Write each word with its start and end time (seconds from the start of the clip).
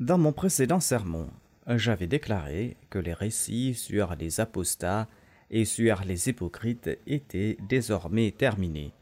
Dans 0.00 0.18
mon 0.18 0.32
précédent 0.32 0.80
sermon, 0.80 1.30
j'avais 1.68 2.08
déclaré 2.08 2.76
que 2.90 2.98
les 2.98 3.12
récits 3.12 3.74
sur 3.74 4.16
les 4.16 4.40
apostats 4.40 5.06
et 5.50 5.64
sur 5.64 6.02
les 6.04 6.28
hypocrites 6.28 6.90
étaient 7.06 7.56
désormais 7.68 8.32
terminés. 8.32 8.92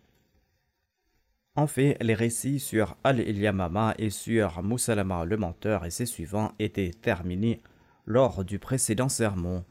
En 1.57 1.67
fait, 1.67 1.97
les 2.03 2.13
récits 2.13 2.61
sur 2.61 2.99
Al-Ilyamama 3.05 3.95
et 3.97 4.11
sur 4.11 4.63
Moussalama 4.63 5.25
le 5.25 5.39
menteur 5.39 5.87
et 5.87 5.91
ses 5.91 6.05
suivants 6.05 6.53
étaient 6.59 6.91
terminés 6.91 7.63
lors 8.05 8.45
du 8.45 8.59
précédent 8.59 9.09
sermon. 9.09 9.65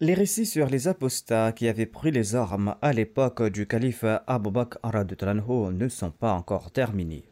Les 0.00 0.14
récits 0.14 0.46
sur 0.46 0.68
les 0.68 0.88
apostats 0.88 1.52
qui 1.52 1.68
avaient 1.68 1.84
pris 1.84 2.12
les 2.12 2.34
armes 2.34 2.76
à 2.80 2.94
l'époque 2.94 3.42
du 3.42 3.66
calife 3.66 4.06
Abu 4.26 4.50
Bakr 4.50 4.78
ne 4.84 5.88
sont 5.88 6.12
pas 6.12 6.32
encore 6.32 6.70
terminés. 6.70 7.27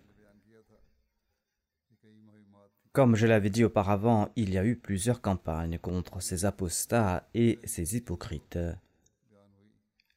Comme 2.97 3.15
je 3.15 3.27
l'avais 3.27 3.51
dit 3.51 3.63
auparavant, 3.63 4.31
il 4.37 4.55
y 4.55 4.57
a 4.57 4.65
eu 4.65 4.75
plusieurs 4.75 5.21
campagnes 5.21 5.77
contre 5.77 6.23
ces 6.23 6.47
apostats 6.47 7.29
et 7.35 7.59
ces 7.63 7.95
hypocrites. 7.95 8.59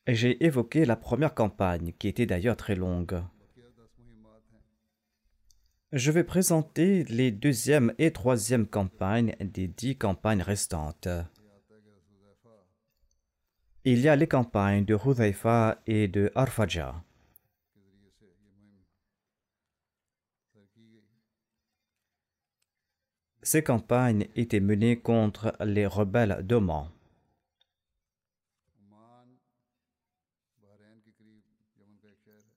J'ai 0.08 0.46
évoqué 0.46 0.86
la 0.86 0.96
première 0.96 1.34
campagne, 1.34 1.92
qui 2.00 2.08
était 2.08 2.26
d'ailleurs 2.26 2.56
très 2.56 2.76
longue. 2.76 3.22
Je 5.92 6.10
vais 6.10 6.24
présenter 6.24 7.04
les 7.10 7.32
deuxième 7.32 7.94
et 7.98 8.12
troisième 8.12 8.66
campagnes 8.66 9.36
des 9.42 9.68
dix 9.68 9.98
campagnes 9.98 10.42
restantes. 10.42 11.10
Il 13.84 14.00
y 14.00 14.08
a 14.08 14.16
les 14.16 14.28
campagnes 14.28 14.86
de 14.86 14.96
Hudhaifa 14.96 15.82
et 15.86 16.08
de 16.08 16.32
Arfaja. 16.34 17.04
Ces 23.42 23.64
campagnes 23.64 24.28
étaient 24.36 24.60
menées 24.60 25.00
contre 25.00 25.56
les 25.64 25.86
rebelles 25.86 26.40
d'Oman. 26.44 26.90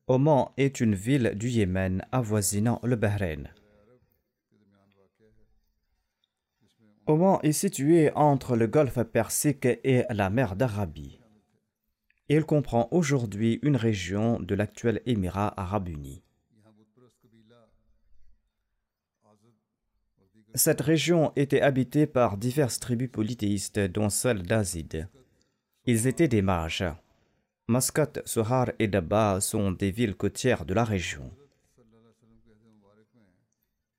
Oman 0.09 0.50
est 0.56 0.81
une 0.81 0.94
ville 0.94 1.32
du 1.37 1.48
Yémen 1.48 2.04
avoisinant 2.10 2.81
le 2.82 2.97
Bahreïn. 2.97 3.48
Oman 7.06 7.38
est 7.42 7.53
situé 7.53 8.10
entre 8.15 8.56
le 8.56 8.66
golfe 8.66 9.03
Persique 9.04 9.66
et 9.66 10.04
la 10.10 10.31
mer 10.31 10.56
d'Arabie. 10.56 11.21
Il 12.28 12.44
comprend 12.44 12.88
aujourd'hui 12.91 13.60
une 13.62 13.76
région 13.76 14.41
de 14.41 14.54
l'actuel 14.54 15.00
Émirat 15.06 15.54
arabe 15.56 15.88
uni. 15.88 16.22
Cette 20.54 20.82
région 20.82 21.32
était 21.34 21.62
habitée 21.62 22.06
par 22.06 22.36
diverses 22.36 22.78
tribus 22.78 23.10
polythéistes, 23.10 23.80
dont 23.80 24.10
celle 24.10 24.42
d'Azid. 24.42 25.08
Ils 25.86 26.06
étaient 26.06 26.28
des 26.28 26.42
mages. 26.42 26.84
Maskat, 27.68 28.22
Sohar 28.26 28.70
et 28.78 28.86
Daba 28.86 29.41
sont 29.41 29.72
des 29.72 29.91
villes 29.91 30.14
côtières 30.14 30.66
de 30.66 30.74
la 30.74 30.84
région. 30.84 31.30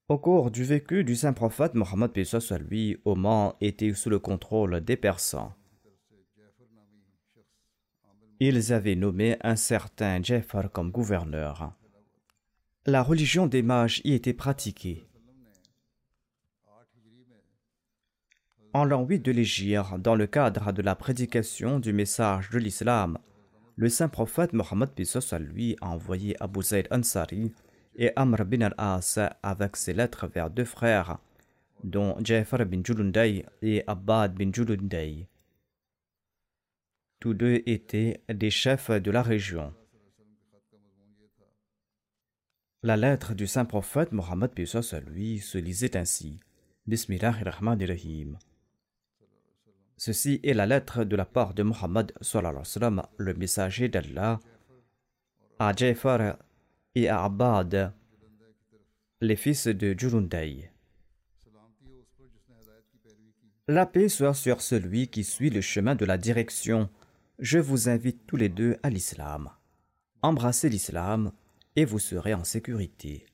Au 0.10 0.18
cours 0.20 0.52
du 0.52 0.64
vécu 0.64 1.04
du 1.04 1.16
saint 1.16 1.34
prophète 1.34 1.74
Mohammed 1.74 2.12
à 2.52 2.58
lui, 2.58 2.98
Oman 3.04 3.54
était 3.62 3.94
sous 3.94 4.10
le 4.10 4.20
contrôle 4.20 4.82
des 4.82 4.98
Persans. 4.98 5.54
Ils 8.40 8.74
avaient 8.74 8.96
nommé 8.96 9.38
un 9.42 9.56
certain 9.56 10.22
Jafar 10.22 10.72
comme 10.72 10.92
gouverneur. 10.92 11.74
La 12.86 13.02
religion 13.02 13.48
des 13.48 13.64
mages 13.64 14.02
y 14.04 14.14
était 14.14 14.34
pratiquée. 14.34 15.08
En 18.76 18.86
8 18.86 19.20
de 19.20 19.32
l'Égypte, 19.32 20.00
dans 20.00 20.16
le 20.16 20.26
cadre 20.26 20.72
de 20.72 20.82
la 20.82 20.96
prédication 20.96 21.80
du 21.80 21.94
message 21.94 22.50
de 22.50 22.58
l'islam, 22.58 23.20
le 23.76 23.88
saint 23.88 24.10
prophète 24.10 24.52
Mohammed 24.54 24.90
à 25.32 25.40
lui 25.40 25.78
a 25.80 25.90
envoyé 25.90 26.36
Abu 26.42 26.64
Zayd 26.64 26.88
Ansari 26.90 27.54
et 27.96 28.12
Amr 28.16 28.46
bin 28.46 28.62
al-As 28.62 29.20
avec 29.44 29.76
ses 29.76 29.94
lettres 29.94 30.26
vers 30.26 30.50
deux 30.50 30.66
frères, 30.66 31.20
dont 31.84 32.18
Jafar 32.24 32.66
bin 32.66 32.82
Julunday 32.84 33.46
et 33.62 33.84
Abbad 33.86 34.34
bin 34.34 34.52
Julunday. 34.52 35.28
Tous 37.20 37.36
deux 37.36 37.62
étaient 37.68 38.24
des 38.28 38.50
chefs 38.50 38.90
de 38.90 39.12
la 39.12 39.22
région. 39.22 39.72
La 42.82 42.98
lettre 42.98 43.36
du 43.36 43.46
saint 43.46 43.66
prophète 43.66 44.12
Mohammed 44.12 44.50
à 44.58 45.00
lui 45.00 45.38
se 45.38 45.60
lisait 45.60 45.96
ainsi 45.96 46.40
Bismillahirrahmanirrahim. 46.88 48.40
Ceci 49.98 50.40
est 50.44 50.54
la 50.54 50.66
lettre 50.66 51.04
de 51.04 51.16
la 51.16 51.26
part 51.26 51.54
de 51.54 51.64
Muhammad 51.64 52.12
le 53.18 53.34
messager 53.34 53.90
d'Allah, 53.90 54.40
à 55.60 55.74
Jafar 55.74 56.38
et 56.96 57.08
à 57.08 57.24
Abad, 57.24 57.94
les 59.22 59.36
fils 59.36 59.68
de 59.68 59.96
Jurundai. 59.98 60.70
La 63.70 63.86
paix 63.86 64.10
soit 64.10 64.34
sur 64.34 64.62
celui 64.62 65.08
qui 65.08 65.24
suit 65.24 65.50
le 65.50 65.62
chemin 65.62 65.96
de 65.96 66.04
la 66.04 66.18
direction. 66.18 66.90
Je 67.40 67.60
vous 67.60 67.88
invite 67.88 68.28
tous 68.28 68.36
les 68.36 68.50
deux 68.50 68.78
à 68.84 68.90
l'islam. 68.90 69.50
Embrassez 70.22 70.68
l'islam 70.68 71.32
et 71.78 71.86
vous 71.86 72.00
serez 72.00 72.34
en 72.34 72.44
sécurité. 72.44 73.26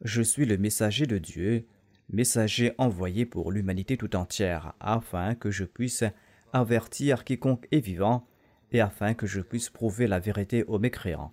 Je 0.00 0.22
suis 0.22 0.46
le 0.46 0.56
messager 0.56 1.06
de 1.06 1.18
Dieu 1.18 1.66
messager 2.08 2.72
envoyé 2.78 3.26
pour 3.26 3.52
l'humanité 3.52 3.96
tout 3.96 4.16
entière, 4.16 4.74
afin 4.80 5.34
que 5.34 5.50
je 5.50 5.64
puisse 5.64 6.04
avertir 6.52 7.24
quiconque 7.24 7.66
est 7.72 7.80
vivant 7.80 8.26
et 8.72 8.80
afin 8.80 9.14
que 9.14 9.26
je 9.26 9.40
puisse 9.40 9.70
prouver 9.70 10.06
la 10.06 10.20
vérité 10.20 10.64
aux 10.64 10.78
mécréants. 10.78 11.32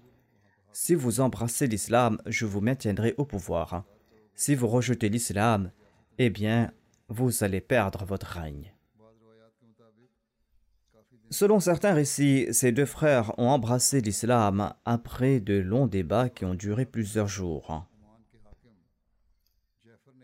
Si 0.73 0.95
vous 0.95 1.19
embrassez 1.19 1.67
l'islam, 1.67 2.17
je 2.25 2.45
vous 2.45 2.61
maintiendrai 2.61 3.13
au 3.17 3.25
pouvoir. 3.25 3.83
Si 4.35 4.55
vous 4.55 4.67
rejetez 4.67 5.09
l'islam, 5.09 5.71
eh 6.17 6.29
bien, 6.29 6.71
vous 7.09 7.43
allez 7.43 7.61
perdre 7.61 8.05
votre 8.05 8.27
règne. 8.27 8.73
Selon 11.29 11.59
certains 11.59 11.93
récits, 11.93 12.47
ces 12.51 12.71
deux 12.71 12.85
frères 12.85 13.37
ont 13.39 13.47
embrassé 13.47 14.01
l'islam 14.01 14.73
après 14.85 15.39
de 15.39 15.57
longs 15.57 15.87
débats 15.87 16.29
qui 16.29 16.45
ont 16.45 16.55
duré 16.55 16.85
plusieurs 16.85 17.27
jours. 17.27 17.85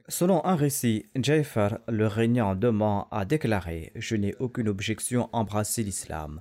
Selon 0.10 0.46
un 0.46 0.56
récit, 0.56 1.06
Jafar, 1.16 1.80
le 1.90 2.08
régnant 2.08 2.56
d'Oman, 2.56 3.06
a 3.12 3.26
déclaré 3.26 3.92
Je 3.96 4.16
n'ai 4.16 4.36
aucune 4.40 4.70
objection 4.70 5.26
à 5.34 5.40
embrasser 5.40 5.84
l'islam. 5.84 6.40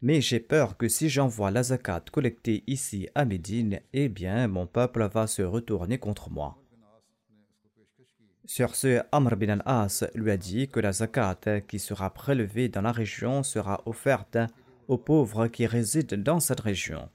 Mais 0.00 0.20
j'ai 0.20 0.38
peur 0.38 0.76
que 0.76 0.88
si 0.88 1.08
j'envoie 1.08 1.50
la 1.50 1.64
zakat 1.64 2.04
collectée 2.12 2.62
ici 2.68 3.08
à 3.16 3.24
Médine, 3.24 3.80
eh 3.92 4.08
bien 4.08 4.46
mon 4.46 4.68
peuple 4.68 5.08
va 5.12 5.26
se 5.26 5.42
retourner 5.42 5.98
contre 5.98 6.30
moi. 6.30 6.56
Sur 8.44 8.76
ce, 8.76 9.02
Amr 9.10 9.36
bin 9.36 9.58
al-As 9.58 10.04
lui 10.14 10.30
a 10.30 10.36
dit 10.36 10.68
que 10.68 10.78
la 10.78 10.92
zakat 10.92 11.62
qui 11.66 11.80
sera 11.80 12.14
prélevée 12.14 12.68
dans 12.68 12.82
la 12.82 12.92
région 12.92 13.42
sera 13.42 13.82
offerte 13.86 14.38
aux 14.86 14.98
pauvres 14.98 15.48
qui 15.48 15.66
résident 15.66 16.16
dans 16.16 16.38
cette 16.38 16.60
région. 16.60 17.08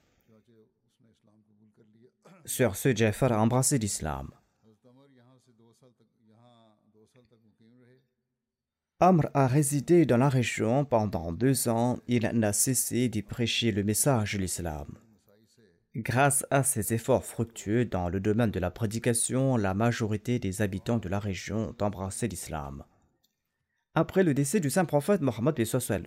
Sur 2.44 2.76
ce, 2.76 2.94
Jafar 2.94 3.32
a 3.32 3.40
embrassé 3.40 3.78
l'islam. 3.78 4.30
Amr 9.00 9.28
a 9.34 9.48
résidé 9.48 10.06
dans 10.06 10.16
la 10.16 10.28
région 10.28 10.84
pendant 10.84 11.32
deux 11.32 11.68
ans. 11.68 11.98
Il 12.06 12.30
n'a 12.32 12.52
cessé 12.52 13.08
d'y 13.08 13.22
prêcher 13.22 13.72
le 13.72 13.82
message 13.82 14.34
de 14.34 14.38
l'islam. 14.38 14.86
Grâce 15.96 16.46
à 16.50 16.62
ses 16.62 16.94
efforts 16.94 17.24
fructueux 17.24 17.84
dans 17.84 18.08
le 18.08 18.20
domaine 18.20 18.50
de 18.50 18.60
la 18.60 18.70
prédication, 18.70 19.56
la 19.56 19.74
majorité 19.74 20.38
des 20.38 20.62
habitants 20.62 20.98
de 20.98 21.08
la 21.08 21.18
région 21.18 21.70
ont 21.70 21.84
embrassé 21.84 22.28
l'islam. 22.28 22.84
Après 23.96 24.22
le 24.22 24.34
décès 24.34 24.60
du 24.60 24.70
saint 24.70 24.84
prophète 24.84 25.20
Mohammed 25.20 25.56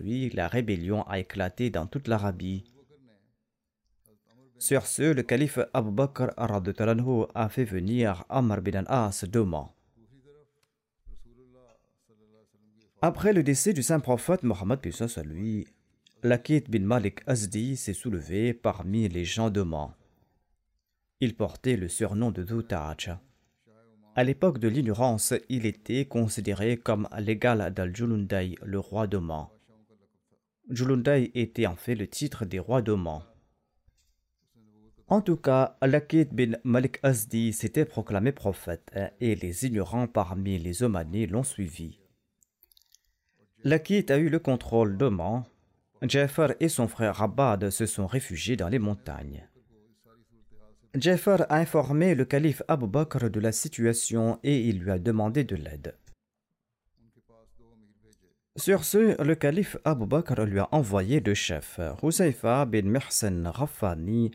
lui, 0.00 0.30
la 0.30 0.48
rébellion 0.48 1.02
a 1.08 1.18
éclaté 1.18 1.70
dans 1.70 1.86
toute 1.86 2.08
l'Arabie. 2.08 2.64
Sur 4.58 4.86
ce, 4.86 5.12
le 5.12 5.22
calife 5.22 5.58
Abu 5.72 5.90
Bakr 5.90 6.30
a 6.36 7.48
fait 7.48 7.64
venir 7.64 8.24
Amr 8.28 8.60
bin 8.60 8.84
al-As 8.84 9.24
d'Oman. 9.24 9.68
Après 13.00 13.32
le 13.32 13.44
décès 13.44 13.72
du 13.72 13.84
saint 13.84 14.00
prophète 14.00 14.42
Mohammed 14.42 14.80
à 15.16 15.22
lui, 15.22 15.68
Lakit 16.24 16.62
bin 16.68 16.80
Malik 16.80 17.20
Azdi 17.28 17.76
s'est 17.76 17.92
soulevé 17.92 18.52
parmi 18.52 19.08
les 19.08 19.24
gens 19.24 19.50
d'Oman. 19.50 19.92
Il 21.20 21.36
portait 21.36 21.76
le 21.76 21.88
surnom 21.88 22.32
de 22.32 22.42
Doutaj. 22.42 23.10
À 24.16 24.24
l'époque 24.24 24.58
de 24.58 24.66
l'ignorance, 24.66 25.32
il 25.48 25.64
était 25.64 26.06
considéré 26.06 26.76
comme 26.76 27.08
l'égal 27.20 27.72
d'Al-Julundai, 27.72 28.56
le 28.64 28.80
roi 28.80 29.06
d'Oman. 29.06 29.46
Julundai 30.68 31.30
était 31.34 31.66
en 31.66 31.76
fait 31.76 31.94
le 31.94 32.08
titre 32.08 32.46
des 32.46 32.58
rois 32.58 32.82
d'Oman. 32.82 33.22
En 35.06 35.20
tout 35.20 35.36
cas, 35.36 35.76
Lakit 35.82 36.24
bin 36.32 36.56
Malik 36.64 36.98
Azdi 37.04 37.52
s'était 37.52 37.84
proclamé 37.84 38.32
prophète 38.32 38.90
et 39.20 39.36
les 39.36 39.66
ignorants 39.66 40.08
parmi 40.08 40.58
les 40.58 40.82
Omanais 40.82 41.26
l'ont 41.26 41.44
suivi. 41.44 42.00
Lakit 43.64 44.10
a 44.10 44.18
eu 44.18 44.28
le 44.28 44.38
contrôle 44.38 44.96
d'Oman. 44.96 45.44
Jafar 46.02 46.52
et 46.60 46.68
son 46.68 46.86
frère 46.86 47.16
Rabad 47.16 47.70
se 47.70 47.86
sont 47.86 48.06
réfugiés 48.06 48.56
dans 48.56 48.68
les 48.68 48.78
montagnes. 48.78 49.48
Jafar 50.94 51.44
a 51.48 51.56
informé 51.56 52.14
le 52.14 52.24
calife 52.24 52.62
Abu 52.68 52.86
Bakr 52.86 53.30
de 53.30 53.40
la 53.40 53.50
situation 53.50 54.38
et 54.44 54.68
il 54.68 54.78
lui 54.78 54.90
a 54.92 54.98
demandé 54.98 55.42
de 55.42 55.56
l'aide. 55.56 55.96
Sur 58.56 58.84
ce, 58.84 59.20
le 59.22 59.34
calife 59.34 59.76
Abu 59.84 60.06
Bakr 60.06 60.40
lui 60.44 60.60
a 60.60 60.68
envoyé 60.72 61.20
deux 61.20 61.34
chefs, 61.34 61.80
Husayfa 62.02 62.64
bin 62.64 62.82
Mihsan 62.82 63.44
Rafani 63.46 64.30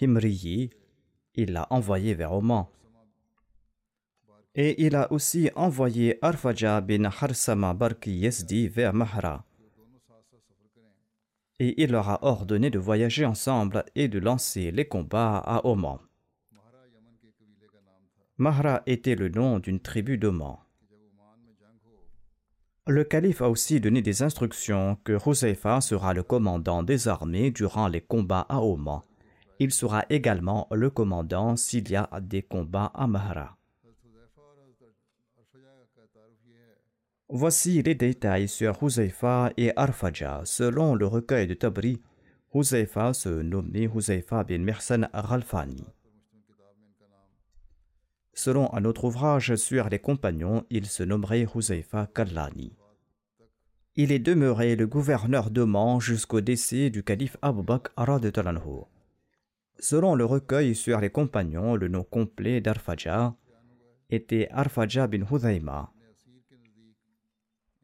Himriyi. 0.00 0.70
Il 1.34 1.52
l'a 1.52 1.66
envoyé 1.70 2.14
vers 2.14 2.32
Oman. 2.32 2.66
Et 4.60 4.84
il 4.84 4.96
a 4.96 5.12
aussi 5.12 5.52
envoyé 5.54 6.18
Arfaja 6.20 6.80
bin 6.80 7.04
Harsama 7.04 7.74
Barki 7.74 8.10
Yezdi 8.10 8.66
vers 8.66 8.92
Mahra. 8.92 9.44
Et 11.60 11.80
il 11.80 11.92
leur 11.92 12.08
a 12.08 12.24
ordonné 12.24 12.68
de 12.68 12.80
voyager 12.80 13.24
ensemble 13.24 13.84
et 13.94 14.08
de 14.08 14.18
lancer 14.18 14.72
les 14.72 14.88
combats 14.88 15.36
à 15.36 15.64
Oman. 15.64 16.00
Mahra 18.36 18.82
était 18.86 19.14
le 19.14 19.28
nom 19.28 19.60
d'une 19.60 19.78
tribu 19.78 20.18
d'Oman. 20.18 20.56
Le 22.88 23.04
calife 23.04 23.42
a 23.42 23.50
aussi 23.50 23.80
donné 23.80 24.02
des 24.02 24.24
instructions 24.24 24.98
que 25.04 25.16
Huzaifa 25.24 25.80
sera 25.80 26.14
le 26.14 26.24
commandant 26.24 26.82
des 26.82 27.06
armées 27.06 27.52
durant 27.52 27.86
les 27.86 28.00
combats 28.00 28.46
à 28.48 28.60
Oman. 28.60 29.02
Il 29.60 29.70
sera 29.70 30.04
également 30.10 30.66
le 30.72 30.90
commandant 30.90 31.54
s'il 31.54 31.88
y 31.88 31.94
a 31.94 32.10
des 32.20 32.42
combats 32.42 32.90
à 32.92 33.06
Mahra. 33.06 33.57
Voici 37.30 37.82
les 37.82 37.94
détails 37.94 38.48
sur 38.48 38.82
Huzaifa 38.82 39.52
et 39.58 39.70
Arfaja. 39.76 40.40
Selon 40.44 40.94
le 40.94 41.06
recueil 41.06 41.46
de 41.46 41.52
Tabri, 41.52 42.00
Huzaifa 42.54 43.12
se 43.12 43.28
nommait 43.28 43.86
Huzaifa 43.94 44.44
bin 44.44 44.60
Mirsan 44.60 45.10
Ralfani. 45.12 45.84
Selon 48.32 48.72
un 48.72 48.86
autre 48.86 49.04
ouvrage 49.04 49.56
sur 49.56 49.90
les 49.90 49.98
compagnons, 49.98 50.64
il 50.70 50.86
se 50.86 51.02
nommerait 51.02 51.46
Huzaifa 51.54 52.08
Kallani. 52.14 52.72
Il 53.96 54.10
est 54.10 54.20
demeuré 54.20 54.74
le 54.74 54.86
gouverneur 54.86 55.50
d'Oman 55.50 56.00
jusqu'au 56.00 56.40
décès 56.40 56.88
du 56.88 57.02
calife 57.02 57.36
Abu 57.42 57.62
Bakr 57.62 57.90
Selon 59.78 60.14
le 60.14 60.24
recueil 60.24 60.74
sur 60.74 60.98
les 60.98 61.10
compagnons, 61.10 61.76
le 61.76 61.88
nom 61.88 62.04
complet 62.04 62.62
d'Arfaja 62.62 63.34
était 64.08 64.48
Arfaja 64.50 65.06
bin 65.06 65.26
Huzayma. 65.30 65.92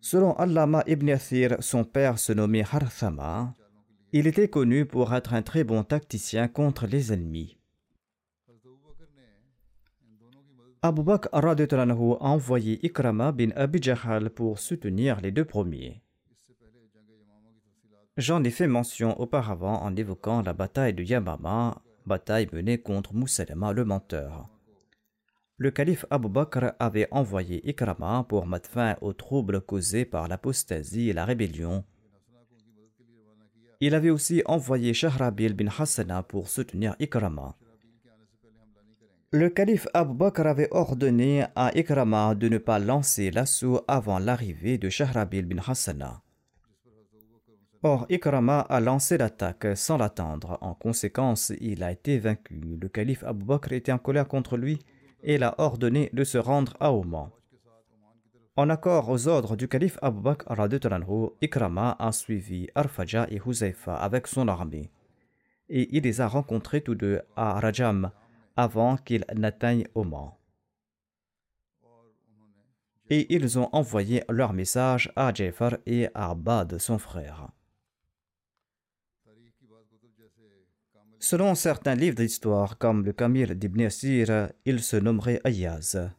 Selon 0.04 0.34
Allama 0.34 0.84
ibn 0.86 1.08
Athir, 1.08 1.56
son 1.60 1.82
père 1.82 2.18
se 2.18 2.34
nommait 2.34 2.62
Harthama. 2.70 3.54
Il 4.12 4.26
était 4.26 4.48
connu 4.48 4.84
pour 4.84 5.14
être 5.14 5.32
un 5.32 5.40
très 5.40 5.64
bon 5.64 5.82
tacticien 5.82 6.46
contre 6.46 6.86
les 6.86 7.14
ennemis. 7.14 7.56
Abu 10.82 11.02
Bakr 11.02 11.28
a 11.32 11.94
envoyé 12.20 12.84
Ikrama 12.84 13.32
bin 13.32 13.48
Abi 13.56 13.82
Jahal 13.82 14.28
pour 14.28 14.58
soutenir 14.58 15.22
les 15.22 15.30
deux 15.30 15.46
premiers. 15.46 16.02
J'en 18.18 18.44
ai 18.44 18.50
fait 18.50 18.66
mention 18.66 19.18
auparavant 19.18 19.80
en 19.80 19.96
évoquant 19.96 20.42
la 20.42 20.52
bataille 20.52 20.92
de 20.92 21.02
Yamama, 21.02 21.80
bataille 22.04 22.50
menée 22.52 22.76
contre 22.76 23.14
Moussalama 23.14 23.72
le 23.72 23.86
menteur 23.86 24.53
le 25.56 25.70
calife 25.70 26.04
Abu 26.10 26.28
Bakr 26.28 26.72
avait 26.80 27.06
envoyé 27.12 27.68
Ikrama 27.68 28.26
pour 28.28 28.46
mettre 28.46 28.68
fin 28.68 28.96
aux 29.00 29.12
troubles 29.12 29.60
causés 29.60 30.04
par 30.04 30.26
l'apostasie 30.26 31.10
et 31.10 31.12
la 31.12 31.24
rébellion. 31.24 31.84
Il 33.80 33.94
avait 33.94 34.10
aussi 34.10 34.42
envoyé 34.46 34.94
Shahrabil 34.94 35.54
bin 35.54 35.68
Hassana 35.78 36.22
pour 36.22 36.48
soutenir 36.48 36.96
Ikrama. 36.98 37.56
Le 39.30 39.48
calife 39.48 39.86
Abu 39.94 40.14
Bakr 40.14 40.46
avait 40.46 40.68
ordonné 40.72 41.44
à 41.54 41.76
Ikrama 41.76 42.34
de 42.34 42.48
ne 42.48 42.58
pas 42.58 42.78
lancer 42.78 43.30
l'assaut 43.30 43.82
avant 43.86 44.18
l'arrivée 44.18 44.78
de 44.78 44.88
Shahrabil 44.88 45.46
bin 45.46 45.60
Hassana. 45.64 46.20
Or, 47.82 48.06
Ikrama 48.08 48.60
a 48.60 48.80
lancé 48.80 49.18
l'attaque 49.18 49.66
sans 49.76 49.98
l'attendre. 49.98 50.56
En 50.62 50.74
conséquence, 50.74 51.52
il 51.60 51.82
a 51.82 51.92
été 51.92 52.18
vaincu. 52.18 52.78
Le 52.80 52.88
calife 52.88 53.22
Abu 53.24 53.44
Bakr 53.44 53.72
était 53.72 53.92
en 53.92 53.98
colère 53.98 54.26
contre 54.26 54.56
lui 54.56 54.78
et 55.24 55.38
l'a 55.38 55.54
ordonné 55.58 56.10
de 56.12 56.22
se 56.22 56.38
rendre 56.38 56.76
à 56.78 56.92
Oman. 56.92 57.30
En 58.56 58.70
accord 58.70 59.08
aux 59.08 59.26
ordres 59.26 59.56
du 59.56 59.66
calife 59.66 59.98
Abu 60.00 60.20
Bakr 60.20 60.54
Ikrama 61.40 61.96
a 61.98 62.12
suivi 62.12 62.68
Arfaja 62.76 63.26
et 63.28 63.40
Huzaifa 63.44 63.96
avec 63.96 64.28
son 64.28 64.46
armée, 64.46 64.92
et 65.68 65.96
il 65.96 66.04
les 66.04 66.20
a 66.20 66.28
rencontrés 66.28 66.82
tous 66.82 66.94
deux 66.94 67.20
à 67.34 67.58
Rajam 67.58 68.12
avant 68.56 68.96
qu'ils 68.96 69.24
n'atteignent 69.34 69.88
Oman. 69.96 70.34
Et 73.10 73.34
ils 73.34 73.58
ont 73.58 73.68
envoyé 73.72 74.22
leur 74.28 74.52
message 74.52 75.12
à 75.16 75.34
Jafar 75.34 75.76
et 75.84 76.08
à 76.14 76.30
Abad, 76.30 76.78
son 76.78 76.98
frère. 76.98 77.48
Selon 81.24 81.54
certains 81.54 81.94
livres 81.94 82.16
d'histoire, 82.16 82.76
comme 82.76 83.02
le 83.02 83.14
Kamil 83.14 83.54
d'Ibn 83.54 83.84
Asir, 83.86 84.50
il 84.66 84.82
se 84.82 84.96
nommerait 84.96 85.40
Ayaz. 85.42 86.10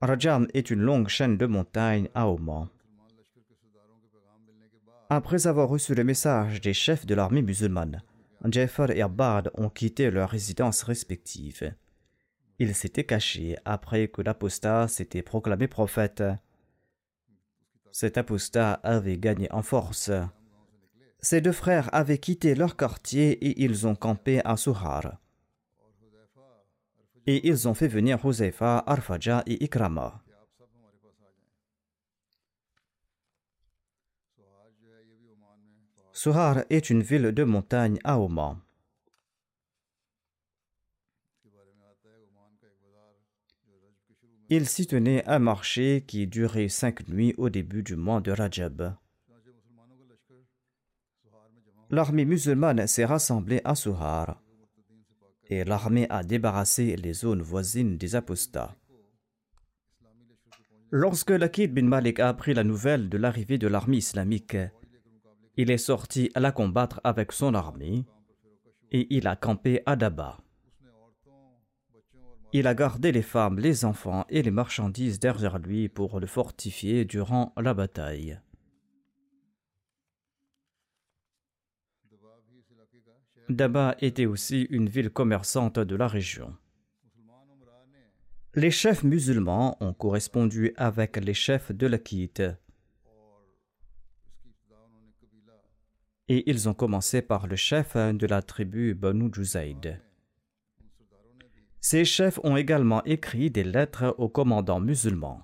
Rajam 0.00 0.46
est 0.54 0.70
une 0.70 0.82
longue 0.82 1.08
chaîne 1.08 1.36
de 1.36 1.46
montagnes 1.46 2.08
à 2.14 2.28
Oman. 2.28 2.68
Après 5.10 5.48
avoir 5.48 5.68
reçu 5.68 5.96
le 5.96 6.04
message 6.04 6.60
des 6.60 6.74
chefs 6.74 7.06
de 7.06 7.16
l'armée 7.16 7.42
musulmane, 7.42 8.02
Jafar 8.44 8.92
et 8.92 9.02
Abad 9.02 9.50
ont 9.54 9.68
quitté 9.68 10.12
leurs 10.12 10.30
résidences 10.30 10.84
respectives. 10.84 11.74
Ils 12.60 12.76
s'étaient 12.76 13.02
cachés 13.02 13.56
après 13.64 14.06
que 14.06 14.22
l'apostat 14.22 14.86
s'était 14.86 15.22
proclamé 15.22 15.66
prophète. 15.66 16.22
Cet 17.90 18.16
apostat 18.16 18.74
avait 18.84 19.18
gagné 19.18 19.50
en 19.50 19.62
force 19.62 20.12
ses 21.24 21.40
deux 21.40 21.52
frères 21.52 21.88
avaient 21.94 22.18
quitté 22.18 22.56
leur 22.56 22.76
quartier 22.76 23.32
et 23.46 23.62
ils 23.62 23.86
ont 23.86 23.94
campé 23.94 24.40
à 24.44 24.56
Souhar. 24.56 25.18
Et 27.26 27.46
ils 27.46 27.68
ont 27.68 27.74
fait 27.74 27.86
venir 27.86 28.18
Huzaifa, 28.26 28.82
Arfaja 28.84 29.44
et 29.46 29.62
Ikrama. 29.62 30.20
Souhar 36.12 36.64
est 36.70 36.90
une 36.90 37.02
ville 37.02 37.30
de 37.30 37.44
montagne 37.44 37.98
à 38.02 38.18
Oman. 38.18 38.58
Il 44.48 44.68
s'y 44.68 44.86
tenait 44.86 45.24
un 45.26 45.38
marché 45.38 46.04
qui 46.06 46.26
durait 46.26 46.68
cinq 46.68 47.08
nuits 47.08 47.34
au 47.38 47.48
début 47.48 47.84
du 47.84 47.94
mois 47.94 48.20
de 48.20 48.32
Rajab 48.32 48.96
l'armée 51.92 52.24
musulmane 52.24 52.86
s'est 52.86 53.04
rassemblée 53.04 53.60
à 53.64 53.74
Suhar 53.74 54.40
et 55.50 55.62
l'armée 55.64 56.06
a 56.08 56.22
débarrassé 56.22 56.96
les 56.96 57.12
zones 57.12 57.42
voisines 57.42 57.98
des 57.98 58.16
apostats. 58.16 58.74
Lorsque 60.90 61.30
Lakid 61.30 61.74
bin 61.74 61.84
Malik 61.84 62.18
a 62.20 62.30
appris 62.30 62.54
la 62.54 62.64
nouvelle 62.64 63.10
de 63.10 63.18
l'arrivée 63.18 63.58
de 63.58 63.66
l'armée 63.66 63.98
islamique, 63.98 64.56
il 65.58 65.70
est 65.70 65.78
sorti 65.78 66.30
à 66.34 66.40
la 66.40 66.50
combattre 66.50 67.00
avec 67.04 67.32
son 67.32 67.54
armée 67.54 68.06
et 68.90 69.14
il 69.14 69.26
a 69.26 69.36
campé 69.36 69.82
à 69.84 69.94
Daba. 69.94 70.38
Il 72.54 72.66
a 72.66 72.74
gardé 72.74 73.12
les 73.12 73.22
femmes, 73.22 73.58
les 73.58 73.84
enfants 73.84 74.24
et 74.30 74.42
les 74.42 74.50
marchandises 74.50 75.20
derrière 75.20 75.58
lui 75.58 75.90
pour 75.90 76.20
le 76.20 76.26
fortifier 76.26 77.04
durant 77.04 77.52
la 77.58 77.74
bataille. 77.74 78.38
Daba 83.48 83.96
était 84.00 84.26
aussi 84.26 84.62
une 84.70 84.88
ville 84.88 85.10
commerçante 85.10 85.78
de 85.78 85.96
la 85.96 86.06
région. 86.06 86.56
Les 88.54 88.70
chefs 88.70 89.02
musulmans 89.02 89.76
ont 89.80 89.94
correspondu 89.94 90.72
avec 90.76 91.16
les 91.16 91.34
chefs 91.34 91.72
de 91.72 91.86
la 91.86 91.92
l'Akite. 91.92 92.42
Et 96.28 96.48
ils 96.50 96.68
ont 96.68 96.74
commencé 96.74 97.22
par 97.22 97.46
le 97.46 97.56
chef 97.56 97.96
de 97.96 98.26
la 98.26 98.42
tribu 98.42 98.94
Banu 98.94 99.30
Ces 101.80 102.04
chefs 102.04 102.38
ont 102.44 102.56
également 102.56 103.02
écrit 103.04 103.50
des 103.50 103.64
lettres 103.64 104.14
aux 104.18 104.28
commandants 104.28 104.80
musulmans. 104.80 105.42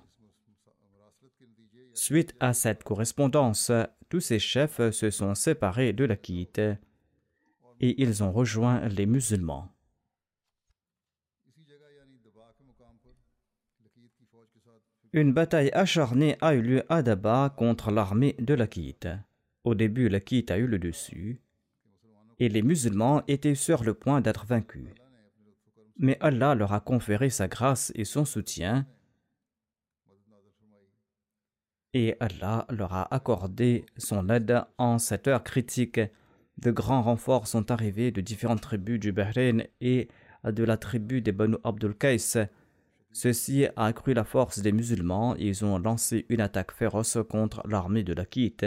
Suite 1.93 2.33
à 2.39 2.53
cette 2.53 2.83
correspondance, 2.83 3.71
tous 4.07 4.21
ces 4.21 4.39
chefs 4.39 4.91
se 4.91 5.09
sont 5.09 5.35
séparés 5.35 5.93
de 5.93 6.05
la 6.05 6.13
l'Akite 6.13 6.61
et 7.79 8.01
ils 8.01 8.23
ont 8.23 8.31
rejoint 8.31 8.87
les 8.87 9.05
musulmans. 9.05 9.69
Une 15.11 15.33
bataille 15.33 15.71
acharnée 15.73 16.37
a 16.39 16.53
eu 16.53 16.61
lieu 16.61 16.83
à 16.87 17.01
Daba 17.01 17.53
contre 17.57 17.89
l'armée 17.89 18.35
de 18.37 18.53
l'Akit. 18.53 18.99
Au 19.63 19.73
début, 19.73 20.07
l'Akit 20.07 20.45
a 20.49 20.57
eu 20.57 20.67
le 20.67 20.77
dessus 20.77 21.41
et 22.37 22.47
les 22.47 22.61
musulmans 22.61 23.23
étaient 23.27 23.55
sur 23.55 23.83
le 23.83 23.93
point 23.93 24.21
d'être 24.21 24.45
vaincus. 24.45 24.87
Mais 25.97 26.17
Allah 26.21 26.55
leur 26.55 26.73
a 26.73 26.79
conféré 26.79 27.29
sa 27.29 27.47
grâce 27.47 27.91
et 27.95 28.05
son 28.05 28.23
soutien 28.23 28.87
et 31.93 32.15
Allah 32.19 32.65
leur 32.69 32.93
a 32.93 33.13
accordé 33.13 33.85
son 33.97 34.29
aide 34.29 34.63
en 34.77 34.99
cette 34.99 35.27
heure 35.27 35.43
critique 35.43 35.99
de 36.61 36.71
grands 36.71 37.01
renforts 37.01 37.47
sont 37.47 37.71
arrivés 37.71 38.11
de 38.11 38.19
différentes 38.19 38.59
tribus 38.59 38.99
du 38.99 39.13
Bahreïn 39.13 39.63
et 39.79 40.09
de 40.43 40.63
la 40.65 40.75
tribu 40.75 41.21
des 41.21 41.31
Banu 41.31 41.55
Abdul 41.63 41.95
Qais. 41.95 42.17
Ceci 43.13 43.65
a 43.77 43.85
accru 43.85 44.13
la 44.13 44.25
force 44.25 44.59
des 44.59 44.73
musulmans 44.73 45.37
et 45.37 45.47
ils 45.47 45.63
ont 45.63 45.79
lancé 45.79 46.25
une 46.27 46.41
attaque 46.41 46.73
féroce 46.73 47.17
contre 47.29 47.65
l'armée 47.65 48.03
de 48.03 48.13
l'Aqit. 48.13 48.57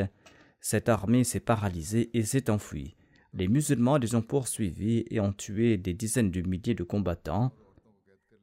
Cette 0.58 0.88
armée 0.88 1.22
s'est 1.22 1.40
paralysée 1.40 2.08
et 2.14 2.24
s'est 2.24 2.48
enfuie. 2.48 2.96
Les 3.34 3.46
musulmans 3.46 3.98
les 3.98 4.14
ont 4.14 4.22
poursuivis 4.22 5.04
et 5.10 5.20
ont 5.20 5.34
tué 5.34 5.76
des 5.76 5.92
dizaines 5.92 6.30
de 6.30 6.40
milliers 6.40 6.74
de 6.74 6.84
combattants 6.84 7.52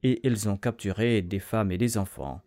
et 0.04 0.20
ils 0.28 0.48
ont 0.48 0.58
capturé 0.58 1.24
des 1.24 1.40
femmes 1.40 1.72
et 1.72 1.80
des 1.80 1.98
enfants. 1.98 2.42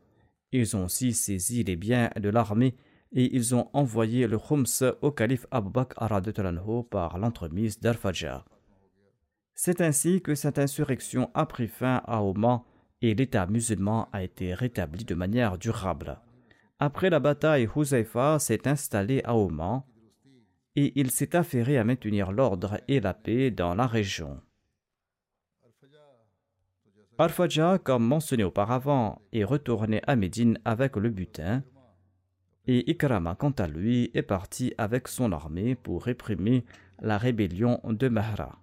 Ils 0.52 0.76
ont 0.76 0.84
aussi 0.84 1.14
saisi 1.14 1.64
les 1.64 1.74
biens 1.74 2.10
de 2.14 2.28
l'armée 2.28 2.76
et 3.12 3.34
ils 3.34 3.54
ont 3.54 3.68
envoyé 3.72 4.26
le 4.26 4.38
Khums 4.38 4.94
au 5.02 5.10
calife 5.10 5.46
Abu 5.50 5.70
Bakr 5.70 5.98
par 6.90 7.18
l'entremise 7.18 7.78
d'Al-Fajr. 7.80 8.44
C'est 9.54 9.80
ainsi 9.80 10.22
que 10.22 10.34
cette 10.34 10.58
insurrection 10.58 11.30
a 11.34 11.46
pris 11.46 11.68
fin 11.68 12.02
à 12.06 12.22
Oman 12.22 12.62
et 13.02 13.14
l'État 13.14 13.46
musulman 13.46 14.08
a 14.12 14.22
été 14.22 14.54
rétabli 14.54 15.04
de 15.04 15.14
manière 15.14 15.58
durable. 15.58 16.20
Après 16.78 17.10
la 17.10 17.20
bataille, 17.20 17.68
Huzaifa 17.76 18.38
s'est 18.38 18.66
installé 18.66 19.20
à 19.24 19.36
Oman 19.36 19.82
et 20.74 20.98
il 20.98 21.10
s'est 21.10 21.36
affairé 21.36 21.76
à 21.76 21.84
maintenir 21.84 22.32
l'ordre 22.32 22.80
et 22.88 23.00
la 23.00 23.14
paix 23.14 23.50
dans 23.50 23.74
la 23.74 23.86
région. 23.86 24.40
Al-Fajr, 27.18 27.80
comme 27.84 28.04
mentionné 28.04 28.42
auparavant, 28.42 29.22
est 29.32 29.44
retourné 29.44 30.02
à 30.08 30.16
Médine 30.16 30.58
avec 30.64 30.96
le 30.96 31.08
butin, 31.08 31.62
et 32.66 32.90
Ikrama 32.90 33.34
quant 33.34 33.50
à 33.50 33.66
lui 33.66 34.10
est 34.14 34.22
parti 34.22 34.72
avec 34.78 35.08
son 35.08 35.32
armée 35.32 35.74
pour 35.74 36.04
réprimer 36.04 36.64
la 37.00 37.18
rébellion 37.18 37.80
de 37.84 38.08
Mahra. 38.08 38.58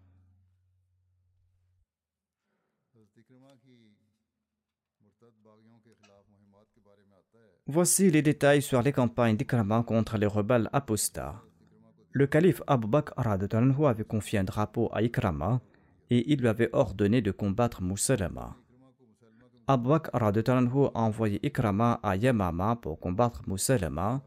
Voici 7.67 8.09
les 8.09 8.23
détails 8.23 8.63
sur 8.63 8.81
les 8.81 8.91
campagnes 8.91 9.37
d'Ikrama 9.37 9.83
contre 9.83 10.17
les 10.17 10.25
rebelles 10.25 10.69
apostats. 10.73 11.43
Le 12.11 12.25
calife 12.25 12.63
Abu 12.65 12.87
Bakr 12.87 13.13
avait 13.19 14.03
confié 14.03 14.39
un 14.39 14.43
drapeau 14.43 14.89
à 14.91 15.03
Ikrama 15.03 15.61
et 16.09 16.31
il 16.31 16.39
lui 16.39 16.47
avait 16.47 16.69
ordonné 16.73 17.21
de 17.21 17.29
combattre 17.31 17.83
Moussalama. 17.83 18.57
Abu 19.69 19.89
Bakr 19.89 20.23
a 20.23 20.31
envoyé 20.95 21.39
Ikrama 21.45 21.99
à 22.01 22.15
Yamama 22.15 22.75
pour 22.77 22.99
combattre 22.99 23.43
Moussalama 23.45 24.23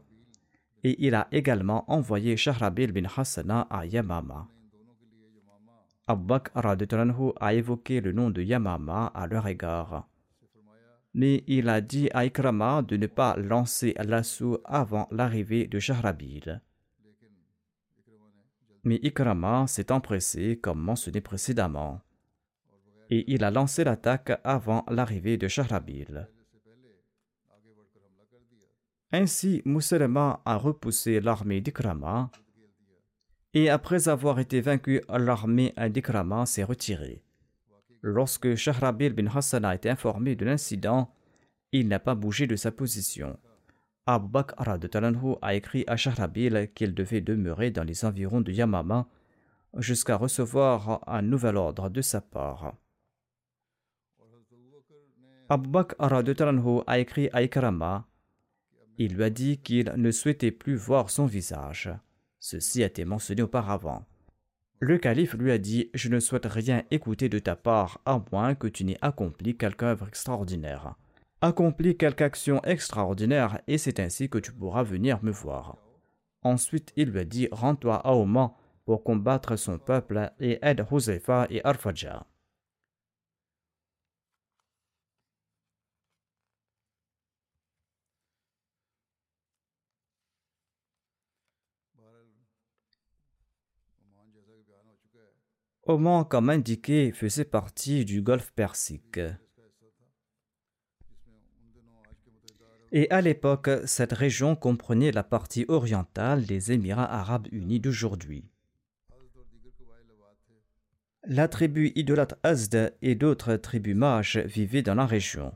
et 0.85 0.95
il 1.05 1.15
a 1.15 1.27
également 1.33 1.83
envoyé 1.91 2.37
Shahrabil 2.37 2.93
bin 2.93 3.03
Hassana 3.13 3.67
à 3.69 3.85
Yamama. 3.85 4.47
Abu 6.07 6.23
Bakr 6.27 6.65
a 7.41 7.53
évoqué 7.53 7.99
le 7.99 8.13
nom 8.13 8.29
de 8.29 8.41
Yamama 8.41 9.07
à 9.07 9.27
leur 9.27 9.45
égard. 9.45 10.07
Mais 11.13 11.43
il 11.47 11.67
a 11.67 11.81
dit 11.81 12.09
à 12.13 12.23
Ikrama 12.23 12.81
de 12.81 12.95
ne 12.95 13.07
pas 13.07 13.35
lancer 13.35 13.95
l'assaut 13.99 14.61
avant 14.63 15.09
l'arrivée 15.11 15.67
de 15.67 15.77
Shahrabil. 15.77 16.61
Mais 18.85 18.99
Ikrama 19.03 19.67
s'est 19.67 19.91
empressé 19.91 20.57
comme 20.57 20.79
mentionné 20.79 21.19
précédemment. 21.19 21.99
Et 23.13 23.25
il 23.27 23.43
a 23.43 23.51
lancé 23.51 23.83
l'attaque 23.83 24.31
avant 24.43 24.83
l'arrivée 24.89 25.37
de 25.37 25.47
Shahrabil. 25.47 26.27
Ainsi, 29.11 29.61
Mousselama 29.65 30.41
a 30.45 30.55
repoussé 30.55 31.19
l'armée 31.21 31.61
d'Ikrama 31.61 32.31
et 33.53 33.69
après 33.69 34.09
avoir 34.09 34.39
été 34.39 34.61
vaincu, 34.61 34.99
l'armée 35.09 35.75
d'Ikrama 35.91 36.47
s'est 36.47 36.63
retirée. 36.63 37.21
Lorsque 38.01 38.55
Shahrabil 38.55 39.13
bin 39.13 39.27
Hassan 39.27 39.63
a 39.63 39.75
été 39.75 39.91
informé 39.91 40.35
de 40.35 40.45
l'incident, 40.45 41.13
il 41.71 41.89
n'a 41.89 41.99
pas 41.99 42.15
bougé 42.15 42.47
de 42.47 42.55
sa 42.55 42.71
position. 42.71 43.37
Abu 44.07 44.27
Bakr 44.27 44.55
a 45.43 45.53
écrit 45.53 45.83
à 45.85 45.97
Shahrabil 45.97 46.71
qu'il 46.73 46.95
devait 46.95 47.21
demeurer 47.21 47.69
dans 47.69 47.83
les 47.83 48.05
environs 48.05 48.41
de 48.41 48.51
Yamama 48.51 49.07
jusqu'à 49.77 50.15
recevoir 50.15 51.03
un 51.05 51.21
nouvel 51.21 51.57
ordre 51.57 51.89
de 51.89 52.01
sa 52.01 52.19
part. 52.19 52.73
Abu 55.49 55.69
Bakr 55.69 55.95
a 56.87 56.99
écrit 56.99 57.29
à 57.33 57.43
Ikrama. 57.43 58.07
Il 58.97 59.15
lui 59.15 59.23
a 59.23 59.29
dit 59.29 59.57
qu'il 59.57 59.91
ne 59.95 60.11
souhaitait 60.11 60.51
plus 60.51 60.75
voir 60.75 61.09
son 61.09 61.25
visage. 61.25 61.91
Ceci 62.39 62.83
a 62.83 62.87
été 62.87 63.05
mentionné 63.05 63.41
auparavant. 63.41 64.05
Le 64.79 64.97
calife 64.97 65.33
lui 65.33 65.51
a 65.51 65.57
dit 65.57 65.89
Je 65.93 66.09
ne 66.09 66.19
souhaite 66.19 66.45
rien 66.45 66.83
écouter 66.91 67.29
de 67.29 67.39
ta 67.39 67.55
part 67.55 68.01
à 68.05 68.21
moins 68.31 68.55
que 68.55 68.67
tu 68.67 68.83
n'aies 68.83 68.97
accompli 69.01 69.57
quelque 69.57 69.83
œuvre 69.83 70.07
extraordinaire. 70.07 70.95
Accomplis 71.41 71.97
quelque 71.97 72.21
action 72.21 72.61
extraordinaire 72.63 73.61
et 73.67 73.77
c'est 73.77 73.99
ainsi 73.99 74.29
que 74.29 74.37
tu 74.37 74.51
pourras 74.51 74.83
venir 74.83 75.23
me 75.23 75.31
voir. 75.31 75.77
Ensuite, 76.41 76.91
il 76.95 77.09
lui 77.09 77.19
a 77.19 77.25
dit 77.25 77.47
Rends-toi 77.51 77.95
à 77.95 78.13
Oman 78.13 78.51
pour 78.85 79.03
combattre 79.03 79.55
son 79.55 79.77
peuple 79.77 80.31
et 80.39 80.59
aide 80.61 80.85
Huzaifa 80.91 81.47
et 81.49 81.63
Arfaja. 81.65 82.25
Oman, 95.85 96.23
comme 96.23 96.49
indiqué, 96.49 97.11
faisait 97.11 97.43
partie 97.43 98.05
du 98.05 98.21
golfe 98.21 98.51
Persique. 98.51 99.19
Et 102.93 103.09
à 103.09 103.19
l'époque, 103.19 103.69
cette 103.85 104.13
région 104.13 104.55
comprenait 104.55 105.11
la 105.11 105.23
partie 105.23 105.65
orientale 105.67 106.45
des 106.45 106.71
Émirats 106.71 107.11
arabes 107.11 107.47
unis 107.51 107.81
d'aujourd'hui. 107.81 108.45
La 111.25 111.47
tribu 111.49 111.91
idolâtre 111.95 112.35
Azd 112.43 112.95
et 113.01 113.15
d'autres 113.15 113.55
tribus 113.55 113.95
mages 113.95 114.37
vivaient 114.37 114.83
dans 114.83 114.95
la 114.95 115.05
région. 115.05 115.53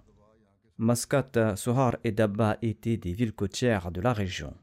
Maskat, 0.77 1.55
Sohar 1.55 1.98
et 2.03 2.12
Dabba 2.12 2.57
étaient 2.62 2.98
des 2.98 3.13
villes 3.13 3.34
côtières 3.34 3.91
de 3.91 4.01
la 4.01 4.13
région. 4.13 4.53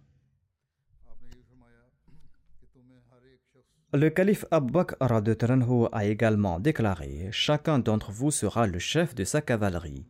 Le 3.96 4.10
calife 4.10 4.44
Abbaq 4.50 4.96
a 4.98 6.04
également 6.04 6.58
déclaré 6.58 7.28
Chacun 7.30 7.78
d'entre 7.78 8.10
vous 8.10 8.32
sera 8.32 8.66
le 8.66 8.80
chef 8.80 9.14
de 9.14 9.22
sa 9.22 9.40
cavalerie. 9.40 10.04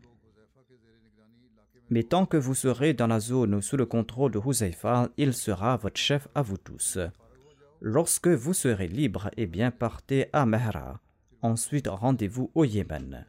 Mais 1.90 2.02
tant 2.02 2.24
que 2.24 2.38
vous 2.38 2.54
serez 2.54 2.94
dans 2.94 3.08
la 3.08 3.20
zone 3.20 3.60
sous 3.60 3.76
le 3.76 3.84
contrôle 3.84 4.32
de 4.32 4.40
Huzaifa, 4.42 5.10
il 5.18 5.34
sera 5.34 5.76
votre 5.76 6.00
chef 6.00 6.28
à 6.34 6.40
vous 6.40 6.56
tous. 6.56 6.98
Lorsque 7.82 8.28
vous 8.28 8.54
serez 8.54 8.88
libre, 8.88 9.28
et 9.36 9.44
bien 9.44 9.70
partez 9.70 10.28
à 10.32 10.46
Mehra. 10.46 10.98
Ensuite, 11.42 11.86
rendez-vous 11.86 12.50
au 12.54 12.64
Yémen. 12.64 13.26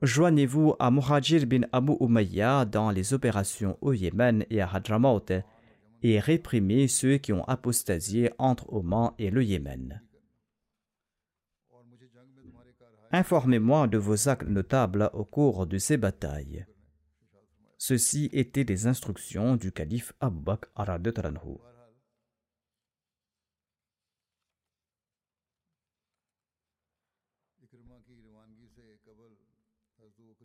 Joignez-vous 0.00 0.76
à 0.78 0.90
Muhajir 0.90 1.44
bin 1.44 1.66
Abu 1.72 1.92
Umayya 2.00 2.64
dans 2.64 2.90
les 2.90 3.12
opérations 3.12 3.76
au 3.82 3.92
Yémen 3.92 4.46
et 4.48 4.62
à 4.62 4.70
Hadramaut 4.72 5.20
et 6.02 6.18
réprimez 6.18 6.88
ceux 6.88 7.18
qui 7.18 7.32
ont 7.32 7.44
apostasié 7.44 8.30
entre 8.38 8.72
Oman 8.72 9.14
et 9.18 9.30
le 9.30 9.44
Yémen. 9.44 10.02
Informez-moi 13.12 13.88
de 13.88 13.98
vos 13.98 14.28
actes 14.28 14.48
notables 14.48 15.10
au 15.12 15.24
cours 15.24 15.66
de 15.66 15.78
ces 15.78 15.96
batailles. 15.96 16.66
Ceci 17.76 18.28
étaient 18.32 18.64
des 18.64 18.86
instructions 18.86 19.56
du 19.56 19.72
calife 19.72 20.12
Abu 20.20 20.40
Bakr 20.40 20.68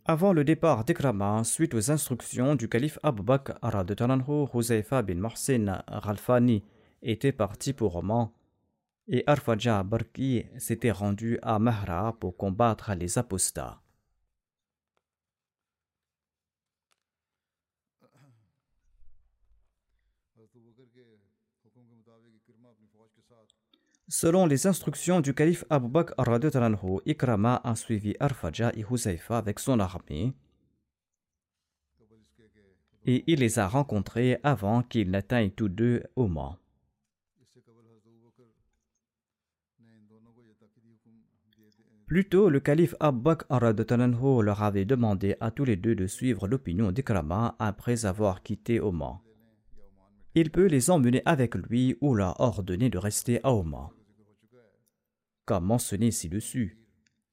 Avant 0.08 0.32
le 0.32 0.44
départ 0.44 0.84
d'Ikrama, 0.84 1.42
suite 1.42 1.74
aux 1.74 1.90
instructions 1.90 2.54
du 2.54 2.68
calife 2.68 2.96
Abu 3.02 3.24
Bakr 3.24 3.54
Huzaifa 4.54 5.02
bin 5.02 5.16
Mohsin 5.16 5.82
Ghalfani 6.04 6.62
était 7.02 7.32
parti 7.32 7.72
pour 7.72 7.96
Oman 7.96 8.30
et 9.08 9.24
Arfaja 9.26 9.82
Barki 9.82 10.44
s'était 10.58 10.92
rendu 10.92 11.40
à 11.42 11.58
Mahra 11.58 12.16
pour 12.20 12.36
combattre 12.36 12.94
les 12.94 13.18
apostats. 13.18 13.80
Selon 24.08 24.46
les 24.46 24.68
instructions 24.68 25.20
du 25.20 25.34
calife 25.34 25.64
Abu 25.68 25.88
Bakr 25.88 26.14
Ikrama 27.06 27.60
a 27.64 27.74
suivi 27.74 28.14
Arfaja 28.20 28.72
et 28.74 28.84
Huzaifa 28.88 29.38
avec 29.38 29.58
son 29.58 29.80
armée 29.80 30.32
et 33.06 33.24
il 33.26 33.40
les 33.40 33.58
a 33.58 33.68
rencontrés 33.68 34.38
avant 34.42 34.82
qu'ils 34.82 35.10
n'atteignent 35.10 35.50
tous 35.50 35.68
deux 35.68 36.02
Oman. 36.16 36.56
Plus 42.06 42.28
tôt, 42.28 42.50
le 42.50 42.60
calife 42.60 42.94
Abu 43.00 43.20
Bakr 43.20 43.46
leur 43.50 44.62
avait 44.62 44.84
demandé 44.84 45.36
à 45.40 45.50
tous 45.50 45.64
les 45.64 45.76
deux 45.76 45.96
de 45.96 46.06
suivre 46.06 46.46
l'opinion 46.46 46.92
d'Ikrama 46.92 47.56
après 47.58 48.06
avoir 48.06 48.42
quitté 48.42 48.78
Oman. 48.78 49.18
Il 50.34 50.50
peut 50.50 50.66
les 50.66 50.90
emmener 50.90 51.22
avec 51.24 51.54
lui 51.54 51.96
ou 52.00 52.14
leur 52.14 52.38
ordonner 52.40 52.90
de 52.90 52.98
rester 52.98 53.40
à 53.42 53.52
Oman 53.52 53.90
comme 55.46 55.64
mentionné 55.64 56.10
ci-dessus. 56.10 56.78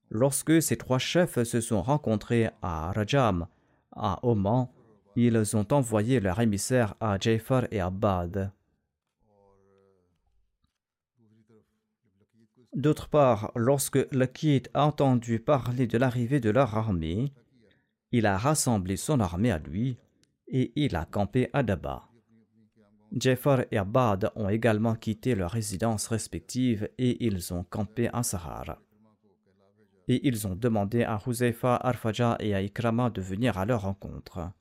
Lorsque 0.10 0.62
ces 0.62 0.78
trois 0.78 1.00
chefs 1.00 1.42
se 1.44 1.60
sont 1.60 1.82
rencontrés 1.82 2.50
à 2.62 2.92
Rajam, 2.92 3.48
à 3.92 4.20
Oman, 4.24 4.70
ils 5.16 5.56
ont 5.56 5.68
envoyé 5.72 6.20
leur 6.20 6.40
émissaire 6.40 6.96
à 7.00 7.18
Jafar 7.20 7.66
et 7.72 7.82
Abbad. 7.82 8.52
D'autre 12.76 13.08
part, 13.08 13.52
lorsque 13.56 14.00
Lakit 14.12 14.64
a 14.74 14.86
entendu 14.86 15.40
parler 15.40 15.86
de 15.86 15.98
l'arrivée 15.98 16.40
de 16.40 16.50
leur 16.50 16.76
armée, 16.76 17.32
il 18.12 18.26
a 18.26 18.38
rassemblé 18.38 18.98
son 18.98 19.20
armée 19.20 19.52
à 19.52 19.60
lui 19.60 19.98
et 20.48 20.72
il 20.76 20.96
a 20.96 21.06
campé 21.06 21.50
à 21.54 21.62
Daba. 21.62 22.13
Jafar 23.16 23.66
et 23.72 23.78
Abad 23.78 24.32
ont 24.36 24.50
également 24.50 24.96
quitté 24.96 25.36
leurs 25.36 25.52
résidences 25.52 26.08
respectives 26.08 26.90
et 26.98 27.24
ils 27.24 27.54
ont 27.54 27.64
campé 27.64 28.10
en 28.12 28.24
Sahara. 28.24 28.80
Et 30.08 30.28
ils 30.28 30.48
ont 30.48 30.56
demandé 30.56 31.04
à 31.04 31.20
Huzaifa, 31.26 31.76
Arfaja 31.76 32.38
et 32.40 32.56
à 32.56 32.62
Ikrama 32.62 33.12
de 33.12 33.22
venir 33.22 33.58
à 33.60 33.66
leur 33.66 33.84
rencontre. 33.84 34.52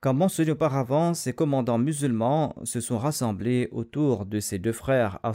Comme 0.00 0.16
mentionné 0.16 0.52
auparavant, 0.52 1.12
ces 1.12 1.34
commandants 1.34 1.76
musulmans 1.76 2.56
se 2.64 2.80
sont 2.80 2.96
rassemblés 2.96 3.68
autour 3.70 4.24
de 4.24 4.40
ces 4.40 4.58
deux 4.58 4.72
frères 4.72 5.18
à 5.22 5.32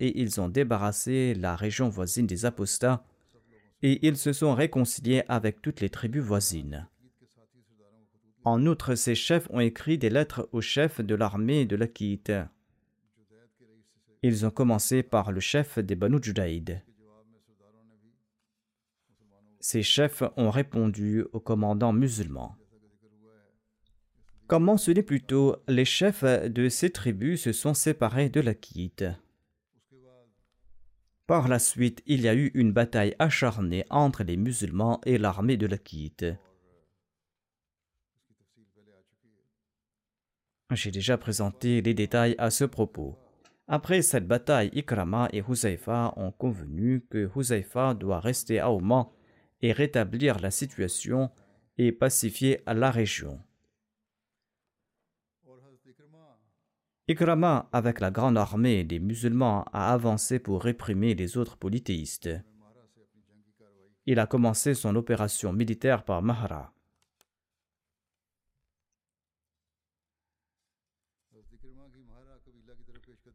et 0.00 0.20
ils 0.20 0.40
ont 0.40 0.48
débarrassé 0.48 1.34
la 1.34 1.54
région 1.54 1.88
voisine 1.88 2.26
des 2.26 2.44
apostats 2.44 3.04
et 3.82 4.06
ils 4.06 4.16
se 4.16 4.32
sont 4.32 4.54
réconciliés 4.54 5.24
avec 5.28 5.60
toutes 5.60 5.80
les 5.80 5.90
tribus 5.90 6.22
voisines. 6.22 6.88
En 8.44 8.66
outre, 8.66 8.94
ces 8.94 9.14
chefs 9.14 9.48
ont 9.50 9.60
écrit 9.60 9.98
des 9.98 10.10
lettres 10.10 10.48
aux 10.52 10.60
chefs 10.60 11.00
de 11.00 11.14
l'armée 11.14 11.64
de 11.64 11.76
l'Akite. 11.76 12.32
Ils 14.22 14.46
ont 14.46 14.50
commencé 14.50 15.02
par 15.02 15.32
le 15.32 15.40
chef 15.40 15.78
des 15.78 15.94
Banu 15.94 16.18
Judaïd. 16.20 16.82
Ces 19.60 19.82
chefs 19.82 20.24
ont 20.36 20.50
répondu 20.50 21.24
aux 21.32 21.40
commandants 21.40 21.92
musulmans. 21.92 22.56
Comme 24.48 24.64
mentionné 24.64 25.02
plus 25.02 25.22
tôt, 25.22 25.56
les 25.68 25.84
chefs 25.84 26.24
de 26.24 26.68
ces 26.68 26.90
tribus 26.90 27.42
se 27.42 27.52
sont 27.52 27.74
séparés 27.74 28.28
de 28.28 28.40
l'Akite. 28.40 29.04
Par 31.32 31.48
la 31.48 31.58
suite, 31.58 32.02
il 32.04 32.20
y 32.20 32.28
a 32.28 32.34
eu 32.34 32.50
une 32.52 32.72
bataille 32.72 33.16
acharnée 33.18 33.86
entre 33.88 34.22
les 34.22 34.36
musulmans 34.36 35.00
et 35.06 35.16
l'armée 35.16 35.56
de 35.56 35.66
l'Aqit. 35.66 36.36
J'ai 40.72 40.90
déjà 40.90 41.16
présenté 41.16 41.80
les 41.80 41.94
détails 41.94 42.34
à 42.36 42.50
ce 42.50 42.64
propos. 42.64 43.16
Après 43.66 44.02
cette 44.02 44.28
bataille, 44.28 44.68
Ikrama 44.74 45.30
et 45.32 45.42
Huzaifa 45.48 46.12
ont 46.18 46.32
convenu 46.32 47.06
que 47.08 47.30
Huzaifa 47.34 47.94
doit 47.94 48.20
rester 48.20 48.58
à 48.58 48.70
Oman 48.70 49.08
et 49.62 49.72
rétablir 49.72 50.38
la 50.38 50.50
situation 50.50 51.30
et 51.78 51.92
pacifier 51.92 52.60
la 52.66 52.90
région. 52.90 53.40
Ikrama, 57.12 57.68
avec 57.72 58.00
la 58.00 58.10
grande 58.10 58.38
armée 58.38 58.84
des 58.84 58.98
musulmans, 58.98 59.66
a 59.74 59.92
avancé 59.92 60.38
pour 60.38 60.62
réprimer 60.62 61.14
les 61.14 61.36
autres 61.36 61.58
polythéistes. 61.58 62.30
Il 64.06 64.18
a 64.18 64.26
commencé 64.26 64.72
son 64.72 64.96
opération 64.96 65.52
militaire 65.52 66.04
par 66.04 66.22
Mahara. 66.22 66.72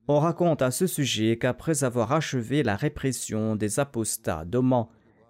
On 0.07 0.19
raconte 0.19 0.63
à 0.63 0.71
ce 0.71 0.87
sujet 0.87 1.37
qu'après 1.37 1.83
avoir 1.83 2.13
achevé 2.13 2.63
la 2.63 2.75
répression 2.75 3.55
des 3.55 3.79
apostats 3.79 4.43
d'Oman, 4.43 4.87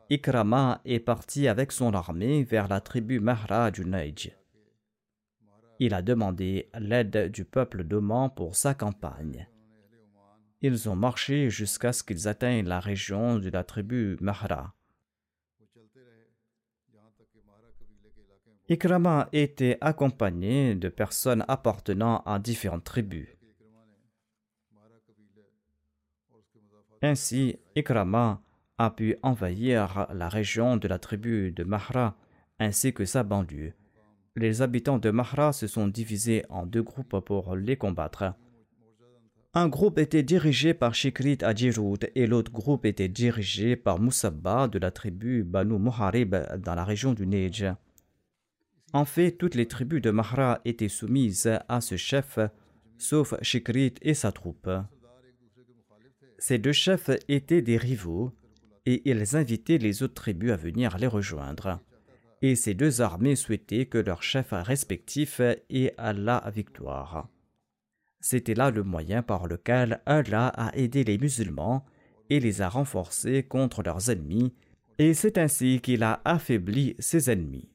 Ikrama 0.09 0.79
est 0.85 0.99
parti 0.99 1.49
avec 1.49 1.73
son 1.73 1.93
armée 1.93 2.45
vers 2.45 2.69
la 2.69 2.79
tribu 2.79 3.19
Mahra 3.19 3.71
du 3.71 3.83
Naij 3.83 4.37
il 5.79 5.93
a 5.93 6.01
demandé 6.01 6.69
l'aide 6.79 7.31
du 7.31 7.45
peuple 7.45 7.83
d'Oman 7.83 8.29
pour 8.35 8.55
sa 8.55 8.73
campagne. 8.73 9.47
Ils 10.61 10.89
ont 10.89 10.95
marché 10.95 11.49
jusqu'à 11.49 11.93
ce 11.93 12.03
qu'ils 12.03 12.27
atteignent 12.27 12.67
la 12.67 12.79
région 12.79 13.37
de 13.37 13.49
la 13.49 13.63
tribu 13.63 14.17
Mahra. 14.19 14.73
Ikrama 18.69 19.29
était 19.31 19.77
accompagné 19.79 20.75
de 20.75 20.89
personnes 20.89 21.45
appartenant 21.47 22.21
à 22.25 22.39
différentes 22.39 22.83
tribus. 22.83 23.29
Ainsi, 27.01 27.59
Ikrama 27.75 28.41
a 28.79 28.89
pu 28.89 29.15
envahir 29.21 30.07
la 30.11 30.27
région 30.27 30.75
de 30.75 30.87
la 30.87 30.99
tribu 30.99 31.51
de 31.51 31.63
Mahra 31.63 32.17
ainsi 32.59 32.93
que 32.93 33.05
sa 33.05 33.23
banlieue 33.23 33.73
les 34.37 34.61
habitants 34.61 34.99
de 34.99 35.09
Mahra 35.09 35.51
se 35.51 35.65
sont 35.67 35.87
divisés 35.87 36.45
en 36.49 36.65
deux 36.65 36.83
groupes 36.83 37.19
pour 37.25 37.55
les 37.55 37.75
combattre. 37.75 38.33
Un 39.53 39.67
groupe 39.67 39.97
était 39.97 40.21
dirigé 40.21 40.75
par 40.75 40.93
Shikrit 40.93 41.39
Adjirout 41.41 42.05
et 42.13 42.27
l'autre 42.27 42.51
groupe 42.51 42.85
était 42.85 43.07
dirigé 43.07 43.75
par 43.75 43.99
Moussabba 43.99 44.67
de 44.67 44.77
la 44.77 44.91
tribu 44.91 45.43
Banu 45.43 45.79
Muharib 45.79 46.35
dans 46.59 46.75
la 46.75 46.83
région 46.83 47.13
du 47.13 47.25
Neige. 47.25 47.65
En 48.93 49.05
fait, 49.05 49.31
toutes 49.31 49.55
les 49.55 49.67
tribus 49.67 50.01
de 50.01 50.11
Mahra 50.11 50.61
étaient 50.63 50.87
soumises 50.87 51.49
à 51.67 51.81
ce 51.81 51.97
chef, 51.97 52.37
sauf 52.97 53.33
Shikrit 53.41 53.95
et 54.03 54.13
sa 54.13 54.31
troupe. 54.31 54.69
Ces 56.37 56.59
deux 56.59 56.73
chefs 56.73 57.09
étaient 57.27 57.63
des 57.63 57.77
rivaux 57.77 58.31
et 58.85 59.01
ils 59.09 59.35
invitaient 59.35 59.79
les 59.79 60.03
autres 60.03 60.13
tribus 60.13 60.51
à 60.51 60.57
venir 60.57 60.97
les 60.99 61.07
rejoindre. 61.07 61.79
Et 62.41 62.55
ces 62.55 62.73
deux 62.73 63.01
armées 63.01 63.35
souhaitaient 63.35 63.87
que 63.87 63.97
leurs 63.97 64.23
chefs 64.23 64.51
respectifs 64.51 65.39
aient 65.39 65.95
la 65.97 66.43
victoire. 66.53 67.27
C'était 68.19 68.53
là 68.53 68.71
le 68.71 68.83
moyen 68.83 69.23
par 69.23 69.47
lequel 69.47 70.01
Allah 70.05 70.47
a 70.47 70.75
aidé 70.75 71.03
les 71.03 71.17
musulmans 71.17 71.85
et 72.29 72.39
les 72.39 72.61
a 72.61 72.69
renforcés 72.69 73.43
contre 73.43 73.83
leurs 73.83 74.09
ennemis, 74.09 74.53
et 74.99 75.13
c'est 75.13 75.37
ainsi 75.37 75.79
qu'il 75.79 76.03
a 76.03 76.21
affaibli 76.25 76.95
ses 76.99 77.29
ennemis. 77.29 77.69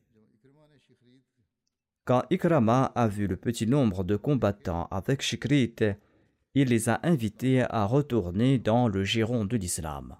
Quand 2.04 2.24
Ikrama 2.30 2.86
a 2.96 3.06
vu 3.06 3.28
le 3.28 3.36
petit 3.36 3.66
nombre 3.66 4.02
de 4.02 4.16
combattants 4.16 4.88
avec 4.90 5.22
Shikrit, 5.22 5.76
il 6.54 6.68
les 6.68 6.88
a 6.88 7.00
invités 7.04 7.62
à 7.62 7.84
retourner 7.84 8.58
dans 8.58 8.88
le 8.88 9.04
giron 9.04 9.44
de 9.44 9.56
l'islam. 9.56 10.16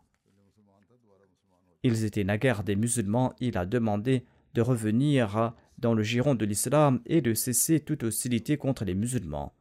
Ils 1.83 2.05
étaient 2.05 2.25
naguère 2.25 2.63
des 2.63 2.77
musulmans, 2.77 3.35
il 3.41 3.59
a 3.59 3.67
demandé 3.67 4.25
de 4.55 4.61
revenir 4.61 5.55
dans 5.79 5.95
le 5.95 6.03
giron 6.03 6.35
de 6.35 6.45
l'islam 6.45 7.01
et 7.07 7.21
de 7.21 7.35
cesser 7.35 7.81
toute 7.81 8.05
hostilité 8.05 8.57
contre 8.57 8.85
les 8.85 8.95
musulmans. 8.95 9.55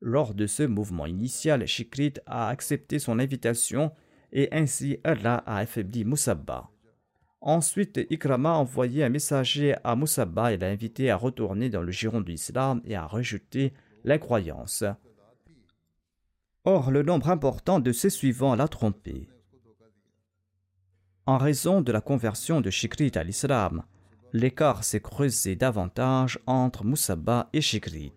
Lors 0.00 0.34
de 0.34 0.46
ce 0.46 0.62
mouvement 0.62 1.06
initial, 1.06 1.66
Shikrit 1.66 2.14
a 2.26 2.48
accepté 2.48 2.98
son 2.98 3.18
invitation 3.18 3.92
et 4.32 4.48
ainsi 4.52 4.98
Allah 5.04 5.42
a 5.46 5.58
affaibli 5.58 6.04
Moussabba. 6.04 6.70
Ensuite, 7.42 8.00
Ikrama 8.10 8.50
a 8.50 8.56
envoyé 8.56 9.04
un 9.04 9.08
messager 9.08 9.74
à 9.84 9.96
Moussabba 9.96 10.52
et 10.52 10.58
l'a 10.58 10.68
invité 10.68 11.10
à 11.10 11.16
retourner 11.16 11.70
dans 11.70 11.82
le 11.82 11.90
giron 11.90 12.20
de 12.20 12.30
l'islam 12.30 12.80
et 12.84 12.96
à 12.96 13.06
rejeter 13.06 13.72
l'incroyance. 14.04 14.84
Or, 16.64 16.90
le 16.90 17.02
nombre 17.02 17.30
important 17.30 17.80
de 17.80 17.92
ses 17.92 18.10
suivants 18.10 18.54
l'a 18.54 18.68
trompé. 18.68 19.28
En 21.26 21.38
raison 21.38 21.80
de 21.80 21.92
la 21.92 22.00
conversion 22.00 22.60
de 22.60 22.70
Shikrit 22.70 23.12
à 23.14 23.22
l'islam, 23.22 23.84
l'écart 24.32 24.84
s'est 24.84 25.00
creusé 25.00 25.56
davantage 25.56 26.38
entre 26.46 26.84
Moussabba 26.84 27.48
et 27.52 27.60
Shikrit. 27.60 28.12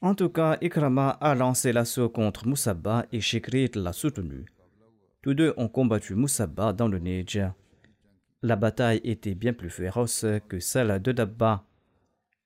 En 0.00 0.14
tout 0.14 0.28
cas, 0.28 0.56
Ikrama 0.60 1.10
a 1.10 1.34
lancé 1.34 1.72
l'assaut 1.72 2.08
contre 2.08 2.46
Moussabba 2.46 3.06
et 3.12 3.20
Shikrit 3.20 3.70
l'a 3.74 3.92
soutenu. 3.92 4.44
Tous 5.22 5.34
deux 5.34 5.52
ont 5.56 5.68
combattu 5.68 6.14
Moussabba 6.14 6.72
dans 6.72 6.86
le 6.86 6.98
Niger. 6.98 7.52
La 8.42 8.54
bataille 8.54 9.00
était 9.02 9.34
bien 9.34 9.52
plus 9.52 9.70
féroce 9.70 10.24
que 10.48 10.60
celle 10.60 11.02
de 11.02 11.10
Dabba. 11.10 11.64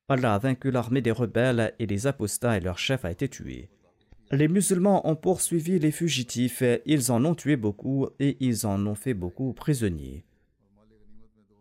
Allah 0.09 0.35
a 0.35 0.39
vaincu 0.39 0.71
l'armée 0.71 1.03
des 1.03 1.11
rebelles 1.11 1.75
et 1.79 1.87
les 1.87 2.07
apostats 2.07 2.57
et 2.57 2.61
leur 2.61 2.79
chef 2.79 3.05
a 3.05 3.11
été 3.11 3.29
tué. 3.29 3.69
Les 4.33 4.47
musulmans 4.47 5.09
ont 5.09 5.17
poursuivi 5.17 5.81
les 5.81 5.91
fugitifs, 5.91 6.63
ils 6.87 7.11
en 7.11 7.25
ont 7.25 7.35
tué 7.35 7.57
beaucoup 7.57 8.09
et 8.21 8.37
ils 8.39 8.65
en 8.65 8.87
ont 8.87 8.95
fait 8.95 9.15
beaucoup 9.15 9.53
prisonniers. 9.53 10.25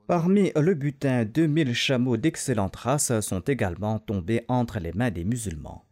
Parmi 0.05 0.51
le 0.55 0.73
butin, 0.75 1.25
2000 1.25 1.73
chameaux 1.73 2.17
d'excellente 2.17 2.75
race 2.75 3.19
sont 3.21 3.41
également 3.41 3.99
tombés 3.99 4.45
entre 4.47 4.79
les 4.79 4.91
mains 4.93 5.11
des 5.11 5.23
musulmans. 5.23 5.85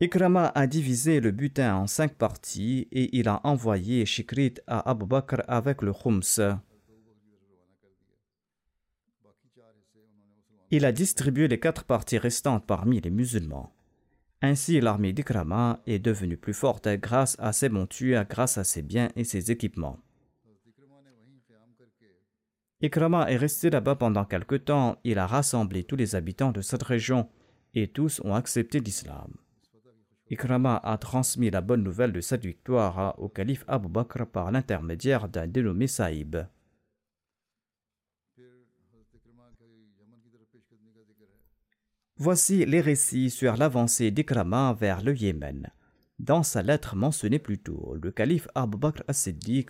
Ikrama 0.00 0.52
a 0.54 0.66
divisé 0.66 1.20
le 1.20 1.30
butin 1.30 1.74
en 1.74 1.86
cinq 1.86 2.14
parties 2.14 2.86
et 2.92 3.16
il 3.16 3.28
a 3.28 3.40
envoyé 3.44 4.04
Shikrit 4.04 4.54
à 4.66 4.90
Abu 4.90 5.06
Bakr 5.06 5.42
avec 5.48 5.80
le 5.80 5.92
Khums. 5.92 6.58
Il 10.70 10.84
a 10.84 10.92
distribué 10.92 11.48
les 11.48 11.58
quatre 11.58 11.84
parties 11.84 12.18
restantes 12.18 12.66
parmi 12.66 13.00
les 13.00 13.10
musulmans. 13.10 13.75
Ainsi, 14.42 14.80
l'armée 14.80 15.12
d'Ikrama 15.12 15.80
est 15.86 15.98
devenue 15.98 16.36
plus 16.36 16.52
forte 16.52 16.88
grâce 16.88 17.36
à 17.38 17.52
ses 17.52 17.68
montures, 17.68 18.24
grâce 18.28 18.58
à 18.58 18.64
ses 18.64 18.82
biens 18.82 19.08
et 19.16 19.24
ses 19.24 19.50
équipements. 19.50 19.98
Ikrama 22.82 23.30
est 23.30 23.38
resté 23.38 23.70
là-bas 23.70 23.96
pendant 23.96 24.26
quelque 24.26 24.56
temps. 24.56 24.98
Il 25.02 25.18
a 25.18 25.26
rassemblé 25.26 25.84
tous 25.84 25.96
les 25.96 26.14
habitants 26.14 26.52
de 26.52 26.60
cette 26.60 26.82
région 26.82 27.28
et 27.74 27.88
tous 27.88 28.20
ont 28.24 28.34
accepté 28.34 28.80
l'islam. 28.80 29.32
Ikrama 30.28 30.76
a 30.76 30.98
transmis 30.98 31.50
la 31.50 31.62
bonne 31.62 31.82
nouvelle 31.82 32.12
de 32.12 32.20
cette 32.20 32.44
victoire 32.44 33.14
au 33.18 33.28
calife 33.28 33.64
Abu 33.68 33.88
Bakr 33.88 34.26
par 34.26 34.50
l'intermédiaire 34.50 35.28
d'un 35.28 35.46
dénommé 35.46 35.86
Saïb. 35.86 36.36
Voici 42.18 42.64
les 42.64 42.80
récits 42.80 43.28
sur 43.28 43.58
l'avancée 43.58 44.10
d'Ikrama 44.10 44.74
vers 44.80 45.02
le 45.02 45.14
Yémen. 45.14 45.68
Dans 46.18 46.42
sa 46.42 46.62
lettre 46.62 46.96
mentionnée 46.96 47.38
plus 47.38 47.58
tôt, 47.58 47.94
le 48.02 48.10
calife 48.10 48.48
Abu 48.54 48.78
Bakr 48.78 49.02
as-Siddiq 49.06 49.66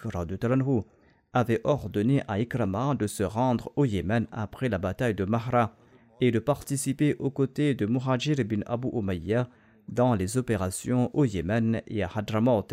avait 1.32 1.60
ordonné 1.64 2.22
à 2.28 2.38
Ikrama 2.38 2.94
de 2.94 3.08
se 3.08 3.24
rendre 3.24 3.72
au 3.74 3.84
Yémen 3.84 4.28
après 4.30 4.68
la 4.68 4.78
bataille 4.78 5.16
de 5.16 5.24
Mahra 5.24 5.74
et 6.20 6.30
de 6.30 6.38
participer 6.38 7.16
aux 7.18 7.30
côtés 7.30 7.74
de 7.74 7.84
Muhajir 7.84 8.36
bin 8.44 8.60
Abu 8.66 8.90
Umayya 8.92 9.48
dans 9.88 10.14
les 10.14 10.36
opérations 10.36 11.10
au 11.14 11.24
Yémen 11.24 11.82
et 11.88 12.04
à 12.04 12.10
Hadramaut 12.14 12.68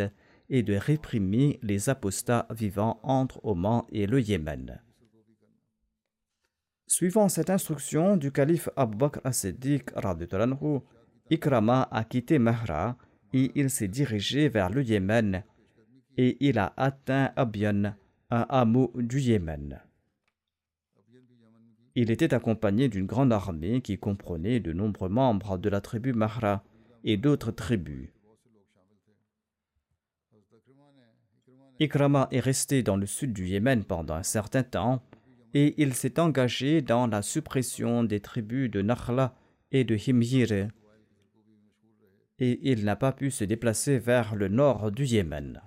et 0.51 0.61
de 0.61 0.75
réprimer 0.75 1.59
les 1.63 1.89
apostats 1.89 2.47
vivant 2.51 2.99
entre 3.01 3.43
Oman 3.43 3.81
et 3.91 4.05
le 4.05 4.21
Yémen. 4.21 4.79
Suivant 6.95 7.27
cette 7.27 7.49
instruction 7.49 8.17
du 8.17 8.31
calife 8.31 8.69
Abu 8.75 8.95
Bakr 8.95 9.19
as-Siddiq, 9.23 9.89
Ikrama 11.31 11.87
a 11.89 12.03
quitté 12.03 12.37
Mahra 12.37 12.97
et 13.33 13.51
il 13.55 13.71
s'est 13.71 13.87
dirigé 13.87 14.47
vers 14.47 14.69
le 14.69 14.83
Yémen 14.83 15.43
et 16.17 16.37
il 16.39 16.59
a 16.59 16.71
atteint 16.77 17.31
Abiyan, 17.35 17.95
un 18.29 18.45
hameau 18.47 18.93
du 18.95 19.19
Yémen. 19.19 19.81
Il 21.95 22.11
était 22.11 22.35
accompagné 22.35 22.89
d'une 22.89 23.07
grande 23.07 23.33
armée 23.33 23.81
qui 23.81 23.97
comprenait 23.97 24.59
de 24.59 24.71
nombreux 24.71 25.09
membres 25.09 25.57
de 25.57 25.69
la 25.69 25.81
tribu 25.81 26.13
Mahra 26.13 26.63
et 27.03 27.17
d'autres 27.17 27.49
tribus. 27.49 28.09
Ikrama 31.79 32.27
est 32.29 32.39
resté 32.39 32.83
dans 32.83 32.97
le 32.97 33.07
sud 33.07 33.33
du 33.33 33.47
Yémen 33.47 33.83
pendant 33.83 34.13
un 34.13 34.21
certain 34.21 34.61
temps 34.61 35.01
et 35.53 35.81
il 35.81 35.93
s'est 35.93 36.19
engagé 36.19 36.81
dans 36.81 37.07
la 37.07 37.21
suppression 37.21 38.03
des 38.03 38.19
tribus 38.19 38.69
de 38.69 38.81
Nakhla 38.81 39.35
et 39.71 39.83
de 39.83 39.95
Himyir 39.95 40.69
et 42.39 42.71
il 42.71 42.83
n'a 42.83 42.95
pas 42.95 43.11
pu 43.11 43.31
se 43.31 43.43
déplacer 43.43 43.99
vers 43.99 44.35
le 44.35 44.47
nord 44.47 44.91
du 44.91 45.05
Yémen. 45.05 45.61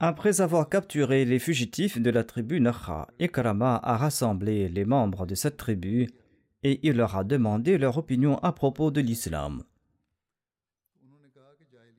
Après 0.00 0.40
avoir 0.40 0.68
capturé 0.68 1.24
les 1.24 1.38
fugitifs 1.38 2.00
de 2.00 2.10
la 2.10 2.22
tribu 2.22 2.60
Nakha, 2.60 3.08
Ikrama 3.18 3.80
a 3.82 3.96
rassemblé 3.96 4.68
les 4.68 4.84
membres 4.84 5.26
de 5.26 5.34
cette 5.34 5.56
tribu 5.56 6.08
et 6.62 6.80
il 6.86 6.96
leur 6.96 7.16
a 7.16 7.24
demandé 7.24 7.78
leur 7.78 7.98
opinion 7.98 8.38
à 8.38 8.52
propos 8.52 8.90
de 8.90 9.00
l'islam. 9.00 9.64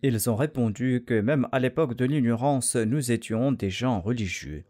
Ils 0.02 0.30
ont 0.30 0.38
répondu 0.38 1.04
que 1.06 1.20
même 1.20 1.48
à 1.52 1.60
l'époque 1.60 1.94
de 1.96 2.06
l'ignorance, 2.06 2.78
nous 2.78 3.12
étions 3.12 3.52
des 3.52 3.70
gens 3.70 4.00
religieux. 4.00 4.64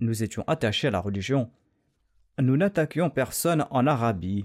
Nous 0.00 0.22
étions 0.22 0.44
attachés 0.46 0.88
à 0.88 0.90
la 0.90 1.00
religion. 1.00 1.50
Nous 2.40 2.56
n'attaquions 2.56 3.10
personne 3.10 3.66
en 3.70 3.86
Arabie. 3.86 4.44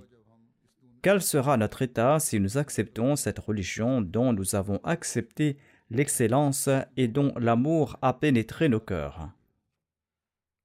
Quel 1.02 1.22
sera 1.22 1.58
notre 1.58 1.82
état 1.82 2.20
si 2.20 2.40
nous 2.40 2.58
acceptons 2.58 3.16
cette 3.16 3.40
religion 3.40 4.02
dont 4.02 4.34
nous 4.34 4.56
avons 4.56 4.80
accepté 4.84 5.58
l'excellence 5.90 6.70
et 6.98 7.08
dont 7.08 7.34
l'amour 7.38 7.98
a 8.02 8.14
pénétré 8.14 8.70
nos 8.70 8.80
cœurs? 8.80 9.30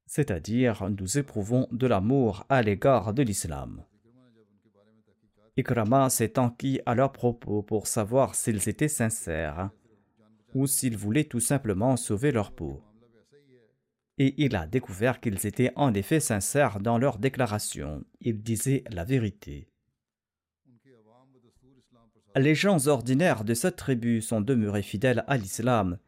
C'est-à-dire, 0.06 0.88
nous 0.90 1.18
éprouvons 1.18 1.66
de 1.72 1.86
l'amour 1.86 2.44
à 2.48 2.62
l'égard 2.62 3.14
de 3.14 3.22
l'islam. 3.22 3.84
Ikrama 5.56 6.10
s'est 6.10 6.38
enquis 6.38 6.80
à 6.84 6.94
leurs 6.94 7.12
propos 7.12 7.62
pour 7.62 7.86
savoir 7.86 8.34
s'ils 8.34 8.68
étaient 8.68 8.88
sincères 8.88 9.70
ou 10.52 10.66
s'ils 10.66 10.96
voulaient 10.96 11.24
tout 11.24 11.40
simplement 11.40 11.96
sauver 11.96 12.32
leur 12.32 12.52
peau. 12.52 12.82
Et 14.18 14.34
il 14.38 14.54
a 14.54 14.66
découvert 14.66 15.20
qu'ils 15.20 15.46
étaient 15.46 15.72
en 15.76 15.92
effet 15.92 16.20
sincères 16.20 16.80
dans 16.80 16.98
leurs 16.98 17.18
déclarations. 17.18 18.04
Ils 18.20 18.42
disaient 18.42 18.84
la 18.90 19.04
vérité. 19.04 19.68
Les 22.36 22.54
gens 22.54 22.88
ordinaires 22.88 23.44
de 23.44 23.54
cette 23.54 23.76
tribu 23.76 24.20
sont 24.20 24.40
demeurés 24.40 24.82
fidèles 24.82 25.24
à 25.28 25.36
l'islam, 25.36 25.98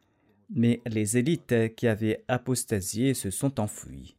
mais 0.49 0.81
les 0.85 1.17
élites 1.17 1.75
qui 1.75 1.87
avaient 1.87 2.23
apostasié 2.27 3.13
se 3.13 3.29
sont 3.29 3.59
enfuies. 3.59 4.17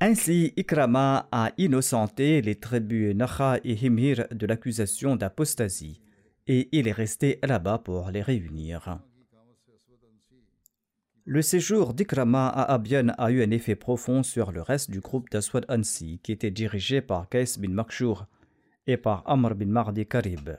Ainsi, 0.00 0.54
Ikrama 0.56 1.28
a 1.30 1.52
innocenté 1.58 2.40
les 2.40 2.54
tribus 2.54 3.14
Nacha 3.14 3.58
et 3.64 3.74
Himir 3.74 4.26
de 4.30 4.46
l'accusation 4.46 5.14
d'apostasie, 5.16 6.00
et 6.46 6.68
il 6.72 6.88
est 6.88 6.92
resté 6.92 7.38
là-bas 7.42 7.78
pour 7.78 8.10
les 8.10 8.22
réunir. 8.22 8.98
Le 11.26 11.42
séjour 11.42 11.92
d'Ikrama 11.92 12.48
à 12.48 12.72
Abian 12.72 13.08
a 13.18 13.30
eu 13.30 13.42
un 13.42 13.50
effet 13.50 13.76
profond 13.76 14.22
sur 14.22 14.52
le 14.52 14.62
reste 14.62 14.90
du 14.90 15.00
groupe 15.00 15.28
d'Aswad 15.30 15.66
Ansi, 15.68 16.18
qui 16.22 16.32
était 16.32 16.50
dirigé 16.50 17.02
par 17.02 17.28
Kais 17.28 17.58
bin 17.58 17.68
Makshur 17.68 18.26
et 18.86 18.96
par 18.96 19.22
Amr 19.26 19.54
bin 19.54 19.66
Mardi 19.66 20.06
Karib. 20.06 20.50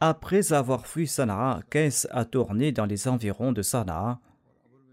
Après 0.00 0.52
avoir 0.52 0.86
fui 0.86 1.06
Sana'a, 1.06 1.62
Kais 1.70 2.06
a 2.10 2.24
tourné 2.24 2.70
dans 2.70 2.86
les 2.86 3.08
environs 3.08 3.52
de 3.52 3.62
Sana'a 3.62 4.20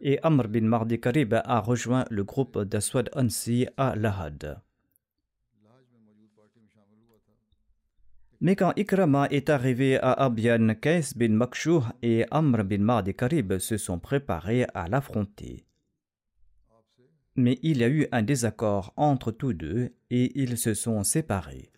et 0.02 0.18
Amr 0.24 0.48
bin 0.48 0.62
Mardi 0.62 1.00
Karib 1.00 1.34
a 1.34 1.60
rejoint 1.60 2.06
le 2.10 2.24
groupe 2.24 2.60
d'Aswad 2.64 3.10
Ansi 3.16 3.68
à 3.78 3.96
Lahad. 3.96 4.62
Mais 8.42 8.56
quand 8.56 8.74
Ikrama 8.76 9.28
est 9.32 9.50
arrivé 9.50 9.98
à 9.98 10.12
Abian, 10.12 10.76
Kais 10.76 11.14
bin 11.16 11.30
Makshou 11.30 11.84
et 12.02 12.26
Amr 12.32 12.64
bin 12.64 12.80
Mardi 12.80 13.14
Karib 13.14 13.58
se 13.60 13.78
sont 13.78 14.00
préparés 14.00 14.66
à 14.74 14.88
l'affronter. 14.88 15.66
Mais 17.36 17.60
il 17.64 17.80
y 17.80 17.84
a 17.84 17.90
eu 17.90 18.08
un 18.12 18.24
désaccord 18.24 18.94
entre 18.98 19.32
tous 19.32 19.54
deux 19.54 19.94
et 20.10 20.42
ils 20.42 20.58
se 20.58 20.74
sont 20.74 21.04
séparés. 21.04 21.72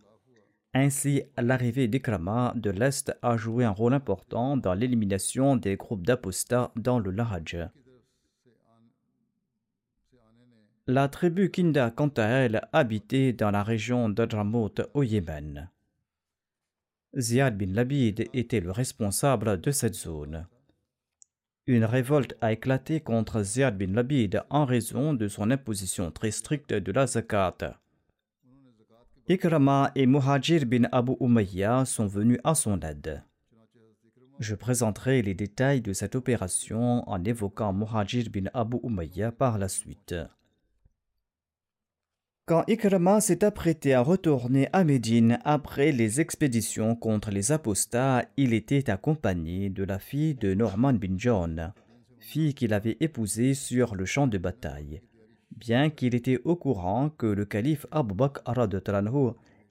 Ainsi, 0.73 1.23
l'arrivée 1.37 1.87
d'Ikrama 1.87 2.53
de 2.55 2.69
l'Est 2.69 3.15
a 3.21 3.37
joué 3.37 3.65
un 3.65 3.71
rôle 3.71 3.93
important 3.93 4.57
dans 4.57 4.73
l'élimination 4.73 5.55
des 5.55 5.75
groupes 5.75 6.05
d'apostats 6.05 6.71
dans 6.75 6.99
le 6.99 7.11
Lahaj. 7.11 7.69
La 10.85 11.07
tribu 11.07 11.49
Kinda, 11.49 11.91
quant 11.91 12.11
à 12.17 12.23
elle, 12.23 12.61
habitait 12.71 13.33
dans 13.33 13.51
la 13.51 13.63
région 13.63 14.09
d'Adramout 14.09 14.81
au 14.93 15.03
Yémen. 15.03 15.69
Ziad 17.15 17.57
bin 17.57 17.73
Labid 17.73 18.29
était 18.33 18.59
le 18.59 18.71
responsable 18.71 19.61
de 19.61 19.71
cette 19.71 19.95
zone. 19.95 20.45
Une 21.65 21.85
révolte 21.85 22.35
a 22.41 22.51
éclaté 22.51 22.99
contre 22.99 23.43
Ziad 23.43 23.77
bin 23.77 23.93
Labid 23.93 24.43
en 24.49 24.65
raison 24.65 25.13
de 25.13 25.27
son 25.27 25.49
imposition 25.49 26.11
très 26.11 26.31
stricte 26.31 26.73
de 26.73 26.91
la 26.91 27.07
zakat. 27.07 27.79
Ikrama 29.29 29.91
et 29.95 30.05
Muhajir 30.05 30.65
bin 30.65 30.83
Abu 30.91 31.13
Umayya 31.19 31.85
sont 31.85 32.07
venus 32.07 32.39
à 32.43 32.55
son 32.55 32.79
aide. 32.81 33.23
Je 34.39 34.55
présenterai 34.55 35.21
les 35.21 35.33
détails 35.33 35.81
de 35.81 35.93
cette 35.93 36.15
opération 36.15 37.07
en 37.09 37.23
évoquant 37.23 37.73
Muhajir 37.73 38.29
bin 38.29 38.49
Abu 38.53 38.77
Umayya 38.83 39.31
par 39.31 39.57
la 39.57 39.69
suite. 39.69 40.15
Quand 42.47 42.63
Ikrama 42.69 43.19
s'est 43.19 43.43
apprêté 43.43 43.93
à 43.93 43.99
retourner 43.99 44.69
à 44.71 44.85
Médine 44.85 45.37
après 45.43 45.91
les 45.91 46.21
expéditions 46.21 46.95
contre 46.95 47.29
les 47.29 47.51
apostats, 47.51 48.23
il 48.37 48.53
était 48.53 48.89
accompagné 48.89 49.69
de 49.69 49.83
la 49.83 49.99
fille 49.99 50.33
de 50.33 50.53
Norman 50.53 50.93
bin 50.93 51.15
John, 51.17 51.73
fille 52.19 52.53
qu'il 52.53 52.73
avait 52.73 52.95
épousée 53.01 53.53
sur 53.53 53.95
le 53.95 54.05
champ 54.05 54.27
de 54.27 54.37
bataille. 54.37 55.01
Bien 55.57 55.89
qu'il 55.89 56.15
était 56.15 56.39
au 56.45 56.55
courant 56.55 57.09
que 57.09 57.25
le 57.25 57.43
calife 57.43 57.85
Abu 57.91 58.13
Bakr 58.13 58.53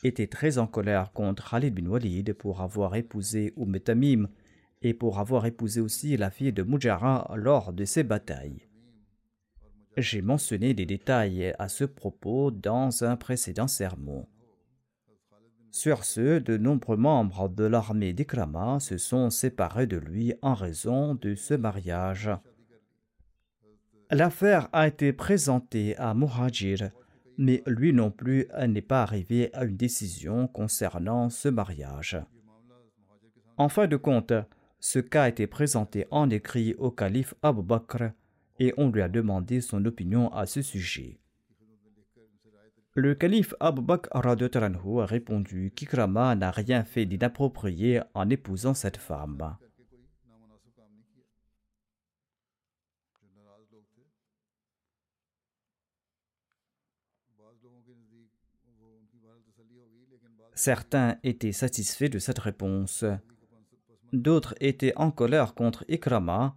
était 0.05 0.27
très 0.27 0.59
en 0.59 0.67
colère 0.67 1.13
contre 1.13 1.49
Khalid 1.49 1.75
bin 1.75 1.89
Walid 1.89 2.35
pour 2.35 2.61
avoir 2.61 2.95
épousé 2.95 3.55
Umm 3.57 3.81
Tamim 3.81 4.29
et 4.83 4.93
pour 4.93 5.19
avoir 5.19 5.47
épousé 5.47 5.81
aussi 5.81 6.15
la 6.19 6.31
fille 6.31 6.53
de 6.53 6.63
Mujara 6.63 7.33
lors 7.37 7.73
de 7.73 7.87
ces 7.87 8.03
batailles. 8.03 8.66
J'ai 9.97 10.21
mentionné 10.21 10.75
des 10.75 10.85
détails 10.85 11.55
à 11.59 11.69
ce 11.71 11.85
propos 11.85 12.51
dans 12.51 13.03
un 13.03 13.17
précédent 13.17 13.67
sermon. 13.67 14.27
Sur 15.71 16.05
ce, 16.05 16.39
de 16.39 16.59
nombreux 16.59 16.99
membres 16.99 17.49
de 17.49 17.65
l'armée 17.65 18.13
d'Ikrama 18.13 18.79
se 18.79 18.99
sont 18.99 19.31
séparés 19.31 19.87
de 19.87 19.97
lui 19.97 20.35
en 20.43 20.53
raison 20.53 21.15
de 21.15 21.35
ce 21.35 21.55
mariage. 21.55 22.31
L'affaire 24.11 24.69
a 24.73 24.87
été 24.87 25.15
présentée 25.15 25.97
à 25.97 26.13
Muhajir, 26.13 26.91
mais 27.39 27.63
lui 27.67 27.95
non 27.95 28.11
plus 28.11 28.49
n'est 28.69 28.83
pas 28.83 29.03
arrivé 29.03 29.51
à 29.55 29.65
une 29.65 29.79
décision 29.79 30.47
concernant 30.47 31.31
ce 31.31 31.49
mariage. 31.49 32.19
En 33.57 33.71
fin 33.71 33.87
de 33.87 33.97
compte, 33.97 34.35
ce 34.79 34.99
cas 34.99 35.23
a 35.23 35.29
été 35.31 35.47
présenté 35.47 36.07
en 36.11 36.29
écrit 36.29 36.75
au 36.75 36.91
calife 36.91 37.35
Abu 37.43 37.63
Bakr 37.63 38.11
et 38.59 38.73
on 38.77 38.91
lui 38.91 39.03
a 39.03 39.09
demandé 39.09 39.61
son 39.61 39.85
opinion 39.85 40.33
à 40.33 40.47
ce 40.47 40.63
sujet. 40.63 41.19
Le 42.95 43.15
calife 43.15 43.55
Abu 43.61 43.83
Bakr 43.83 44.09
a 44.15 45.07
répondu 45.07 45.71
qu'Ikrama 45.77 46.35
n'a 46.35 46.51
rien 46.51 46.83
fait 46.83 47.05
d'inapproprié 47.05 48.01
en 48.15 48.31
épousant 48.31 48.73
cette 48.73 48.97
femme. 48.97 49.57
Certains 60.55 61.19
étaient 61.23 61.53
satisfaits 61.53 62.09
de 62.09 62.19
cette 62.19 62.39
réponse. 62.39 63.05
D'autres 64.15 64.55
étaient 64.61 64.97
en 64.97 65.11
colère 65.11 65.55
contre 65.55 65.85
Ikrama 65.87 66.57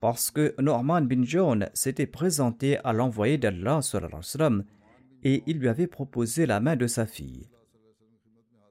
parce 0.00 0.30
que 0.30 0.54
Norman 0.58 1.02
bin 1.02 1.22
John 1.22 1.68
s'était 1.74 2.06
présenté 2.06 2.78
à 2.78 2.92
l'envoyé 2.92 3.36
d'Allah 3.36 3.80
et 5.22 5.42
il 5.46 5.58
lui 5.58 5.68
avait 5.68 5.86
proposé 5.86 6.46
la 6.46 6.60
main 6.60 6.76
de 6.76 6.86
sa 6.86 7.06
fille. 7.06 7.48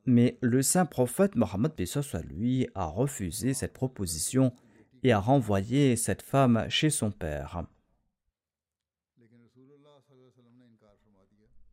Mais 0.06 0.40
le 0.42 0.64
saint 0.64 0.88
prophète 0.88 1.36
Mohammed 1.36 1.72
lui 2.28 2.68
a 2.74 2.86
refusé 2.86 3.54
cette 3.54 3.74
proposition 3.74 4.52
et 5.04 5.12
a 5.12 5.20
renvoyé 5.20 5.96
cette 5.96 6.24
femme 6.24 6.66
chez 6.68 6.90
son 6.90 7.12
père. 7.12 7.64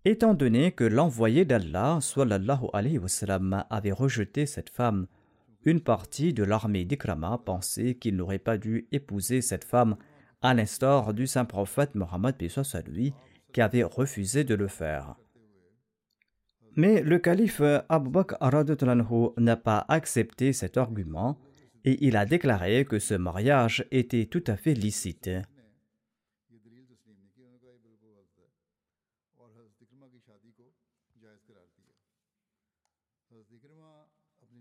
Étant 0.05 0.35
donné 0.35 0.71
que 0.71 0.85
l'envoyé 0.85 1.45
d'Allah 1.45 1.99
avait 3.71 3.93
rejeté 3.93 4.47
cette 4.47 4.71
femme 4.71 5.07
une 5.67 5.81
partie 5.81 6.33
de 6.33 6.45
l'armée 6.45 6.85
d'Ikrama 6.85 7.43
pensait 7.45 7.97
qu'il 7.97 8.17
n'aurait 8.17 8.39
pas 8.39 8.57
dû 8.57 8.87
épouser 8.93 9.43
cette 9.43 9.65
femme, 9.65 9.97
à 10.41 10.55
l'instar 10.55 11.13
du 11.13 11.27
saint 11.27 11.45
prophète 11.45 11.97
Mohammed 11.97 12.37
à 12.73 12.81
lui, 12.83 13.13
qui 13.53 13.61
avait 13.61 13.83
refusé 13.83 14.45
de 14.45 14.55
le 14.55 14.69
faire. 14.69 15.17
Mais 16.77 17.03
le 17.03 17.19
calife 17.19 17.63
Abu 17.89 18.11
Bakr 18.11 18.37
n'a 19.39 19.57
pas 19.57 19.85
accepté 19.89 20.53
cet 20.53 20.77
argument 20.77 21.37
et 21.85 22.07
il 22.07 22.17
a 22.17 22.27
déclaré 22.27 22.85
que 22.85 22.99
ce 22.99 23.15
mariage 23.15 23.87
était 23.91 24.27
tout 24.27 24.45
à 24.47 24.57
fait 24.57 24.75
licite. 24.75 25.31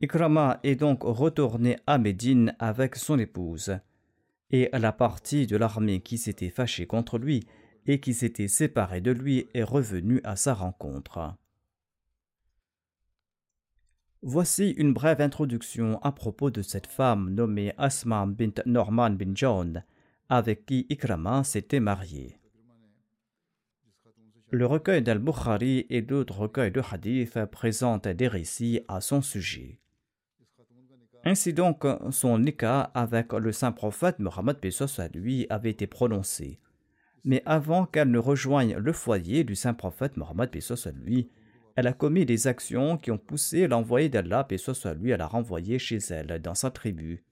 Ikrama 0.05 0.59
est 0.61 0.75
donc 0.75 1.01
retourné 1.01 1.77
à 1.87 1.97
Médine 1.97 2.55
avec 2.59 2.95
son 2.95 3.17
épouse, 3.17 3.79
et 4.51 4.69
la 4.71 4.91
partie 4.91 5.47
de 5.47 5.57
l'armée 5.57 6.01
qui 6.01 6.19
s'était 6.19 6.51
fâchée 6.51 6.85
contre 6.85 7.17
lui 7.17 7.43
et 7.87 7.99
qui 7.99 8.13
s'était 8.13 8.47
séparée 8.47 9.01
de 9.01 9.09
lui 9.09 9.47
est 9.55 9.63
revenue 9.63 10.21
à 10.23 10.35
sa 10.35 10.53
rencontre. 10.53 11.33
Voici 14.21 14.75
une 14.77 14.93
brève 14.93 15.21
introduction 15.21 15.99
à 16.03 16.11
propos 16.11 16.51
de 16.51 16.61
cette 16.61 16.85
femme 16.85 17.31
nommée 17.31 17.73
Asma 17.79 18.27
bint 18.27 18.61
Norman 18.67 19.09
bin 19.09 19.31
John, 19.33 19.83
avec 20.29 20.67
qui 20.67 20.85
Ikrama 20.91 21.43
s'était 21.43 21.79
marié. 21.79 22.37
Le 24.51 24.67
recueil 24.67 25.01
d'Al-Bukhari 25.01 25.87
et 25.89 26.03
d'autres 26.03 26.41
recueils 26.41 26.71
de 26.71 26.83
hadith 26.91 27.43
présentent 27.45 28.07
des 28.07 28.27
récits 28.27 28.81
à 28.87 29.01
son 29.01 29.23
sujet. 29.23 29.79
Ainsi 31.27 31.53
donc, 31.53 31.87
son 32.11 32.37
nikah 32.37 32.91
avec 32.93 33.33
le 33.33 33.51
saint 33.51 33.71
prophète 33.71 34.19
Mohammed 34.19 34.57
à 34.99 35.07
lui 35.07 35.47
avait 35.49 35.71
été 35.71 35.87
prononcé. 35.87 36.59
Mais 37.23 37.41
avant 37.47 37.87
qu'elle 37.87 38.11
ne 38.11 38.19
rejoigne 38.19 38.75
le 38.75 38.93
foyer 38.93 39.43
du 39.43 39.55
saint 39.55 39.73
prophète 39.73 40.17
Mohammed 40.17 40.51
à 40.55 40.91
lui, 40.91 41.31
elle 41.75 41.87
a 41.87 41.93
commis 41.93 42.27
des 42.27 42.45
actions 42.45 42.99
qui 42.99 43.09
ont 43.09 43.17
poussé 43.17 43.67
l'envoyé 43.67 44.07
d'Allah 44.07 44.47
à 44.83 44.93
lui 44.93 45.13
à 45.13 45.17
la 45.17 45.25
renvoyer 45.25 45.79
chez 45.79 45.97
elle, 45.97 46.39
dans 46.43 46.53
sa 46.53 46.69
tribu. 46.69 47.25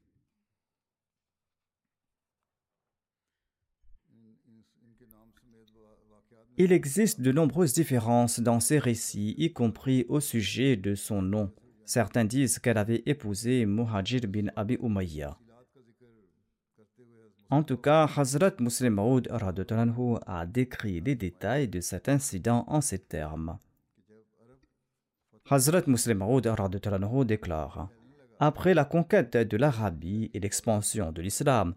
Il 6.57 6.71
existe 6.71 7.21
de 7.21 7.31
nombreuses 7.31 7.73
différences 7.73 8.39
dans 8.39 8.59
ces 8.59 8.79
récits, 8.79 9.35
y 9.37 9.53
compris 9.53 10.05
au 10.09 10.19
sujet 10.19 10.77
de 10.77 10.95
son 10.95 11.21
nom 11.21 11.53
Certains 11.85 12.25
disent 12.25 12.59
qu'elle 12.59 12.77
avait 12.77 13.03
épousé 13.05 13.65
Muhajir 13.65 14.21
bin 14.27 14.47
Abi 14.55 14.77
Umayya. 14.81 15.37
En 17.49 17.61
tout 17.61 17.77
cas, 17.77 18.09
Hazrat 18.17 18.53
Muslim 18.59 18.95
Maud 18.95 19.27
a 20.25 20.45
décrit 20.45 21.01
les 21.01 21.15
détails 21.15 21.67
de 21.67 21.81
cet 21.81 22.09
incident 22.09 22.63
en 22.67 22.81
ces 22.81 22.99
termes. 22.99 23.59
Hazrat 25.49 25.83
Muslim 25.85 26.19
Maud 26.19 26.47
déclare 27.27 27.89
Après 28.39 28.73
la 28.73 28.85
conquête 28.85 29.37
de 29.37 29.57
l'Arabie 29.57 30.31
et 30.33 30.39
l'expansion 30.39 31.11
de 31.11 31.21
l'islam, 31.21 31.75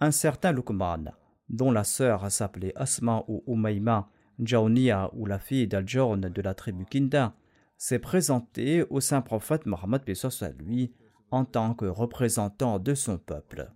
un 0.00 0.10
certain 0.10 0.52
Luqman, 0.52 1.12
dont 1.48 1.72
la 1.72 1.84
sœur 1.84 2.30
s'appelait 2.30 2.76
Asma 2.76 3.24
ou 3.26 3.42
Umayma, 3.46 4.08
Jawniya 4.38 5.10
ou 5.14 5.26
la 5.26 5.38
fille 5.38 5.66
dal 5.66 5.86
de 5.86 6.42
la 6.42 6.54
tribu 6.54 6.84
Kinda, 6.84 7.34
s'est 7.78 7.98
présenté 7.98 8.84
au 8.90 9.00
saint 9.00 9.20
prophète 9.20 9.66
Mohammed 9.66 10.02
à 10.06 10.48
lui 10.50 10.92
en 11.30 11.44
tant 11.44 11.74
que 11.74 11.86
représentant 11.86 12.78
de 12.78 12.94
son 12.94 13.18
peuple. 13.18 13.70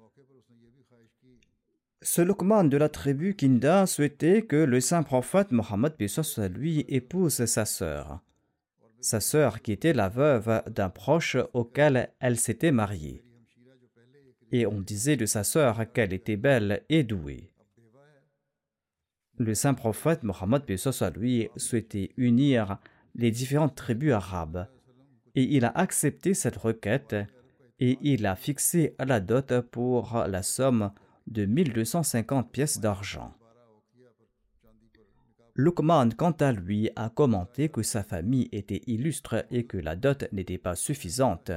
Ce 2.03 2.23
Luqman 2.23 2.65
de 2.65 2.79
la 2.79 2.89
tribu 2.89 3.35
Kinda 3.35 3.87
souhaitait 3.87 4.43
que 4.43 4.57
le 4.57 4.81
saint 4.81 5.03
prophète 5.03 5.53
Mohammed 5.53 5.93
à 6.37 6.49
lui 6.49 6.85
épouse 6.89 7.45
sa 7.45 7.67
sœur. 7.67 8.21
Sa 9.03 9.21
sœur 9.21 9.61
qui 9.61 9.73
était 9.73 9.93
la 9.93 10.09
veuve 10.09 10.63
d'un 10.71 10.89
proche 10.89 11.37
auquel 11.53 12.11
elle 12.21 12.39
s'était 12.39 12.73
mariée. 12.73 13.23
Et 14.53 14.67
on 14.67 14.81
disait 14.81 15.17
de 15.17 15.27
sa 15.27 15.45
sœur 15.45 15.93
qu'elle 15.93 16.13
était 16.13 16.37
belle 16.37 16.85
et 16.89 17.03
douée. 17.03 17.51
Le 19.39 19.55
saint 19.55 19.75
prophète 19.75 20.23
Mohammed 20.23 20.63
lui 21.17 21.49
souhaitait 21.57 22.11
unir 22.17 22.79
les 23.15 23.31
différentes 23.31 23.75
tribus 23.75 24.13
arabes. 24.13 24.67
Et 25.35 25.57
il 25.57 25.65
a 25.65 25.71
accepté 25.71 26.35
cette 26.35 26.57
requête 26.57 27.15
et 27.79 27.99
il 28.03 28.27
a 28.27 28.37
fixé 28.37 28.95
la 28.99 29.21
dot 29.21 29.61
pour 29.71 30.25
la 30.29 30.43
somme 30.43 30.93
de 31.27 31.47
1250 31.47 32.51
pièces 32.51 32.81
d'argent. 32.81 33.35
Luqman, 35.55 36.11
quant 36.17 36.33
à 36.33 36.53
lui, 36.53 36.91
a 36.97 37.11
commenté 37.11 37.69
que 37.69 37.83
sa 37.83 38.03
famille 38.03 38.49
était 38.53 38.83
illustre 38.87 39.45
et 39.51 39.65
que 39.65 39.77
la 39.77 39.97
dot 39.97 40.25
n'était 40.33 40.59
pas 40.59 40.75
suffisante. 40.75 41.53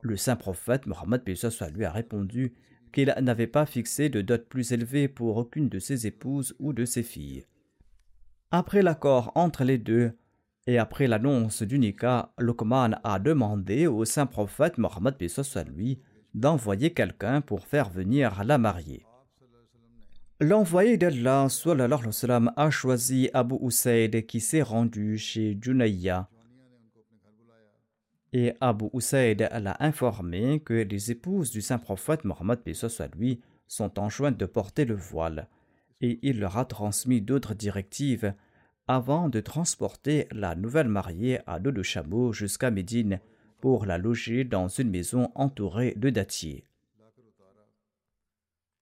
Le 0.00 0.16
saint 0.16 0.36
prophète 0.36 0.86
Mohammed 0.86 1.22
lui 1.26 1.84
a 1.84 1.90
répondu 1.90 2.54
qu'il 2.92 3.14
n'avait 3.20 3.46
pas 3.46 3.66
fixé 3.66 4.08
de 4.08 4.20
dot 4.20 4.46
plus 4.48 4.72
élevée 4.72 5.08
pour 5.08 5.36
aucune 5.36 5.68
de 5.68 5.78
ses 5.78 6.06
épouses 6.06 6.54
ou 6.58 6.72
de 6.72 6.84
ses 6.84 7.02
filles. 7.02 7.46
Après 8.50 8.82
l'accord 8.82 9.32
entre 9.34 9.64
les 9.64 9.78
deux, 9.78 10.12
et 10.66 10.78
après 10.78 11.06
l'annonce 11.06 11.62
du 11.62 11.78
Nika, 11.78 12.32
Luqman 12.38 13.00
a 13.02 13.18
demandé 13.18 13.86
au 13.86 14.04
saint 14.04 14.26
prophète 14.26 14.78
Mohammed 14.78 15.16
lui 15.74 16.00
d'envoyer 16.34 16.92
quelqu'un 16.92 17.40
pour 17.40 17.66
faire 17.66 17.90
venir 17.90 18.44
la 18.44 18.58
mariée. 18.58 19.04
L'envoyé 20.40 20.96
d'Allah 20.96 21.48
a 22.56 22.70
choisi 22.70 23.30
Abu 23.32 23.56
Usaid 23.60 24.26
qui 24.26 24.40
s'est 24.40 24.62
rendu 24.62 25.18
chez 25.18 25.58
Junayya. 25.60 26.28
Et 28.32 28.54
Abu 28.60 28.86
Usaid 28.94 29.48
l'a 29.52 29.76
informé 29.80 30.60
que 30.60 30.74
les 30.74 31.10
épouses 31.10 31.50
du 31.50 31.60
saint 31.60 31.78
prophète 31.78 32.24
Mohammed 32.24 32.60
lui 33.16 33.40
sont 33.68 33.98
enjointes 33.98 34.38
de 34.38 34.46
porter 34.46 34.84
le 34.84 34.94
voile. 34.94 35.48
Et 36.00 36.18
il 36.22 36.40
leur 36.40 36.56
a 36.56 36.64
transmis 36.64 37.20
d'autres 37.20 37.54
directives 37.54 38.34
avant 38.88 39.28
de 39.28 39.40
transporter 39.40 40.26
la 40.32 40.54
nouvelle 40.54 40.88
mariée 40.88 41.40
à 41.46 41.60
dos 41.60 41.70
de 41.70 41.82
chameau 41.82 42.32
jusqu'à 42.32 42.70
Médine 42.70 43.20
pour 43.60 43.86
la 43.86 43.98
loger 43.98 44.44
dans 44.44 44.68
une 44.68 44.90
maison 44.90 45.30
entourée 45.34 45.94
de 45.96 46.10
dattiers. 46.10 46.64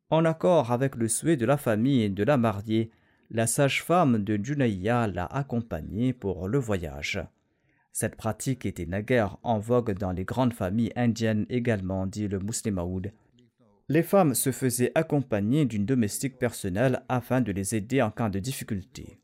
En 0.09 0.25
accord 0.25 0.73
avec 0.73 0.97
le 0.97 1.07
souhait 1.07 1.37
de 1.37 1.47
la 1.47 1.57
famille 1.57 2.11
de 2.11 2.25
la 2.25 2.37
mariée, 2.37 2.91
la 3.31 3.47
sage-femme 3.47 4.25
de 4.25 4.39
Junaïa 4.43 5.07
l'a 5.07 5.27
accompagnée 5.27 6.13
pour 6.13 6.49
le 6.49 6.59
voyage. 6.59 7.23
Cette 7.93 8.17
pratique 8.17 8.67
était 8.67 8.87
naguère 8.87 9.37
en 9.43 9.59
vogue 9.59 9.97
dans 9.97 10.13
les 10.13 10.25
grandes 10.25 10.55
familles 10.55 10.93
indiennes 10.97 11.47
également, 11.49 12.07
dit 12.07 12.27
le 12.27 12.41
Muslimaoud. 12.41 13.13
Les 13.89 14.03
femmes 14.03 14.35
se 14.35 14.51
faisaient 14.51 14.93
accompagner 14.95 15.65
d'une 15.65 15.87
domestique 15.87 16.39
personnelle 16.39 17.03
afin 17.09 17.41
de 17.41 17.53
les 17.53 17.75
aider 17.75 18.03
en 18.03 18.11
cas 18.11 18.31
de 18.31 18.39
difficulté. 18.39 19.21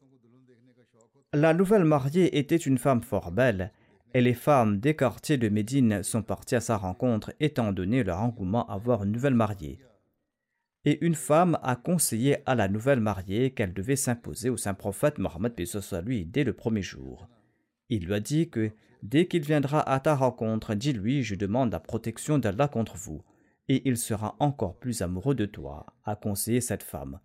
La 1.33 1.55
nouvelle 1.55 1.85
mariée 1.85 2.39
était 2.39 2.57
une 2.57 2.79
femme 2.79 3.03
fort 3.03 3.33
belle, 3.33 3.73
et 4.15 4.21
les 4.21 4.35
femmes 4.35 4.79
des 4.79 4.95
quartiers 4.95 5.37
de 5.37 5.49
Médine 5.49 6.03
sont 6.03 6.23
parties 6.23 6.55
à 6.55 6.61
sa 6.61 6.77
rencontre 6.77 7.35
étant 7.41 7.73
donné 7.73 8.05
leur 8.05 8.21
engouement 8.21 8.67
à 8.69 8.79
voir 8.79 9.03
une 9.03 9.13
nouvelle 9.13 9.35
mariée. 9.35 9.81
Et 10.85 11.05
une 11.05 11.17
femme 11.17 11.59
a 11.65 11.75
conseillé 11.75 12.39
à 12.47 12.55
la 12.55 12.69
nouvelle 12.69 13.01
mariée 13.01 13.51
qu'elle 13.51 13.75
devait 13.75 13.97
s'imposer 13.97 14.51
au 14.51 14.57
saint 14.57 14.75
prophète 14.75 15.19
Mohammed 15.19 15.53
lui 16.05 16.25
dès 16.25 16.45
le 16.45 16.53
premier 16.53 16.83
jour. 16.83 17.29
Il 17.89 18.07
lui 18.07 18.15
a 18.15 18.21
dit 18.21 18.49
que 18.49 18.71
dès 19.03 19.27
qu'il 19.27 19.43
viendra 19.43 19.81
à 19.81 19.99
ta 19.99 20.15
rencontre, 20.15 20.75
dis-lui 20.75 21.25
Je 21.25 21.35
demande 21.35 21.73
la 21.73 21.81
protection 21.81 22.39
d'Allah 22.39 22.69
contre 22.69 22.97
vous, 22.97 23.23
et 23.69 23.83
il 23.89 23.97
sera 23.97 24.37
encore 24.39 24.79
plus 24.79 25.03
amoureux 25.03 25.35
de 25.35 25.45
toi, 25.45 25.87
a 26.05 26.15
conseillé 26.15 26.61
cette 26.61 26.85
femme. 26.85 27.19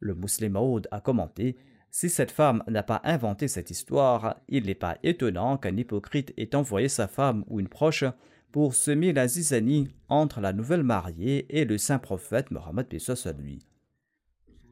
Le 0.00 0.14
musulman 0.14 0.80
a 0.90 1.00
commenté 1.02 1.56
si 1.94 2.08
cette 2.08 2.30
femme 2.30 2.64
n'a 2.68 2.82
pas 2.82 3.02
inventé 3.04 3.48
cette 3.48 3.70
histoire, 3.70 4.40
il 4.48 4.64
n'est 4.64 4.74
pas 4.74 4.96
étonnant 5.02 5.58
qu'un 5.58 5.76
hypocrite 5.76 6.32
ait 6.38 6.54
envoyé 6.54 6.88
sa 6.88 7.06
femme 7.06 7.44
ou 7.48 7.60
une 7.60 7.68
proche 7.68 8.04
pour 8.50 8.74
semer 8.74 9.12
la 9.12 9.28
zizanie 9.28 9.88
entre 10.08 10.40
la 10.40 10.54
nouvelle 10.54 10.84
mariée 10.84 11.46
et 11.50 11.66
le 11.66 11.76
saint 11.76 11.98
prophète 11.98 12.50
Mohammed 12.50 12.98
soit 12.98 13.32
lui. 13.38 13.66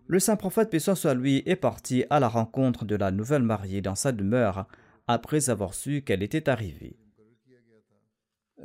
Le 0.07 0.19
saint 0.19 0.37
prophète 0.37 0.77
soit 0.79 1.15
lui 1.15 1.43
est 1.45 1.57
parti 1.57 2.05
à 2.09 2.21
la 2.21 2.29
rencontre 2.29 2.87
de 2.87 2.97
la 2.97 3.11
nouvelle 3.11 3.43
mariée 3.43 3.83
dans 3.83 3.95
sa 3.95 4.13
demeure 4.13 4.67
après 5.07 5.51
avoir 5.51 5.75
su 5.75 6.01
qu'elle 6.01 6.23
était 6.23 6.49
arrivée. 6.49 6.97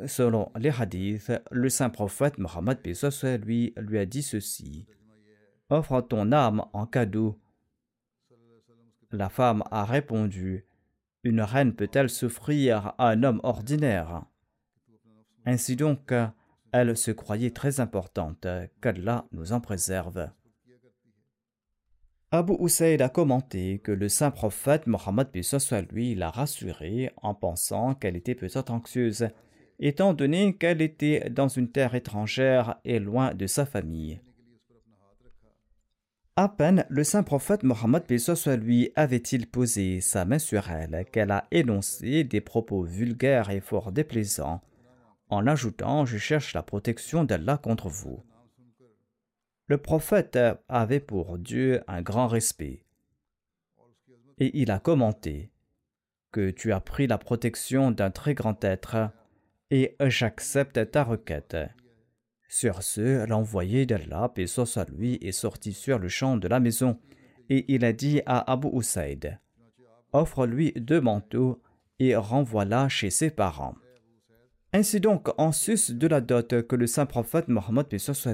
Selon 0.07 0.49
les 0.57 0.71
hadiths, 0.71 1.33
le 1.51 1.67
saint 1.67 1.89
prophète 1.89 2.37
Mohammed 2.37 2.79
soit 2.93 3.35
lui 3.35 3.73
lui 3.75 3.99
a 3.99 4.05
dit 4.05 4.23
ceci 4.23 4.85
Offre 5.69 5.99
ton 5.99 6.31
âme 6.31 6.63
en 6.71 6.85
cadeau 6.85 7.37
la 9.15 9.29
femme 9.29 9.63
a 9.71 9.85
répondu 9.85 10.65
Une 11.23 11.41
reine 11.41 11.73
peut-elle 11.73 12.09
souffrir 12.09 12.93
à 12.97 13.09
un 13.09 13.23
homme 13.23 13.39
ordinaire? 13.43 14.25
Ainsi 15.45 15.75
donc, 15.75 16.13
elle 16.71 16.97
se 16.97 17.11
croyait 17.11 17.51
très 17.51 17.79
importante, 17.79 18.47
qu'Allah 18.81 19.25
nous 19.31 19.53
en 19.53 19.61
préserve. 19.61 20.29
Abu 22.31 22.53
Usaid 22.59 23.01
a 23.01 23.07
commenté 23.07 23.79
que 23.79 23.93
le 23.93 24.09
saint 24.09 24.31
prophète 24.31 24.87
Mohammed 24.87 25.29
soit 25.41 25.81
lui 25.83 26.15
l'a 26.15 26.31
rassurée 26.31 27.11
en 27.21 27.33
pensant 27.33 27.93
qu'elle 27.93 28.17
était 28.17 28.35
peut-être 28.35 28.71
anxieuse, 28.71 29.29
étant 29.79 30.13
donné 30.13 30.53
qu'elle 30.57 30.81
était 30.81 31.29
dans 31.29 31.47
une 31.47 31.71
terre 31.71 31.95
étrangère 31.95 32.75
et 32.83 32.99
loin 32.99 33.33
de 33.33 33.47
sa 33.47 33.65
famille. 33.65 34.19
À 36.37 36.49
peine 36.49 36.85
le 36.89 37.05
saint 37.05 37.23
prophète 37.23 37.63
Mohammed 37.63 38.17
soit 38.17 38.57
lui 38.57 38.91
avait-il 38.97 39.47
posé 39.47 40.01
sa 40.01 40.25
main 40.25 40.37
sur 40.37 40.69
elle 40.69 41.05
qu'elle 41.09 41.31
a 41.31 41.47
énoncé 41.51 42.25
des 42.25 42.41
propos 42.41 42.83
vulgaires 42.83 43.51
et 43.51 43.61
fort 43.61 43.93
déplaisants, 43.93 44.61
en 45.29 45.47
ajoutant 45.47 46.05
Je 46.05 46.17
cherche 46.17 46.53
la 46.53 46.61
protection 46.61 47.23
d'Allah 47.23 47.57
contre 47.57 47.87
vous. 47.87 48.21
Le 49.67 49.77
prophète 49.77 50.37
avait 50.67 50.99
pour 50.99 51.37
Dieu 51.37 51.81
un 51.87 52.01
grand 52.01 52.27
respect. 52.27 52.83
Et 54.37 54.59
il 54.59 54.71
a 54.71 54.79
commenté 54.79 55.51
que 56.33 56.51
tu 56.51 56.73
as 56.73 56.81
pris 56.81 57.07
la 57.07 57.17
protection 57.17 57.91
d'un 57.91 58.11
très 58.11 58.33
grand 58.33 58.61
être, 58.61 59.09
et 59.71 59.95
j'accepte 60.01 60.91
ta 60.91 61.05
requête. 61.05 61.55
Sur 62.47 62.83
ce, 62.83 63.25
l'envoyé 63.27 63.85
d'Allah, 63.85 64.31
paix 64.33 64.47
soit 64.47 64.89
lui, 64.89 65.15
est 65.21 65.31
sorti 65.31 65.73
sur 65.73 65.99
le 65.99 66.07
champ 66.07 66.37
de 66.37 66.47
la 66.47 66.59
maison, 66.59 66.97
et 67.49 67.65
il 67.73 67.83
a 67.85 67.93
dit 67.93 68.21
à 68.25 68.51
Abu 68.51 68.67
Usaid 68.73 69.39
Offre-lui 70.13 70.73
deux 70.75 71.01
manteaux 71.01 71.61
et 71.99 72.15
renvoie-la 72.15 72.87
chez 72.89 73.09
ses 73.09 73.29
parents. 73.29 73.75
Ainsi 74.73 74.99
donc, 74.99 75.29
en 75.39 75.51
sus 75.51 75.93
de 75.93 76.07
la 76.07 76.21
dot 76.21 76.67
que 76.67 76.75
le 76.75 76.87
saint 76.87 77.05
prophète 77.05 77.47
Mohammed 77.47 77.87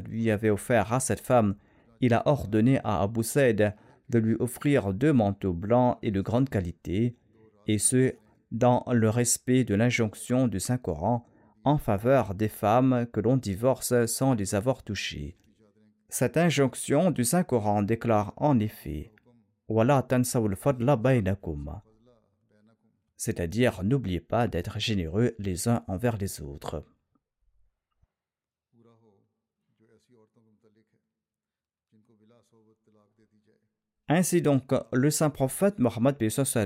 lui 0.07 0.31
avait 0.31 0.49
offert 0.49 0.91
à 0.93 0.99
cette 0.99 1.19
femme, 1.19 1.55
il 1.99 2.13
a 2.13 2.27
ordonné 2.27 2.79
à 2.83 3.01
Abu 3.01 3.23
Saïd 3.23 3.75
de 4.09 4.19
lui 4.19 4.35
offrir 4.39 4.93
deux 4.93 5.13
manteaux 5.13 5.53
blancs 5.53 5.97
et 6.01 6.11
de 6.11 6.21
grande 6.21 6.49
qualité, 6.49 7.15
et 7.67 7.77
ce, 7.77 8.13
dans 8.51 8.83
le 8.91 9.09
respect 9.09 9.63
de 9.63 9.75
l'injonction 9.75 10.47
du 10.47 10.59
Saint-Coran 10.59 11.25
en 11.63 11.77
faveur 11.77 12.35
des 12.35 12.47
femmes 12.47 13.07
que 13.11 13.19
l'on 13.19 13.37
divorce 13.37 14.05
sans 14.05 14.33
les 14.33 14.55
avoir 14.55 14.83
touchées. 14.83 15.37
Cette 16.09 16.37
injonction 16.37 17.11
du 17.11 17.23
Saint-Coran 17.23 17.83
déclare 17.83 18.33
en 18.37 18.59
effet 18.59 19.11
c'est-à-dire 23.17 23.83
n'oubliez 23.83 24.19
pas 24.19 24.47
d'être 24.47 24.79
généreux 24.79 25.35
les 25.39 25.67
uns 25.67 25.83
envers 25.87 26.17
les 26.17 26.41
autres. 26.41 26.83
Ainsi 34.07 34.41
donc, 34.41 34.73
le 34.91 35.09
saint 35.09 35.29
prophète 35.29 35.79
Mohammed 35.79 36.17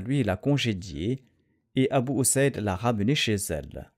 lui 0.04 0.24
l'a 0.24 0.38
congédiée 0.38 1.24
et 1.76 1.92
Abu 1.92 2.20
Usaid 2.20 2.58
l'a 2.58 2.76
ramenée 2.76 3.14
chez 3.14 3.36
elle. 3.50 3.92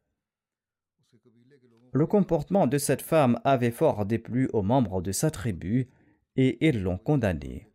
Le 1.98 2.06
comportement 2.06 2.68
de 2.68 2.78
cette 2.78 3.02
femme 3.02 3.40
avait 3.44 3.72
fort 3.72 4.06
déplu 4.06 4.52
aux 4.54 4.62
membres 4.62 5.02
de 5.02 5.12
sa 5.12 5.32
tribu 5.32 5.88
et 6.36 6.64
ils 6.68 6.84
l'ont 6.84 7.00
condamnée. 7.00 7.72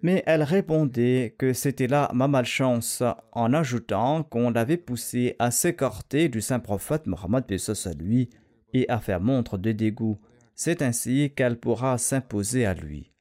Mais 0.00 0.22
elle 0.24 0.42
répondait 0.42 1.34
que 1.36 1.52
c'était 1.52 1.86
là 1.86 2.10
ma 2.14 2.28
malchance 2.28 3.02
en 3.32 3.52
ajoutant 3.52 4.22
qu'on 4.22 4.48
l'avait 4.48 4.78
poussée 4.78 5.36
à 5.38 5.50
s'écarter 5.50 6.30
du 6.30 6.40
saint 6.40 6.60
prophète 6.60 7.06
Mohammed 7.06 7.58
sur 7.58 7.74
lui 7.90 8.30
et 8.72 8.88
à 8.88 9.00
faire 9.00 9.20
montre 9.20 9.58
de 9.58 9.72
dégoût. 9.72 10.18
C'est 10.54 10.80
ainsi 10.80 11.30
qu'elle 11.36 11.60
pourra 11.60 11.98
s'imposer 11.98 12.64
à 12.64 12.72
lui. 12.72 13.12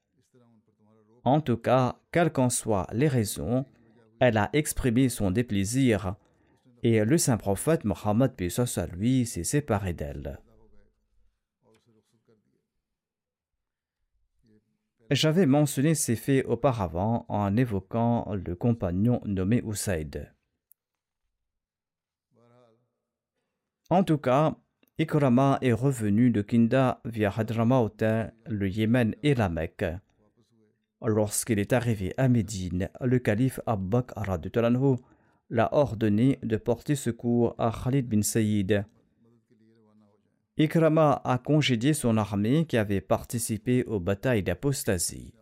En 1.26 1.42
tout 1.42 1.58
cas, 1.58 1.98
quelles 2.14 2.32
qu'en 2.32 2.50
soient 2.50 2.88
les 2.94 3.10
raisons, 3.10 3.66
elle 4.22 4.38
a 4.38 4.50
exprimé 4.54 5.10
son 5.10 5.30
déplaisir 5.30 6.16
et 6.84 7.04
le 7.04 7.18
saint 7.18 7.38
prophète 7.38 7.84
Mohammed 7.86 8.34
soit 8.50 8.66
sur 8.66 8.88
lui 8.88 9.26
s'est 9.26 9.44
séparé 9.44 9.94
d'elle. 9.94 10.40
J'avais 15.12 15.46
mentionné 15.46 15.94
ces 15.94 16.16
faits 16.16 16.46
auparavant 16.46 17.26
en 17.28 17.58
évoquant 17.58 18.34
le 18.34 18.56
compagnon 18.56 19.22
nommé 19.26 19.62
Usaid. 19.66 20.34
En 23.90 24.06
tout 24.06 24.18
cas, 24.18 24.56
Ikrama 24.98 25.58
est 25.62 25.74
revenu 25.74 26.32
de 26.32 26.42
Kinda 26.42 27.02
via 27.04 27.30
Hadramaut, 27.36 27.98
le 28.46 28.70
Yémen 28.70 29.14
et 29.22 29.36
la 29.36 29.50
Mecque. 29.50 29.84
Lorsqu'il 31.02 31.60
est 31.60 31.74
arrivé 31.74 32.14
à 32.16 32.30
Médine, 32.30 32.90
le 33.02 33.20
calife 33.20 33.60
Abbaq 33.66 34.12
l'a 35.52 35.70
ordonné 35.74 36.40
de 36.42 36.58
porter 36.58 36.96
secours 36.96 37.54
à 37.58 37.72
Khalid 37.72 38.08
bin 38.08 38.24
Saïd. 38.24 38.86
Ikrama 40.58 41.22
a 41.24 41.38
congédié 41.38 41.94
son 41.94 42.18
armée 42.18 42.66
qui 42.66 42.78
avait 42.78 43.02
participé 43.02 43.84
aux 43.84 44.00
batailles 44.00 44.44
d'apostasie. 44.44 45.34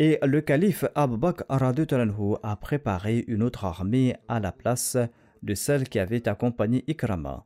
Et 0.00 0.18
le 0.22 0.40
calife 0.40 0.84
Abbaq 0.94 1.42
Talanhu 1.86 2.34
a 2.42 2.56
préparé 2.56 3.24
une 3.28 3.42
autre 3.42 3.64
armée 3.64 4.16
à 4.28 4.40
la 4.40 4.52
place 4.52 4.96
de 5.42 5.54
celle 5.54 5.88
qui 5.88 5.98
avait 5.98 6.28
accompagné 6.28 6.84
Ikrama. 6.88 7.44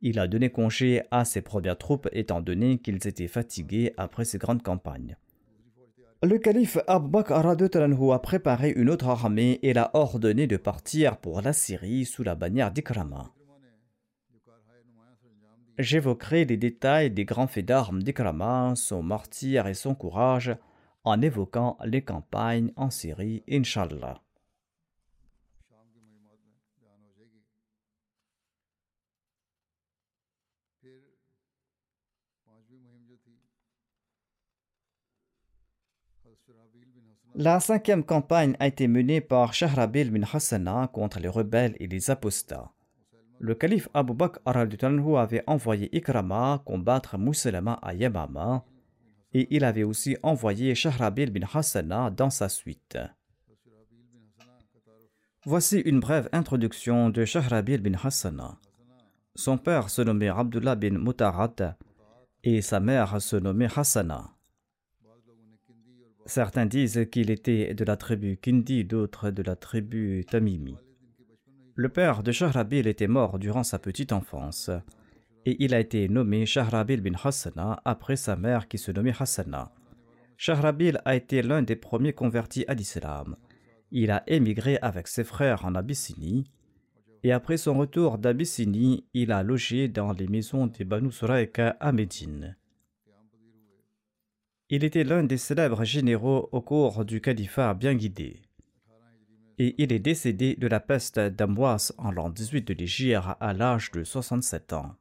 Il 0.00 0.18
a 0.18 0.26
donné 0.26 0.50
congé 0.50 1.02
à 1.10 1.24
ses 1.24 1.42
premières 1.42 1.78
troupes 1.78 2.08
étant 2.12 2.40
donné 2.40 2.78
qu'ils 2.78 3.06
étaient 3.06 3.28
fatigués 3.28 3.94
après 3.96 4.24
ces 4.24 4.38
grandes 4.38 4.62
campagnes. 4.62 5.16
Le 6.24 6.38
calife 6.38 6.78
Abu 6.86 7.08
Bakr 7.10 7.34
a 7.34 8.22
préparé 8.22 8.70
une 8.70 8.88
autre 8.88 9.08
armée 9.08 9.58
et 9.62 9.74
l'a 9.74 9.90
ordonné 9.92 10.46
de 10.46 10.56
partir 10.56 11.18
pour 11.18 11.42
la 11.42 11.52
Syrie 11.52 12.06
sous 12.06 12.22
la 12.22 12.34
bannière 12.34 12.70
d'Ikrama. 12.70 13.30
J'évoquerai 15.76 16.46
les 16.46 16.56
détails 16.56 17.10
des 17.10 17.26
grands 17.26 17.46
faits 17.46 17.66
d'armes 17.66 18.02
d'Ikrama, 18.02 18.72
son 18.74 19.02
martyr 19.02 19.66
et 19.66 19.74
son 19.74 19.94
courage 19.94 20.56
en 21.04 21.20
évoquant 21.20 21.76
les 21.84 22.00
campagnes 22.00 22.72
en 22.76 22.88
Syrie, 22.88 23.42
Inch'Allah. 23.50 24.23
La 37.36 37.58
cinquième 37.58 38.04
campagne 38.04 38.54
a 38.60 38.68
été 38.68 38.86
menée 38.86 39.20
par 39.20 39.54
Shahrabil 39.54 40.12
bin 40.12 40.22
Hassana 40.22 40.88
contre 40.92 41.18
les 41.18 41.28
rebelles 41.28 41.74
et 41.80 41.88
les 41.88 42.08
apostats. 42.08 42.70
Le 43.40 43.56
calife 43.56 43.88
Abu 43.92 44.14
Bakr 44.14 44.38
al-Dutanhu 44.44 45.16
avait 45.16 45.42
envoyé 45.48 45.94
Ikrama 45.96 46.62
combattre 46.64 47.18
Mousselama 47.18 47.80
à 47.82 47.92
Yamama 47.92 48.64
et 49.32 49.48
il 49.50 49.64
avait 49.64 49.82
aussi 49.82 50.16
envoyé 50.22 50.76
Shahrabil 50.76 51.32
bin 51.32 51.44
Hassana 51.52 52.10
dans 52.10 52.30
sa 52.30 52.48
suite. 52.48 52.98
Voici 55.44 55.80
une 55.80 55.98
brève 55.98 56.28
introduction 56.30 57.10
de 57.10 57.24
Shahrabil 57.24 57.82
bin 57.82 57.98
Hassana. 58.00 58.58
Son 59.34 59.58
père 59.58 59.90
se 59.90 60.02
nommait 60.02 60.28
Abdullah 60.28 60.76
bin 60.76 61.00
Mutarad 61.00 61.76
et 62.44 62.62
sa 62.62 62.78
mère 62.78 63.20
se 63.20 63.34
nommait 63.34 63.76
Hassana. 63.76 64.30
Certains 66.26 66.66
disent 66.66 67.06
qu'il 67.10 67.30
était 67.30 67.74
de 67.74 67.84
la 67.84 67.96
tribu 67.96 68.38
Kindi, 68.38 68.84
d'autres 68.84 69.30
de 69.30 69.42
la 69.42 69.56
tribu 69.56 70.24
Tamimi. 70.24 70.76
Le 71.74 71.88
père 71.88 72.22
de 72.22 72.32
Shahrabil 72.32 72.86
était 72.86 73.08
mort 73.08 73.38
durant 73.38 73.62
sa 73.62 73.78
petite 73.78 74.12
enfance 74.12 74.70
et 75.44 75.62
il 75.62 75.74
a 75.74 75.80
été 75.80 76.08
nommé 76.08 76.46
Shahrabil 76.46 77.00
bin 77.00 77.16
Hassana 77.22 77.80
après 77.84 78.16
sa 78.16 78.36
mère 78.36 78.68
qui 78.68 78.78
se 78.78 78.90
nommait 78.90 79.14
Hassana. 79.18 79.72
Shahrabil 80.36 80.98
a 81.04 81.14
été 81.14 81.42
l'un 81.42 81.62
des 81.62 81.76
premiers 81.76 82.12
convertis 82.12 82.64
à 82.68 82.74
l'islam. 82.74 83.36
Il 83.90 84.10
a 84.10 84.22
émigré 84.26 84.78
avec 84.80 85.08
ses 85.08 85.24
frères 85.24 85.64
en 85.64 85.74
Abyssinie 85.74 86.44
et 87.22 87.32
après 87.32 87.56
son 87.56 87.74
retour 87.74 88.18
d'Abyssinie, 88.18 89.06
il 89.14 89.32
a 89.32 89.42
logé 89.42 89.88
dans 89.88 90.12
les 90.12 90.28
maisons 90.28 90.66
des 90.66 90.84
Banu 90.84 91.10
Suraïka 91.10 91.76
à 91.80 91.90
Médine. 91.90 92.56
Il 94.76 94.82
était 94.82 95.04
l'un 95.04 95.22
des 95.22 95.36
célèbres 95.36 95.84
généraux 95.84 96.48
au 96.50 96.60
cours 96.60 97.04
du 97.04 97.20
califat 97.20 97.74
bien 97.74 97.94
guidé. 97.94 98.42
Et 99.56 99.76
il 99.78 99.92
est 99.92 100.00
décédé 100.00 100.56
de 100.56 100.66
la 100.66 100.80
peste 100.80 101.20
d'Amwas 101.20 101.92
en 101.96 102.10
l'an 102.10 102.28
18 102.28 102.66
de 102.66 102.74
l'Égypte 102.74 103.22
à 103.38 103.52
l'âge 103.52 103.92
de 103.92 104.02
67 104.02 104.72
ans. 104.72 104.96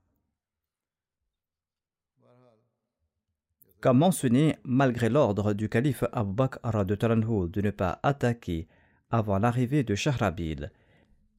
Comme 3.82 3.97
mentionné, 3.97 4.57
malgré 4.63 5.09
l'ordre 5.09 5.53
du 5.53 5.69
calife 5.69 6.03
Abu 6.11 6.34
Bakr 6.34 6.86
de 6.86 6.93
de 7.47 7.61
ne 7.61 7.71
pas 7.71 7.99
attaquer 8.03 8.67
avant 9.09 9.39
l'arrivée 9.39 9.84
de 9.84 9.95
Shahrabil, 9.95 10.71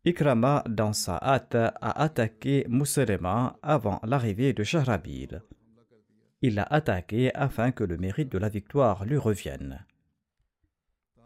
Ikrama 0.05 0.65
dans 0.69 0.93
sa 0.93 1.19
hâte 1.23 1.55
a 1.55 2.03
attaqué 2.03 2.67
Mousselema 2.69 3.57
avant 3.63 4.01
l'arrivée 4.03 4.53
de 4.53 4.65
Shahrabil. 4.65 5.41
Il 6.47 6.57
l'a 6.57 6.67
attaqué 6.69 7.35
afin 7.35 7.73
que 7.73 7.85
le 7.85 7.97
mérite 7.97 8.31
de 8.31 8.37
la 8.37 8.51
victoire 8.51 9.07
lui 9.07 9.17
revienne. 9.17 9.87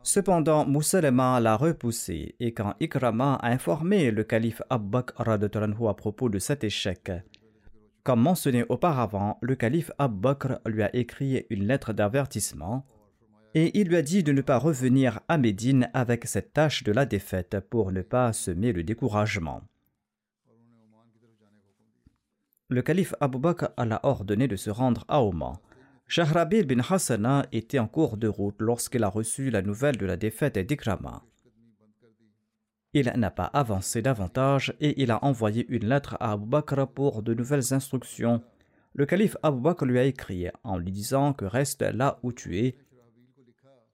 Cependant, 0.04 0.64
Mousselema 0.64 1.40
l'a 1.40 1.56
repoussé 1.56 2.36
et 2.38 2.54
quand 2.54 2.76
Ikrama 2.78 3.34
a 3.34 3.50
informé 3.50 4.12
le 4.12 4.22
calife 4.22 4.62
Abu 4.70 4.90
Bakr 4.90 5.14
radhiyallahu 5.16 5.88
à 5.88 5.94
propos 5.94 6.28
de 6.28 6.38
cet 6.38 6.62
échec, 6.62 7.10
comme 8.04 8.20
mentionné 8.20 8.64
auparavant, 8.68 9.38
le 9.40 9.56
calife 9.56 9.90
Abu 9.98 10.20
Bakr 10.20 10.60
lui 10.66 10.84
a 10.84 10.94
écrit 10.94 11.44
une 11.50 11.66
lettre 11.66 11.92
d'avertissement 11.92 12.86
et 13.54 13.76
il 13.76 13.88
lui 13.88 13.96
a 13.96 14.02
dit 14.02 14.22
de 14.22 14.30
ne 14.30 14.40
pas 14.40 14.58
revenir 14.58 15.18
à 15.26 15.36
Médine 15.36 15.90
avec 15.94 16.26
cette 16.26 16.52
tâche 16.52 16.84
de 16.84 16.92
la 16.92 17.06
défaite 17.06 17.56
pour 17.68 17.90
ne 17.90 18.02
pas 18.02 18.32
semer 18.32 18.72
le 18.72 18.84
découragement. 18.84 19.62
Le 22.70 22.82
calife 22.82 23.14
Abu 23.20 23.38
Bakr 23.38 23.70
l'a 23.78 23.98
ordonné 24.02 24.46
de 24.46 24.56
se 24.56 24.68
rendre 24.68 25.06
à 25.08 25.22
Oman. 25.22 25.56
Shahrabil 26.06 26.66
bin 26.66 26.80
Hassana 26.80 27.46
était 27.50 27.78
en 27.78 27.88
cours 27.88 28.18
de 28.18 28.28
route 28.28 28.60
lorsqu'il 28.60 29.04
a 29.04 29.08
reçu 29.08 29.48
la 29.48 29.62
nouvelle 29.62 29.96
de 29.96 30.04
la 30.04 30.18
défaite 30.18 30.58
d'Ikrama. 30.58 31.22
Il 32.92 33.10
n'a 33.16 33.30
pas 33.30 33.50
avancé 33.54 34.02
davantage 34.02 34.74
et 34.80 35.00
il 35.02 35.10
a 35.10 35.24
envoyé 35.24 35.64
une 35.70 35.88
lettre 35.88 36.18
à 36.20 36.32
Abu 36.32 36.44
Bakr 36.44 36.86
pour 36.88 37.22
de 37.22 37.32
nouvelles 37.32 37.72
instructions. 37.72 38.42
Le 38.92 39.06
calife 39.06 39.38
Abu 39.42 39.60
Bakr 39.62 39.86
lui 39.86 39.98
a 39.98 40.04
écrit 40.04 40.48
en 40.62 40.76
lui 40.76 40.92
disant 40.92 41.32
que 41.32 41.46
reste 41.46 41.80
là 41.80 42.18
où 42.22 42.32
tu 42.32 42.58
es 42.58 42.76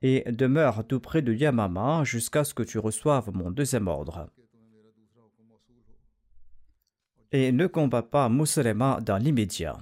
et 0.02 0.24
demeure 0.32 0.84
tout 0.84 0.98
près 0.98 1.22
de 1.22 1.32
Yamama 1.32 2.02
jusqu'à 2.02 2.42
ce 2.42 2.54
que 2.54 2.64
tu 2.64 2.80
reçoives 2.80 3.30
mon 3.32 3.52
deuxième 3.52 3.86
ordre. 3.86 4.28
Et 7.37 7.51
ne 7.51 7.66
combat 7.66 8.03
pas 8.03 8.28
Mousselema 8.28 9.01
dans 9.05 9.16
l'immédiat. 9.16 9.76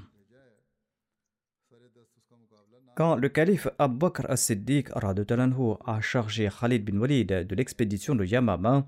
Quand 2.97 3.17
le 3.17 3.29
calife 3.29 3.69
Abu 3.79 3.99
Bakr 3.99 4.25
as-Siddiq 4.31 4.89
a 4.95 6.01
chargé 6.01 6.49
Khalid 6.49 6.83
bin 6.83 6.99
Walid 6.99 7.29
de 7.29 7.55
l'expédition 7.55 8.15
de 8.15 8.25
Yamama, 8.25 8.87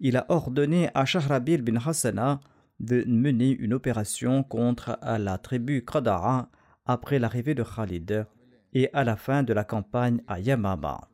il 0.00 0.16
a 0.16 0.24
ordonné 0.30 0.88
à 0.94 1.04
Shahrabil 1.04 1.60
bin 1.60 1.76
Hassana 1.76 2.40
de 2.80 3.04
mener 3.06 3.50
une 3.50 3.74
opération 3.74 4.42
contre 4.42 4.98
la 5.02 5.36
tribu 5.36 5.84
Qada'a 5.84 6.48
après 6.86 7.18
l'arrivée 7.18 7.54
de 7.54 7.62
Khalid 7.62 8.24
et 8.72 8.88
à 8.94 9.04
la 9.04 9.16
fin 9.16 9.42
de 9.42 9.52
la 9.52 9.64
campagne 9.64 10.22
à 10.26 10.40
Yamama. 10.40 11.10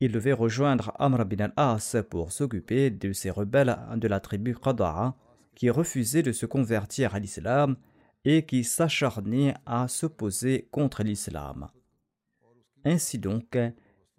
Il 0.00 0.12
devait 0.12 0.32
rejoindre 0.32 0.92
Amr 0.98 1.24
bin 1.24 1.44
al-As 1.44 1.96
pour 2.10 2.32
s'occuper 2.32 2.90
de 2.90 3.12
ces 3.12 3.30
rebelles 3.30 3.76
de 3.96 4.08
la 4.08 4.20
tribu 4.20 4.54
Qada'a 4.54 5.14
qui 5.54 5.70
refusaient 5.70 6.22
de 6.22 6.32
se 6.32 6.46
convertir 6.46 7.14
à 7.14 7.18
l'islam 7.18 7.76
et 8.24 8.44
qui 8.44 8.64
s'acharnaient 8.64 9.54
à 9.64 9.88
s'opposer 9.88 10.68
contre 10.70 11.02
l'islam. 11.02 11.68
Ainsi 12.84 13.18
donc, 13.18 13.58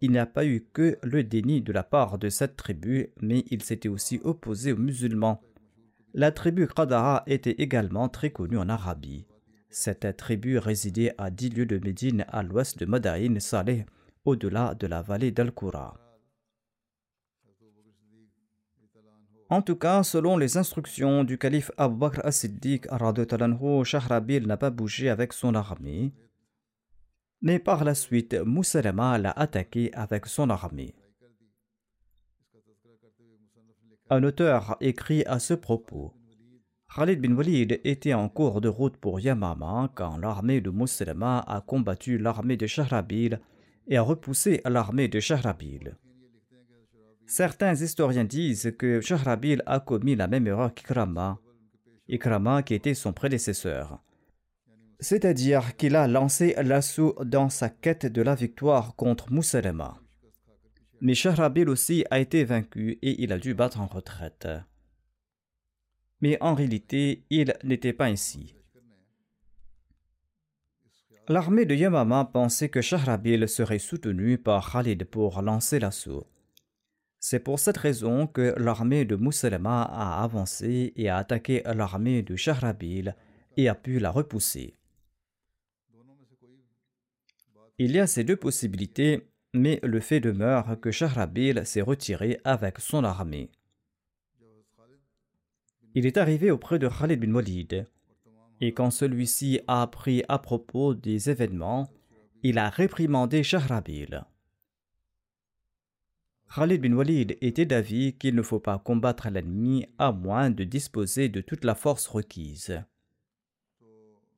il 0.02 0.12
n'y 0.12 0.18
a 0.18 0.26
pas 0.26 0.46
eu 0.46 0.66
que 0.74 0.98
le 1.04 1.24
déni 1.24 1.62
de 1.62 1.72
la 1.72 1.84
part 1.84 2.18
de 2.18 2.30
cette 2.30 2.56
tribu, 2.56 3.10
mais 3.22 3.46
il 3.52 3.64
s'était 3.64 3.90
aussi 3.90 4.20
opposé 4.24 4.74
aux 4.74 4.78
musulmans. 4.78 5.42
La 6.14 6.32
tribu 6.32 6.68
Qada'a 6.68 7.24
était 7.28 7.56
également 7.60 8.10
très 8.10 8.32
connue 8.32 8.58
en 8.58 8.70
Arabie. 8.70 9.26
Cette 9.70 10.18
tribu 10.18 10.58
résidait 10.58 11.14
à 11.18 11.30
dix 11.30 11.50
lieues 11.50 11.66
de 11.66 11.78
Médine 11.78 12.26
à 12.30 12.42
l'ouest 12.42 12.80
de 12.80 12.86
Madain 12.86 13.40
Saleh, 13.40 13.86
au-delà 14.28 14.76
de 14.76 14.88
la 14.88 15.02
vallée 15.02 15.32
d'Al-Qura. 15.32 15.96
En 19.50 19.62
tout 19.62 19.78
cas, 19.78 20.04
selon 20.04 20.38
les 20.38 20.58
instructions 20.58 21.24
du 21.24 21.38
calife 21.38 21.72
Abu 21.78 21.96
Bakr 21.96 22.20
as-Siddiq, 22.26 22.88
Shahrabil 23.86 24.46
n'a 24.46 24.58
pas 24.58 24.70
bougé 24.70 25.10
avec 25.10 25.32
son 25.32 25.56
armée. 25.56 26.14
Mais 27.42 27.60
par 27.60 27.86
la 27.86 27.96
suite, 27.96 28.34
Moussalama 28.34 29.18
l'a 29.18 29.32
attaqué 29.32 29.94
avec 29.94 30.26
son 30.26 30.50
armée. 30.50 30.94
Un 34.10 34.24
auteur 34.24 34.76
écrit 34.82 35.24
à 35.26 35.40
ce 35.40 35.54
propos 35.54 36.14
Khalid 36.94 37.22
bin 37.22 37.36
Walid 37.36 37.80
était 37.84 38.14
en 38.14 38.28
cours 38.28 38.60
de 38.60 38.70
route 38.70 38.98
pour 38.98 39.20
Yamama 39.20 39.92
quand 39.96 40.18
l'armée 40.18 40.62
de 40.62 40.70
Moussalama 40.70 41.40
a 41.40 41.62
combattu 41.62 42.18
l'armée 42.18 42.58
de 42.58 42.68
Shahrabil 42.68 43.40
et 43.88 43.98
a 43.98 44.02
repoussé 44.02 44.62
l'armée 44.66 45.08
de 45.08 45.20
Shahrabil. 45.20 45.96
Certains 47.26 47.76
historiens 47.76 48.24
disent 48.24 48.74
que 48.78 49.02
Shahrabil 49.02 49.62
a 49.66 49.80
commis 49.80 50.16
la 50.16 50.28
même 50.28 50.48
erreur 50.48 50.74
qu'Ikrama, 50.74 51.40
Ikrama 52.08 52.64
qui 52.64 52.74
était 52.74 52.94
son 52.94 53.14
prédécesseur 53.14 54.02
c'est-à-dire 55.00 55.76
qu'il 55.76 55.96
a 55.96 56.08
lancé 56.08 56.56
l'assaut 56.64 57.16
dans 57.24 57.50
sa 57.50 57.70
quête 57.70 58.06
de 58.06 58.22
la 58.22 58.36
victoire 58.36 58.96
contre 58.96 59.32
Moussalema. 59.32 60.00
Mais 61.02 61.14
Shahrabil 61.14 61.70
aussi 61.70 62.04
a 62.10 62.20
été 62.20 62.44
vaincu 62.44 62.98
et 63.02 63.22
il 63.22 63.32
a 63.32 63.38
dû 63.38 63.54
battre 63.54 63.80
en 63.80 63.86
retraite. 63.86 64.48
Mais 66.22 66.42
en 66.42 66.56
réalité, 66.56 67.24
il 67.30 67.54
n'était 67.64 67.94
pas 67.94 68.06
ainsi. 68.06 68.56
L'armée 71.30 71.66
de 71.66 71.76
Yamama 71.76 72.24
pensait 72.24 72.70
que 72.70 72.80
Shahrabil 72.80 73.50
serait 73.50 73.80
soutenu 73.80 74.38
par 74.38 74.72
Khalid 74.72 75.04
pour 75.04 75.42
lancer 75.42 75.78
l'assaut. 75.78 76.26
C'est 77.20 77.42
pour 77.42 77.60
cette 77.60 77.76
raison 77.76 78.28
que 78.28 78.54
l'armée 78.58 79.04
de 79.04 79.18
Moussalema 79.18 79.82
a 79.82 80.24
avancé 80.24 80.94
et 80.96 81.10
a 81.10 81.18
attaqué 81.18 81.64
l'armée 81.66 82.22
de 82.22 82.38
Shahrabil 82.38 83.14
et 83.58 83.68
a 83.68 83.76
pu 83.76 84.00
la 84.00 84.10
repousser. 84.10 84.76
Il 87.78 87.92
y 87.92 88.00
a 88.00 88.08
ces 88.08 88.24
deux 88.24 88.38
possibilités, 88.38 89.28
mais 89.54 89.82
le 89.84 90.00
fait 90.00 90.22
demeure 90.22 90.80
que 90.80 90.92
Shahrabil 90.92 91.66
s'est 91.66 91.82
retiré 91.82 92.40
avec 92.46 92.80
son 92.80 93.04
armée. 93.04 93.52
Il 95.94 96.06
est 96.06 96.16
arrivé 96.16 96.52
auprès 96.52 96.80
de 96.80 96.88
Khalid 96.88 97.20
bin 97.20 97.34
Walid, 97.34 97.86
et 98.62 98.74
quand 98.74 98.92
celui-ci 98.92 99.60
a 99.68 99.82
appris 99.82 100.24
à 100.28 100.40
propos 100.40 100.94
des 100.94 101.30
événements, 101.30 101.90
il 102.44 102.58
a 102.58 102.70
réprimandé 102.70 103.44
Shahrabil. 103.44 104.24
Khalid 106.54 106.82
bin 106.82 106.94
Walid 106.94 107.38
était 107.42 107.66
d'avis 107.66 108.14
qu'il 108.14 108.36
ne 108.36 108.42
faut 108.42 108.60
pas 108.60 108.80
combattre 108.80 109.30
l'ennemi 109.30 109.86
à 109.98 110.12
moins 110.12 110.50
de 110.50 110.64
disposer 110.64 111.30
de 111.30 111.42
toute 111.42 111.66
la 111.66 111.76
force 111.76 112.08
requise. 112.08 112.82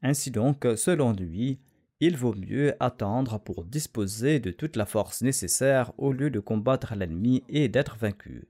Ainsi 0.01 0.32
donc, 0.32 0.65
selon 0.76 1.13
lui, 1.13 1.59
il 1.99 2.15
vaut 2.15 2.34
mieux 2.34 2.76
attendre 2.80 3.39
pour 3.39 3.65
disposer 3.65 4.39
de 4.39 4.51
toute 4.51 4.76
la 4.76 4.86
force 4.86 5.22
nécessaire 5.22 5.91
au 5.97 6.13
lieu 6.13 6.30
de 6.30 6.39
combattre 6.39 6.95
l'ennemi 6.95 7.43
et 7.49 7.67
d'être 7.67 7.97
vaincu. 7.97 8.47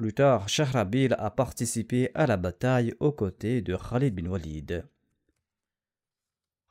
Plus 0.00 0.14
tard, 0.14 0.48
Shahrabil 0.48 1.14
a 1.18 1.30
participé 1.30 2.10
à 2.14 2.26
la 2.26 2.38
bataille 2.38 2.94
aux 3.00 3.12
côtés 3.12 3.60
de 3.60 3.76
Khalid 3.76 4.14
bin 4.14 4.30
Walid. 4.30 4.86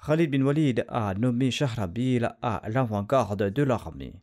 Khalid 0.04 0.32
bin 0.32 0.42
Walid 0.42 0.84
a 0.88 1.14
nommé 1.14 1.52
Shahrabil 1.52 2.28
à 2.42 2.64
l'avant-garde 2.68 3.52
de 3.52 3.62
l'armée. 3.62 4.16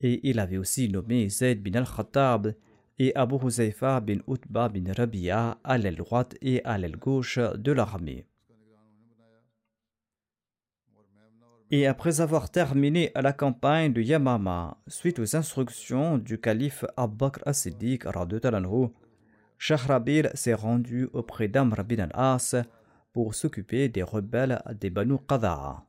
Et 0.00 0.28
il 0.28 0.40
avait 0.40 0.56
aussi 0.56 0.88
nommé 0.88 1.28
Zayd 1.28 1.62
bin 1.62 1.78
al-Khattab 1.78 2.56
et 2.98 3.14
Abu 3.14 3.36
Huzaifa 3.36 4.00
bin 4.00 4.18
Utba 4.26 4.68
bin 4.68 4.92
Rabia 4.92 5.56
à 5.62 5.78
l'aile 5.78 5.94
droite 5.94 6.34
et 6.42 6.64
à 6.64 6.78
l'aile 6.78 6.96
gauche 6.96 7.38
de 7.38 7.70
l'armée. 7.70 8.26
Et 11.72 11.86
après 11.88 12.20
avoir 12.20 12.50
terminé 12.50 13.10
la 13.16 13.32
campagne 13.32 13.92
de 13.92 14.00
Yamama, 14.00 14.78
suite 14.86 15.18
aux 15.18 15.34
instructions 15.34 16.16
du 16.16 16.40
calife 16.40 16.84
Abu 16.96 17.16
Bakr 17.16 17.40
as-Siddiq, 17.44 18.04
Shahrabil 19.58 20.30
s'est 20.34 20.54
rendu 20.54 21.08
auprès 21.12 21.48
d'Amr 21.48 21.82
bin 21.84 21.98
al-As 21.98 22.54
pour 23.12 23.34
s'occuper 23.34 23.88
des 23.88 24.02
rebelles 24.02 24.62
des 24.78 24.90
Banu 24.90 25.16
Qada'a. 25.26 25.84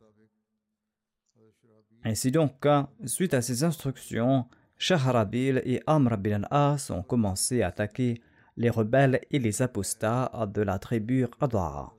Ainsi 2.03 2.31
donc, 2.31 2.65
suite 3.05 3.33
à 3.33 3.41
ces 3.41 3.63
instructions, 3.63 4.47
Shahrabil 4.77 5.61
et 5.65 5.81
Amr 5.85 6.17
bin 6.17 6.43
al-As 6.43 6.89
ont 6.89 7.03
commencé 7.03 7.61
à 7.61 7.67
attaquer 7.67 8.21
les 8.55 8.69
rebelles 8.71 9.19
et 9.29 9.37
les 9.37 9.61
apostats 9.61 10.31
de 10.51 10.61
la 10.63 10.79
tribu 10.79 11.27
Qada'a. 11.39 11.96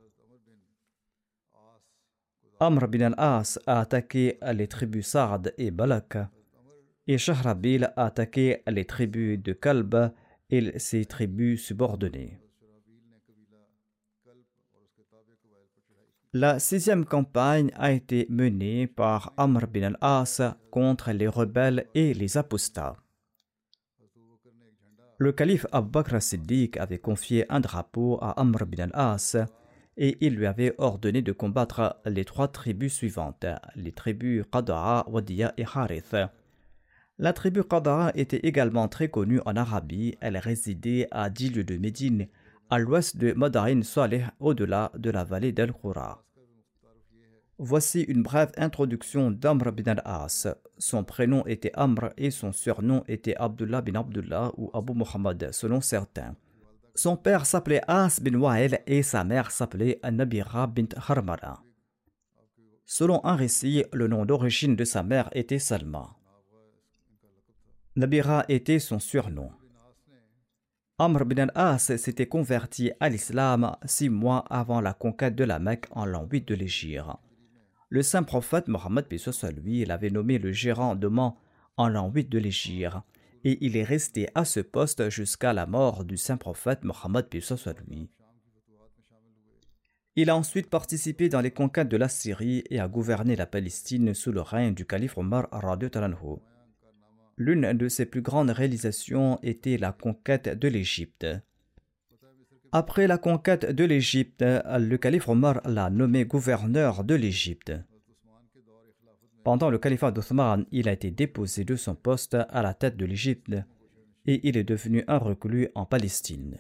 Amr 2.61 2.89
bin 2.89 3.13
al-As 3.13 3.61
a 3.67 3.81
attaqué 3.81 4.37
les 4.53 4.67
tribus 4.67 5.07
Sa'd 5.07 5.55
et 5.59 5.71
Balak, 5.71 6.19
et 7.07 7.17
Shahrabil 7.17 7.85
a 7.85 8.07
attaqué 8.07 8.63
les 8.67 8.85
tribus 8.85 9.39
de 9.41 9.53
Kalb 9.53 10.13
et 10.51 10.77
ses 10.79 11.05
tribus 11.05 11.65
subordonnées. 11.65 12.39
La 16.33 16.59
sixième 16.59 17.05
campagne 17.05 17.71
a 17.77 17.93
été 17.93 18.27
menée 18.29 18.89
par 18.89 19.33
Amr 19.37 19.69
bin 19.69 19.95
al-As 19.95 20.43
contre 20.73 21.13
les 21.13 21.29
rebelles 21.29 21.87
et 21.95 22.13
les 22.13 22.37
apostats. 22.37 22.97
Le 25.17 25.33
calife 25.33 25.67
Abu 25.71 25.91
Bakr 25.91 26.21
siddiq 26.21 26.77
avait 26.77 26.99
confié 26.99 27.47
un 27.51 27.61
drapeau 27.61 28.19
à 28.21 28.33
Amr 28.41 28.67
bin 28.67 28.91
al-As 28.91 29.37
et 29.99 30.17
il 30.21 30.37
lui 30.37 30.47
avait 30.47 30.75
ordonné 30.79 31.23
de 31.23 31.33
combattre 31.33 32.01
les 32.07 32.25
trois 32.25 32.49
tribus 32.49 32.95
suivantes, 32.95 33.45
les 33.75 33.93
tribus 33.93 34.45
Qada'a, 34.51 35.05
Wadiya 35.09 35.53
et 35.59 35.65
Harith. 35.75 36.17
La 37.19 37.33
tribu 37.33 37.65
Qada'a 37.65 38.13
était 38.15 38.47
également 38.47 38.87
très 38.87 39.09
connue 39.09 39.41
en 39.45 39.57
Arabie, 39.57 40.17
elle 40.21 40.39
résidait 40.39 41.09
à 41.11 41.29
10 41.29 41.51
lieues 41.51 41.65
de 41.65 41.77
Médine, 41.77 42.29
à 42.71 42.79
l'ouest 42.79 43.17
de 43.17 43.33
Madain 43.33 43.83
Saleh, 43.83 44.25
au-delà 44.39 44.93
de 44.97 45.11
la 45.11 45.25
vallée 45.25 45.51
d'Al-Khura. 45.51 46.23
Voici 47.59 48.03
une 48.03 48.23
brève 48.23 48.53
introduction 48.57 49.33
d'Amr 49.33 49.73
bin 49.73 49.91
al-As. 49.91 50.47
Son 50.79 51.03
prénom 51.03 51.45
était 51.47 51.73
Amr 51.75 52.11
et 52.17 52.31
son 52.31 52.53
surnom 52.53 53.03
était 53.09 53.35
Abdullah 53.37 53.81
bin 53.81 53.99
Abdullah 53.99 54.53
ou 54.57 54.71
Abu 54.73 54.93
Muhammad 54.95 55.49
selon 55.51 55.81
certains. 55.81 56.37
Son 56.99 57.17
père 57.17 57.47
s'appelait 57.47 57.83
As 57.87 58.21
bin 58.21 58.37
Wa'il 58.41 58.81
et 58.89 59.05
sa 59.05 59.23
mère 59.23 59.53
s'appelait 59.53 60.01
Nabira 60.03 60.67
bint 60.67 60.89
Harmara. 60.97 61.63
Selon 62.87 63.25
un 63.25 63.37
récit, 63.37 63.85
le 63.93 64.09
nom 64.09 64.27
d'origine 64.27 64.75
de 64.75 64.83
sa 64.85 65.05
mère 65.05 65.29
était 65.31 65.61
Salma. 65.61 66.17
Nabira 67.95 68.45
était 68.49 68.81
son 68.81 68.99
surnom. 68.99 69.53
Amr 70.99 71.25
bin 71.25 71.47
al-As 71.47 71.97
s'était 71.97 72.27
converti 72.27 72.91
à 72.99 73.09
l'islam 73.09 73.77
six 73.85 74.09
mois 74.09 74.45
avant 74.51 74.81
la 74.81 74.93
conquête 74.93 75.37
de 75.37 75.45
la 75.45 75.61
Mecque 75.61 75.87
en 75.93 76.05
l'an 76.05 76.27
8 76.29 76.49
de 76.49 76.57
l'Égypte. 76.57 77.05
Le 77.91 78.03
saint 78.03 78.25
prophète 78.25 78.67
Mohammed 78.67 79.07
lui 79.63 79.85
l'avait 79.85 80.11
nommé 80.11 80.39
le 80.39 80.51
gérant 80.51 80.97
de 80.97 81.07
Mans 81.07 81.39
en 81.77 81.89
l'an 81.89 82.11
8 82.13 82.29
de 82.29 82.39
l'Égypte 82.41 82.97
et 83.45 83.59
il 83.65 83.77
est 83.77 83.85
resté 83.85 84.29
à 84.35 84.45
ce 84.45 84.61
poste 84.61 85.11
jusqu'à 85.11 85.53
la 85.53 85.67
mort 85.67 86.05
du 86.05 86.17
saint 86.17 86.37
prophète 86.37 86.85
Mohammed 86.85 87.27
lui. 87.87 88.11
Il 90.17 90.31
a 90.31 90.37
ensuite 90.37 90.69
participé 90.69 91.29
dans 91.29 91.41
les 91.41 91.53
conquêtes 91.53 91.89
de 91.89 91.97
la 91.97 92.09
Syrie 92.09 92.65
et 92.71 92.81
a 92.81 92.89
gouverné 92.89 93.37
la 93.37 93.47
Palestine 93.47 94.15
sous 94.15 94.33
le 94.33 94.41
règne 94.41 94.75
du 94.75 94.85
calife 94.85 95.17
Omar 95.17 95.49
Talanhu. 95.93 96.41
L'une 97.37 97.73
de 97.73 97.89
ses 97.89 98.05
plus 98.05 98.21
grandes 98.21 98.51
réalisations 98.51 99.39
était 99.45 99.77
la 99.77 99.93
conquête 99.93 100.49
de 100.49 100.67
l'Égypte. 100.67 101.25
Après 102.73 103.07
la 103.07 103.17
conquête 103.17 103.71
de 103.71 103.85
l'Égypte, 103.85 104.43
le 104.43 104.97
calife 104.97 105.29
Omar 105.29 105.61
l'a 105.65 105.89
nommé 105.89 106.25
gouverneur 106.25 107.05
de 107.05 107.15
l'Égypte. 107.15 107.73
Pendant 109.49 109.71
le 109.71 109.79
califat 109.79 110.11
d'Othman, 110.11 110.67
il 110.73 110.91
a 110.91 110.93
été 110.93 111.11
déposé 111.11 111.65
de 111.65 111.75
son 111.75 111.95
poste 111.95 112.37
à 112.51 112.61
la 112.61 112.75
tête 112.75 112.99
de 112.99 113.07
l'Égypte 113.07 113.55
et 114.27 114.47
il 114.47 114.59
est 114.59 114.63
devenu 114.63 115.05
un 115.09 115.17
reclus 115.17 115.71
en 115.75 115.87
Palestine. 115.87 116.59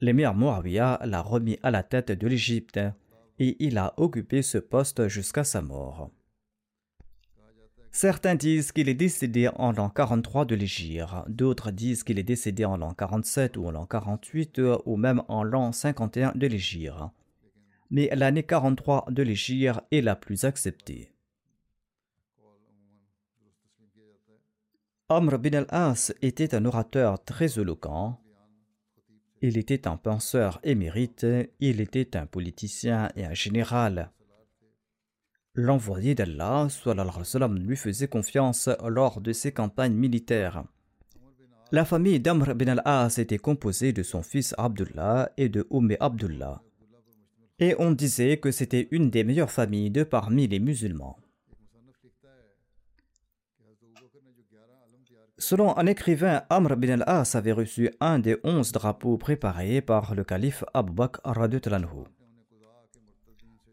L'émir 0.00 0.36
Muawiyah 0.36 1.00
l'a 1.04 1.20
remis 1.20 1.58
à 1.64 1.72
la 1.72 1.82
tête 1.82 2.12
de 2.12 2.28
l'Égypte 2.28 2.78
et 3.40 3.56
il 3.58 3.76
a 3.76 3.92
occupé 3.96 4.42
ce 4.42 4.58
poste 4.58 5.08
jusqu'à 5.08 5.42
sa 5.42 5.60
mort. 5.60 6.12
Certains 7.90 8.36
disent 8.36 8.70
qu'il 8.70 8.88
est 8.88 8.94
décédé 8.94 9.50
en 9.56 9.72
l'an 9.72 9.90
43 9.90 10.44
de 10.44 10.54
l'Égypte, 10.54 11.10
d'autres 11.26 11.72
disent 11.72 12.04
qu'il 12.04 12.20
est 12.20 12.22
décédé 12.22 12.66
en 12.66 12.76
l'an 12.76 12.94
47 12.94 13.56
ou 13.56 13.66
en 13.66 13.72
l'an 13.72 13.86
48 13.86 14.60
ou 14.86 14.96
même 14.96 15.24
en 15.26 15.42
l'an 15.42 15.72
51 15.72 16.34
de 16.36 16.46
l'Égypte. 16.46 16.94
Mais 17.90 18.08
l'année 18.14 18.44
43 18.44 19.06
de 19.10 19.24
l'Égypte 19.24 19.80
est 19.90 20.02
la 20.02 20.14
plus 20.14 20.44
acceptée. 20.44 21.17
Amr 25.10 25.38
bin 25.38 25.54
al-As 25.54 26.12
était 26.20 26.54
un 26.54 26.66
orateur 26.66 27.24
très 27.24 27.58
éloquent. 27.58 28.20
Il 29.40 29.56
était 29.56 29.88
un 29.88 29.96
penseur 29.96 30.60
émérite, 30.64 31.26
il 31.60 31.80
était 31.80 32.14
un 32.14 32.26
politicien 32.26 33.08
et 33.16 33.24
un 33.24 33.32
général. 33.32 34.10
L'envoyé 35.54 36.14
d'Allah 36.14 36.68
lui 37.56 37.76
faisait 37.76 38.06
confiance 38.06 38.68
lors 38.86 39.22
de 39.22 39.32
ses 39.32 39.50
campagnes 39.50 39.94
militaires. 39.94 40.64
La 41.72 41.86
famille 41.86 42.20
d'Amr 42.20 42.54
bin 42.54 42.68
al-As 42.68 43.16
était 43.16 43.38
composée 43.38 43.94
de 43.94 44.02
son 44.02 44.22
fils 44.22 44.54
Abdullah 44.58 45.32
et 45.38 45.48
de 45.48 45.66
Umm 45.70 45.96
Abdullah. 46.00 46.62
Et 47.58 47.74
on 47.78 47.92
disait 47.92 48.36
que 48.36 48.50
c'était 48.50 48.88
une 48.90 49.08
des 49.08 49.24
meilleures 49.24 49.50
familles 49.50 49.90
de 49.90 50.02
parmi 50.02 50.48
les 50.48 50.60
musulmans. 50.60 51.16
Selon 55.38 55.76
un 55.78 55.86
écrivain, 55.86 56.42
Amr 56.50 56.76
bin 56.76 57.00
al-As 57.00 57.36
avait 57.36 57.52
reçu 57.52 57.90
un 58.00 58.18
des 58.18 58.36
onze 58.42 58.72
drapeaux 58.72 59.18
préparés 59.18 59.80
par 59.80 60.14
le 60.16 60.24
calife 60.24 60.64
Abu 60.74 60.92
Bakr 60.92 61.20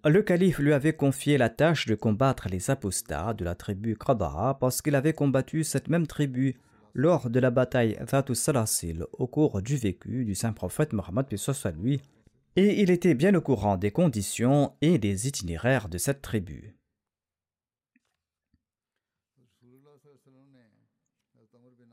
le 0.08 0.22
calife 0.22 0.60
lui 0.60 0.72
avait 0.72 0.94
confié 0.94 1.40
la 1.40 1.50
tâche 1.50 1.88
de 1.88 1.96
combattre 1.96 2.48
les 2.48 2.70
apostats 2.70 3.34
de 3.34 3.44
la 3.44 3.56
tribu 3.56 3.98
Qada'a 3.98 4.56
parce 4.60 4.84
qu'il 4.84 4.94
avait 4.94 5.14
combattu 5.14 5.64
cette 5.64 5.90
même 5.90 6.06
tribu 6.06 6.56
lors 6.94 7.32
de 7.32 7.40
la 7.40 7.50
bataille 7.50 7.98
Thatu 8.08 8.36
Salasil 8.36 9.06
au 9.14 9.26
cours 9.26 9.64
du 9.64 9.76
vécu 9.76 10.24
du 10.24 10.36
saint 10.36 10.54
prophète 10.54 10.94
Mohammed 10.94 11.26
lui, 11.82 12.02
et 12.56 12.84
il 12.84 12.92
était 12.92 13.16
bien 13.16 13.34
au 13.34 13.42
courant 13.42 13.78
des 13.78 13.90
conditions 13.90 14.74
et 14.82 15.00
des 15.00 15.28
itinéraires 15.28 15.90
de 15.90 15.98
cette 15.98 16.22
tribu. 16.22 16.75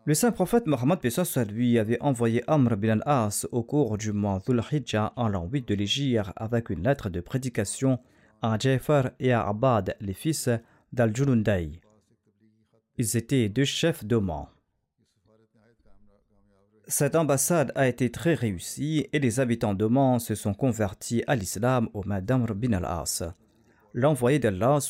Le 0.05 0.15
saint 0.15 0.33
prophète 0.33 0.67
Mohammed 0.67 0.99
lui 1.49 1.79
avait 1.79 2.03
envoyé 2.03 2.43
Amr 2.49 2.77
bin 2.77 2.99
al-As 2.99 3.47
au 3.53 3.63
cours 3.63 3.97
du 3.97 4.11
mois 4.13 4.41
Dhul 4.45 4.61
Hijjah 4.73 5.13
en 5.15 5.29
l'an 5.29 5.49
8 5.49 5.69
de 5.69 5.75
l'Égypte 5.77 6.27
avec 6.35 6.71
une 6.71 6.83
lettre 6.83 7.09
de 7.09 7.21
prédication 7.21 8.01
à 8.43 8.59
Jafar 8.59 9.11
et 9.21 9.31
à 9.31 9.47
Abad, 9.47 9.95
les 10.01 10.13
fils 10.13 10.51
d'Al-Julundai. 10.93 11.81
Ils 12.99 13.17
étaient 13.17 13.49
deux 13.49 13.65
chefs 13.65 14.05
d'Oman. 14.05 14.47
Cette 16.89 17.15
ambassade 17.15 17.71
a 17.77 17.87
été 17.87 18.11
très 18.11 18.35
réussie 18.35 19.07
et 19.13 19.21
les 19.21 19.39
habitants 19.39 19.75
d'Oman 19.75 20.19
se 20.19 20.35
sont 20.35 20.53
convertis 20.53 21.23
à 21.29 21.37
l'islam 21.37 21.89
au 21.95 22.03
mains 22.03 22.21
d'Amr 22.21 22.57
bin 22.57 22.73
al-As. 22.73 23.23
L'envoyé 23.95 24.41
d'Allah 24.41 24.81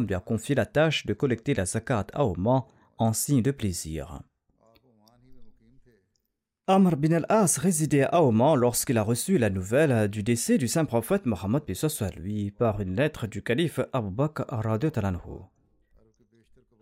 lui 0.00 0.14
a 0.14 0.20
confié 0.20 0.56
la 0.56 0.66
tâche 0.66 1.06
de 1.06 1.14
collecter 1.14 1.54
la 1.54 1.64
zakat 1.64 2.08
à 2.12 2.24
Oman 2.24 2.64
en 2.98 3.12
signe 3.12 3.42
de 3.42 3.52
plaisir. 3.52 4.20
Amr 6.70 6.96
bin 6.96 7.12
al-As 7.12 7.56
résidait 7.56 8.02
à 8.02 8.22
Oman 8.22 8.54
lorsqu'il 8.54 8.98
a 8.98 9.02
reçu 9.02 9.38
la 9.38 9.48
nouvelle 9.48 10.06
du 10.08 10.22
décès 10.22 10.58
du 10.58 10.68
saint 10.68 10.84
prophète 10.84 11.24
Mohammed 11.24 11.62
lui 12.18 12.50
par 12.50 12.82
une 12.82 12.94
lettre 12.94 13.26
du 13.26 13.42
calife 13.42 13.80
Abu 13.94 14.10
Bakr 14.10 14.44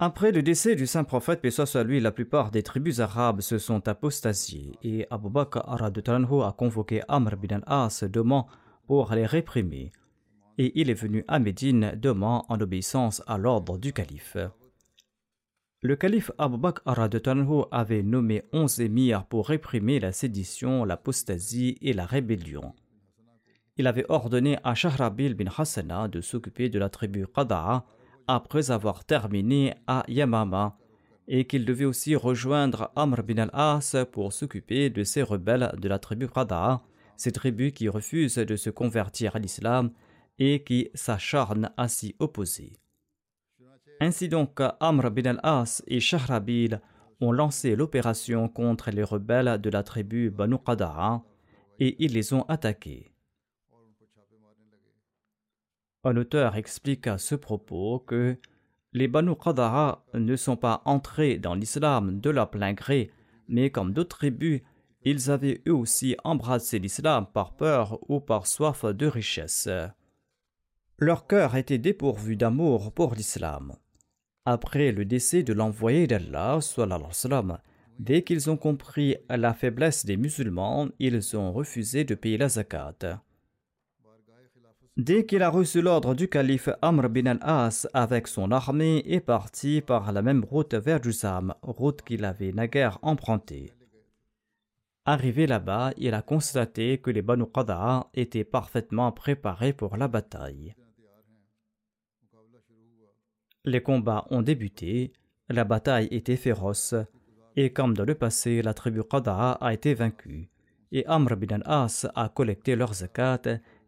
Après 0.01 0.33
le 0.33 0.43
décès 0.43 0.75
du 0.75 0.89
saint 0.89 1.05
prophète 1.05 1.41
lui, 1.85 2.01
la 2.01 2.11
plupart 2.11 2.51
des 2.51 2.65
tribus 2.65 2.99
arabes 2.99 3.41
se 3.43 3.59
sont 3.59 3.87
apostasiées 3.87 4.73
et 4.83 5.07
Abu 5.09 5.31
Bakr 5.31 5.61
a 5.61 6.55
convoqué 6.59 7.03
Amr 7.07 7.37
bin 7.37 7.61
al-As 7.65 8.03
d'Oman 8.03 8.43
pour 8.89 9.15
les 9.15 9.25
réprimer 9.25 9.93
et 10.59 10.73
il 10.81 10.91
est 10.91 10.95
venu 10.95 11.25
à 11.29 11.39
Médine 11.39 11.93
d'Oman 11.95 12.43
en 12.49 12.61
obéissance 12.61 13.23
à 13.29 13.39
l'ordre 13.39 13.79
du 13.79 13.93
calife. 13.93 14.37
Le 15.83 15.95
calife 15.95 16.31
Abu 16.39 16.57
Bakr 16.57 16.83
avait 17.71 18.03
nommé 18.03 18.43
onze 18.53 18.81
émirs 18.81 19.27
pour 19.27 19.49
réprimer 19.49 20.01
la 20.01 20.11
sédition, 20.11 20.85
l'apostasie 20.87 21.77
et 21.83 21.93
la 21.93 22.07
rébellion. 22.07 22.73
Il 23.77 23.87
avait 23.87 24.07
ordonné 24.09 24.57
à 24.65 24.75
Shahrabil 24.75 25.35
bin 25.35 25.51
Hassana 25.55 26.09
de 26.09 26.23
s'occuper 26.23 26.71
de 26.71 26.79
la 26.79 26.89
tribu 26.89 27.27
Qada'a 27.27 27.85
après 28.27 28.71
avoir 28.71 29.05
terminé 29.05 29.75
à 29.87 30.03
Yamama 30.09 30.79
et 31.29 31.45
qu'il 31.45 31.67
devait 31.67 31.85
aussi 31.85 32.17
rejoindre 32.17 32.91
Amr 32.97 33.23
bin 33.23 33.37
al-As 33.37 33.97
pour 34.13 34.33
s'occuper 34.33 34.89
de 34.89 35.05
ces 35.05 35.23
rebelles 35.23 35.75
de 35.79 35.89
la 35.89 35.99
tribu 35.99 36.27
Qada'a, 36.27 36.83
ces 37.19 37.33
tribus 37.33 37.73
qui 37.73 37.91
refusent 37.91 38.37
de 38.37 38.57
se 38.57 38.71
convertir 38.71 39.37
à 39.37 39.39
l'islam 39.39 39.91
et 40.39 40.65
qui 40.65 40.89
s'acharnent 40.95 41.71
à 41.77 41.89
s'y 41.89 42.17
opposer. 42.19 42.79
Ainsi 44.01 44.29
donc, 44.29 44.61
Amr 44.81 45.11
bin 45.11 45.25
al-As 45.25 45.83
et 45.87 46.01
Shahrabil 46.01 46.81
ont 47.21 47.33
lancé 47.33 47.77
l'opération 47.77 48.49
contre 48.49 48.91
les 48.91 49.03
rebelles 49.03 49.59
de 49.61 49.71
la 49.71 49.83
tribu 49.83 50.31
Banu 50.31 50.59
Qada'a 50.59 51.23
et 51.79 51.97
ils 52.05 52.13
les 52.13 52.33
ont 52.35 52.43
attaqués. 52.43 53.13
Un 56.05 56.17
auteur 56.17 56.57
explique 56.57 57.07
à 57.07 57.19
ce 57.19 57.35
propos 57.35 58.01
que 58.01 58.37
les 58.93 59.09
Banu 59.09 59.35
Qada'a 59.35 60.05
ne 60.15 60.37
sont 60.37 60.57
pas 60.57 60.83
entrés 60.85 61.39
dans 61.39 61.55
l'islam 61.55 62.21
de 62.21 62.31
leur 62.31 62.51
plein 62.51 62.75
gré, 62.75 63.11
mais 63.49 63.71
comme 63.71 63.93
d'autres 63.93 64.19
tribus, 64.19 64.61
ils 65.05 65.31
avaient 65.31 65.63
eux 65.67 65.75
aussi 65.75 66.17
embrassé 66.23 66.79
l'islam 66.79 67.27
par 67.33 67.57
peur 67.57 67.99
ou 68.11 68.21
par 68.21 68.47
soif 68.47 68.85
de 68.85 69.07
richesse. 69.07 69.69
Leur 70.99 71.27
cœur 71.27 71.57
était 71.57 71.79
dépourvu 71.79 72.37
d'amour 72.37 72.93
pour 72.93 73.15
l'islam. 73.15 73.77
Après 74.49 74.93
le 74.93 75.05
décès 75.05 75.43
de 75.43 75.53
l'envoyé 75.53 76.07
d'Allah, 76.07 76.61
dès 77.99 78.23
qu'ils 78.23 78.49
ont 78.49 78.57
compris 78.57 79.17
la 79.29 79.53
faiblesse 79.53 80.07
des 80.07 80.17
musulmans, 80.17 80.87
ils 81.01 81.37
ont 81.37 81.53
refusé 81.53 82.05
de 82.05 82.15
payer 82.15 82.39
la 82.39 82.49
zakat. 82.49 83.21
Dès 84.97 85.27
qu'il 85.27 85.43
a 85.43 85.51
reçu 85.51 85.83
l'ordre 85.83 86.15
du 86.15 86.29
calife 86.29 86.69
Amr 86.81 87.11
bin 87.11 87.27
al-As 87.27 87.89
avec 87.93 88.29
son 88.29 88.53
armée 88.53 89.03
est 89.05 89.21
parti 89.21 89.81
par 89.81 90.13
la 90.13 90.23
même 90.23 90.45
route 90.45 90.75
vers 90.75 91.03
Jusam, 91.03 91.53
route 91.63 92.03
qu'il 92.03 92.25
avait 92.25 92.53
naguère 92.53 93.01
empruntée. 93.03 93.73
Arrivé 95.05 95.49
là-bas, 95.49 95.93
il 95.97 96.15
a 96.15 96.23
constaté 96.23 96.99
que 96.99 97.11
les 97.11 97.21
Banu 97.21 97.47
Qada'a 97.53 98.09
étaient 98.15 98.45
parfaitement 98.45 99.11
préparés 99.11 99.73
pour 99.73 99.97
la 99.97 100.07
bataille. 100.07 100.75
Les 103.67 103.83
combats 103.83 104.27
ont 104.31 104.43
débuté, 104.43 105.13
la 105.49 105.65
bataille 105.65 106.09
était 106.13 106.37
féroce, 106.37 106.95
et 107.57 107.73
comme 107.73 107.97
dans 107.97 108.05
le 108.05 108.15
passé, 108.15 108.63
la 108.63 108.75
tribu 108.75 109.03
Qada'a 109.03 109.53
a 109.53 109.75
été 109.75 109.93
vaincue, 109.93 110.49
et 110.93 111.05
Amr 111.07 111.37
bin 111.37 111.57
al-As 111.57 112.07
a 112.15 112.29
collecté 112.29 112.77
leurs 112.77 112.95
zakat 112.95 113.43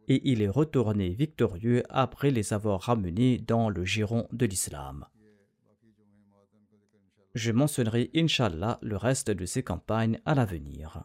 et 0.09 0.21
il 0.31 0.43
est 0.43 0.49
retourné 0.49 1.11
victorieux 1.11 1.85
après 1.91 2.31
les 2.31 2.53
avoir 2.53 2.81
ramenés 2.81 3.39
dans 3.39 3.69
le 3.69 3.85
giron 3.85 4.27
de 4.33 4.47
l'islam. 4.47 5.07
Je 7.35 7.53
mentionnerai, 7.53 8.11
Inshallah, 8.17 8.79
le 8.83 8.97
reste 8.97 9.31
de 9.31 9.45
ces 9.45 9.63
campagnes 9.63 10.19
à 10.25 10.35
l'avenir. 10.35 11.05